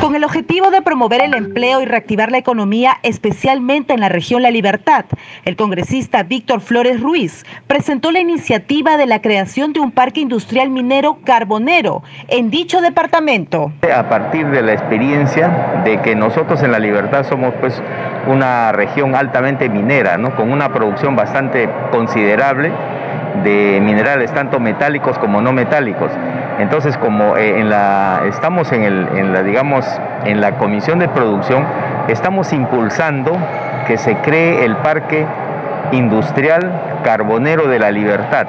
Con 0.02 0.14
el 0.14 0.24
objetivo 0.24 0.70
de 0.70 0.82
promover 0.82 1.22
el 1.22 1.32
empleo 1.34 1.80
y 1.80 1.86
reactivar 1.86 2.30
la 2.30 2.36
economía, 2.36 2.98
especialmente 3.02 3.94
en 3.94 4.00
la 4.00 4.10
región 4.10 4.42
La 4.42 4.50
Libertad, 4.50 5.06
el 5.46 5.56
congresista 5.56 6.22
Víctor 6.22 6.60
Flores 6.60 7.00
Ruiz 7.00 7.44
presentó 7.66 8.10
la 8.10 8.20
iniciativa 8.20 8.98
de 8.98 9.06
la 9.06 9.22
creación 9.22 9.72
de 9.72 9.80
un 9.80 9.90
parque 9.90 10.20
industrial 10.20 10.68
minero 10.68 11.18
carbonero 11.24 12.02
en 12.28 12.50
dicho 12.50 12.82
departamento. 12.82 13.72
A 13.94 14.08
partir 14.08 14.46
de 14.48 14.62
la 14.62 14.72
experiencia 14.72 15.82
de 15.84 16.00
que 16.02 16.14
nosotros 16.14 16.62
en 16.62 16.72
La 16.72 16.78
Libertad 16.78 17.26
somos 17.26 17.54
pues 17.60 17.82
una 18.26 18.72
región 18.72 19.14
altamente 19.14 19.70
minera, 19.70 20.18
¿no? 20.18 20.36
con 20.36 20.52
una 20.52 20.72
producción 20.72 21.16
bastante 21.16 21.70
considerable 21.90 22.70
de 23.42 23.80
minerales, 23.82 24.32
tanto 24.32 24.60
metálicos 24.60 25.18
como 25.18 25.40
no 25.40 25.52
metálicos. 25.52 26.10
Entonces, 26.58 26.96
como 26.98 27.36
eh, 27.36 27.60
en 27.60 27.70
la, 27.70 28.22
estamos 28.26 28.70
en, 28.72 28.82
el, 28.82 29.44
digamos, 29.44 29.86
en 30.24 30.40
la 30.40 30.52
comisión 30.52 30.98
de 30.98 31.08
producción, 31.08 31.64
estamos 32.08 32.52
impulsando 32.52 33.32
que 33.86 33.96
se 33.96 34.16
cree 34.16 34.64
el 34.64 34.76
parque 34.76 35.26
industrial 35.92 36.70
carbonero 37.02 37.66
de 37.66 37.78
la 37.78 37.90
libertad, 37.90 38.46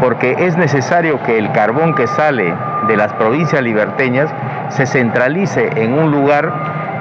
porque 0.00 0.34
es 0.40 0.56
necesario 0.56 1.22
que 1.22 1.38
el 1.38 1.52
carbón 1.52 1.94
que 1.94 2.06
sale 2.06 2.54
de 2.88 2.96
las 2.96 3.12
provincias 3.12 3.62
liberteñas 3.62 4.30
se 4.68 4.86
centralice 4.86 5.70
en 5.76 5.94
un 5.94 6.10
lugar 6.10 6.52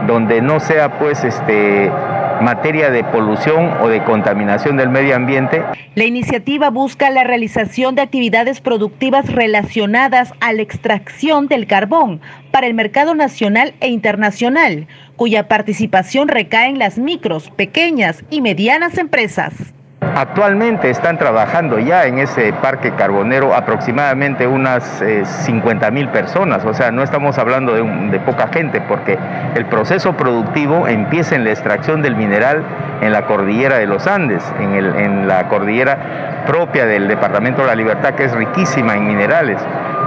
donde 0.07 0.41
no 0.41 0.59
sea 0.59 0.89
pues 0.99 1.23
este 1.23 1.91
materia 2.43 2.89
de 2.89 3.03
polución 3.03 3.71
o 3.81 3.87
de 3.87 4.03
contaminación 4.03 4.77
del 4.77 4.89
medio 4.89 5.15
ambiente. 5.15 5.63
La 5.95 6.03
iniciativa 6.03 6.69
busca 6.69 7.09
la 7.09 7.23
realización 7.23 7.95
de 7.95 8.01
actividades 8.01 8.61
productivas 8.61 9.31
relacionadas 9.31 10.33
a 10.39 10.53
la 10.53 10.61
extracción 10.61 11.47
del 11.47 11.65
carbón 11.67 12.21
para 12.51 12.67
el 12.67 12.73
mercado 12.73 13.15
nacional 13.15 13.73
e 13.79 13.89
internacional, 13.89 14.87
cuya 15.15 15.47
participación 15.47 16.27
recae 16.27 16.69
en 16.69 16.79
las 16.79 16.99
micros, 16.99 17.49
pequeñas 17.51 18.23
y 18.29 18.41
medianas 18.41 18.97
empresas. 18.97 19.73
Actualmente 20.15 20.89
están 20.89 21.17
trabajando 21.17 21.79
ya 21.79 22.05
en 22.05 22.19
ese 22.19 22.53
parque 22.53 22.91
carbonero 22.91 23.55
aproximadamente 23.55 24.45
unas 24.45 25.03
50 25.45 25.87
eh, 25.87 25.91
mil 25.91 26.09
personas, 26.09 26.63
o 26.65 26.73
sea, 26.73 26.91
no 26.91 27.01
estamos 27.01 27.37
hablando 27.37 27.73
de, 27.73 28.19
poca 28.19 28.47
gente 28.47 28.79
porque 28.81 29.17
el 29.55 29.65
proceso 29.65 30.13
productivo 30.13 30.87
empieza 30.87 31.35
en 31.35 31.43
la 31.43 31.51
extracción 31.51 32.01
del 32.01 32.15
mineral 32.15 32.63
en 33.01 33.11
la 33.11 33.25
cordillera 33.25 33.77
de 33.77 33.87
los 33.87 34.05
Andes, 34.07 34.43
en, 34.59 34.73
en 34.75 35.27
la 35.27 35.47
cordillera 35.47 36.43
propia 36.45 36.85
del 36.85 37.07
Departamento 37.07 37.61
de 37.61 37.67
la 37.67 37.75
Libertad 37.75 38.13
que 38.13 38.25
es 38.25 38.33
riquísima 38.33 38.95
en 38.95 39.07
minerales. 39.07 39.57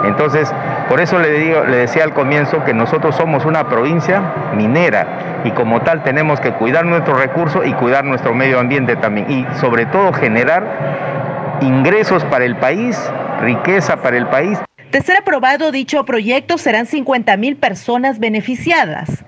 Entonces, 0.07 0.53
por 0.89 1.01
eso 1.01 1.19
le, 1.19 1.29
decía 1.77 2.05
al 2.05 2.15
comienzo 2.15 2.65
que 2.65 2.73
nosotros 2.73 3.17
somos 3.17 3.45
una 3.45 3.69
provincia 3.69 4.53
minera 4.55 5.43
y 5.45 5.51
como 5.51 5.83
tal 5.83 6.03
tenemos 6.03 6.41
que 6.41 6.53
cuidar 6.53 6.85
nuestro 6.85 7.15
recurso 7.15 7.65
y 7.65 7.73
cuidar 7.75 8.05
nuestro 8.05 8.35
medio 8.35 8.61
ambiente 8.61 8.97
también 8.97 9.31
y 9.31 9.47
sobre 9.59 9.87
todo 9.87 10.13
generar 10.13 11.59
ingresos 11.61 12.25
para 12.25 12.45
el 12.45 12.57
país, 12.57 12.99
riqueza 13.41 13.97
para 14.03 14.17
el 14.17 14.27
país. 14.27 14.59
De 14.93 15.01
ser 15.03 15.17
aprobado 15.17 15.73
dicho 15.73 16.05
proyecto 16.05 16.59
serán 16.59 16.87
50 16.87 17.37
mil 17.37 17.57
personas 17.57 18.19
beneficiadas. 18.19 19.25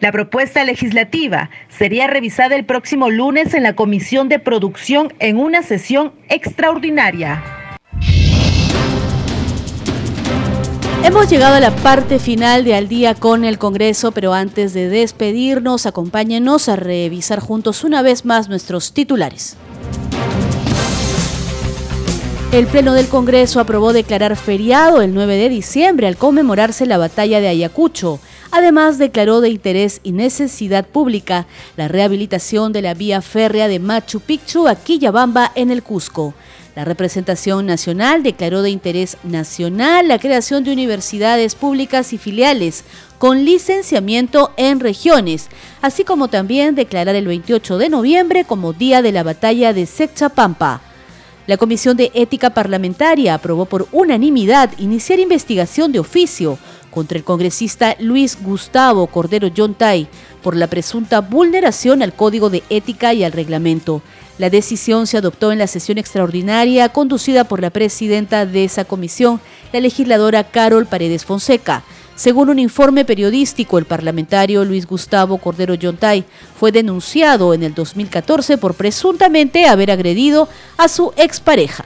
La 0.00 0.10
propuesta 0.10 0.64
legislativa 0.64 1.50
sería 1.68 2.08
revisada 2.08 2.56
el 2.56 2.64
próximo 2.64 3.08
lunes 3.08 3.54
en 3.54 3.62
la 3.62 3.74
Comisión 3.74 4.28
de 4.28 4.40
Producción 4.40 5.12
en 5.20 5.38
una 5.38 5.62
sesión 5.62 6.12
extraordinaria. 6.28 7.61
Hemos 11.04 11.28
llegado 11.28 11.56
a 11.56 11.60
la 11.60 11.74
parte 11.74 12.20
final 12.20 12.62
de 12.62 12.76
Al 12.76 12.86
día 12.86 13.16
con 13.16 13.44
el 13.44 13.58
Congreso, 13.58 14.12
pero 14.12 14.32
antes 14.34 14.72
de 14.72 14.88
despedirnos, 14.88 15.84
acompáñenos 15.84 16.68
a 16.68 16.76
revisar 16.76 17.40
juntos 17.40 17.82
una 17.82 18.02
vez 18.02 18.24
más 18.24 18.48
nuestros 18.48 18.92
titulares. 18.92 19.56
El 22.52 22.68
Pleno 22.68 22.92
del 22.92 23.08
Congreso 23.08 23.58
aprobó 23.58 23.92
declarar 23.92 24.36
feriado 24.36 25.02
el 25.02 25.12
9 25.12 25.36
de 25.36 25.48
diciembre 25.48 26.06
al 26.06 26.16
conmemorarse 26.16 26.86
la 26.86 26.98
batalla 26.98 27.40
de 27.40 27.48
Ayacucho. 27.48 28.20
Además, 28.52 28.98
declaró 28.98 29.40
de 29.40 29.48
interés 29.48 30.00
y 30.04 30.12
necesidad 30.12 30.86
pública 30.86 31.46
la 31.76 31.88
rehabilitación 31.88 32.72
de 32.72 32.82
la 32.82 32.94
vía 32.94 33.22
férrea 33.22 33.66
de 33.66 33.80
Machu 33.80 34.20
Picchu 34.20 34.68
a 34.68 34.76
Quillabamba 34.76 35.50
en 35.56 35.72
el 35.72 35.82
Cusco. 35.82 36.34
La 36.74 36.86
representación 36.86 37.66
nacional 37.66 38.22
declaró 38.22 38.62
de 38.62 38.70
interés 38.70 39.18
nacional 39.24 40.08
la 40.08 40.18
creación 40.18 40.64
de 40.64 40.72
universidades 40.72 41.54
públicas 41.54 42.14
y 42.14 42.18
filiales 42.18 42.84
con 43.18 43.44
licenciamiento 43.44 44.52
en 44.56 44.80
regiones, 44.80 45.48
así 45.82 46.02
como 46.02 46.28
también 46.28 46.74
declarar 46.74 47.14
el 47.14 47.26
28 47.26 47.76
de 47.76 47.90
noviembre 47.90 48.44
como 48.46 48.72
Día 48.72 49.02
de 49.02 49.12
la 49.12 49.22
Batalla 49.22 49.74
de 49.74 49.84
Sechapampa. 49.84 50.80
La 51.46 51.58
Comisión 51.58 51.96
de 51.96 52.10
Ética 52.14 52.50
Parlamentaria 52.50 53.34
aprobó 53.34 53.66
por 53.66 53.86
unanimidad 53.92 54.70
iniciar 54.78 55.18
investigación 55.18 55.92
de 55.92 55.98
oficio 55.98 56.58
contra 56.90 57.18
el 57.18 57.24
congresista 57.24 57.96
Luis 57.98 58.38
Gustavo 58.40 59.08
Cordero 59.08 59.48
Yontay 59.48 60.08
por 60.42 60.56
la 60.56 60.68
presunta 60.68 61.20
vulneración 61.20 62.02
al 62.02 62.14
Código 62.14 62.48
de 62.48 62.62
Ética 62.70 63.12
y 63.12 63.24
al 63.24 63.32
reglamento. 63.32 64.02
La 64.42 64.50
decisión 64.50 65.06
se 65.06 65.18
adoptó 65.18 65.52
en 65.52 65.60
la 65.60 65.68
sesión 65.68 65.98
extraordinaria 65.98 66.88
conducida 66.88 67.44
por 67.44 67.62
la 67.62 67.70
presidenta 67.70 68.44
de 68.44 68.64
esa 68.64 68.84
comisión, 68.84 69.40
la 69.72 69.78
legisladora 69.78 70.42
Carol 70.42 70.86
Paredes 70.86 71.24
Fonseca. 71.24 71.84
Según 72.16 72.50
un 72.50 72.58
informe 72.58 73.04
periodístico, 73.04 73.78
el 73.78 73.84
parlamentario 73.84 74.64
Luis 74.64 74.84
Gustavo 74.84 75.38
Cordero 75.38 75.74
Yontay 75.74 76.24
fue 76.58 76.72
denunciado 76.72 77.54
en 77.54 77.62
el 77.62 77.72
2014 77.72 78.58
por 78.58 78.74
presuntamente 78.74 79.66
haber 79.66 79.92
agredido 79.92 80.48
a 80.76 80.88
su 80.88 81.12
expareja. 81.16 81.84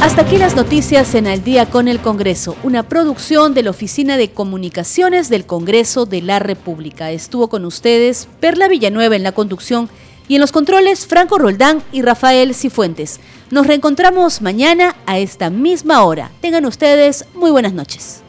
Hasta 0.00 0.22
aquí 0.22 0.38
las 0.38 0.56
noticias 0.56 1.14
en 1.14 1.26
Al 1.26 1.44
día 1.44 1.66
con 1.66 1.86
el 1.86 2.00
Congreso, 2.00 2.56
una 2.62 2.88
producción 2.88 3.52
de 3.52 3.62
la 3.62 3.70
Oficina 3.70 4.16
de 4.16 4.30
Comunicaciones 4.30 5.28
del 5.28 5.44
Congreso 5.44 6.06
de 6.06 6.22
la 6.22 6.38
República. 6.38 7.10
Estuvo 7.10 7.48
con 7.48 7.66
ustedes 7.66 8.26
Perla 8.40 8.66
Villanueva 8.68 9.14
en 9.14 9.22
la 9.22 9.32
conducción 9.32 9.90
y 10.26 10.36
en 10.36 10.40
los 10.40 10.52
controles 10.52 11.06
Franco 11.06 11.36
Roldán 11.36 11.82
y 11.92 12.00
Rafael 12.00 12.54
Cifuentes. 12.54 13.20
Nos 13.50 13.66
reencontramos 13.66 14.40
mañana 14.40 14.96
a 15.04 15.18
esta 15.18 15.50
misma 15.50 16.02
hora. 16.02 16.30
Tengan 16.40 16.64
ustedes 16.64 17.26
muy 17.34 17.50
buenas 17.50 17.74
noches. 17.74 18.22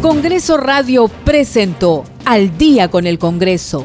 Congreso 0.00 0.56
Radio 0.56 1.08
presentó 1.08 2.04
Al 2.24 2.56
día 2.56 2.88
con 2.88 3.06
el 3.06 3.18
Congreso. 3.18 3.84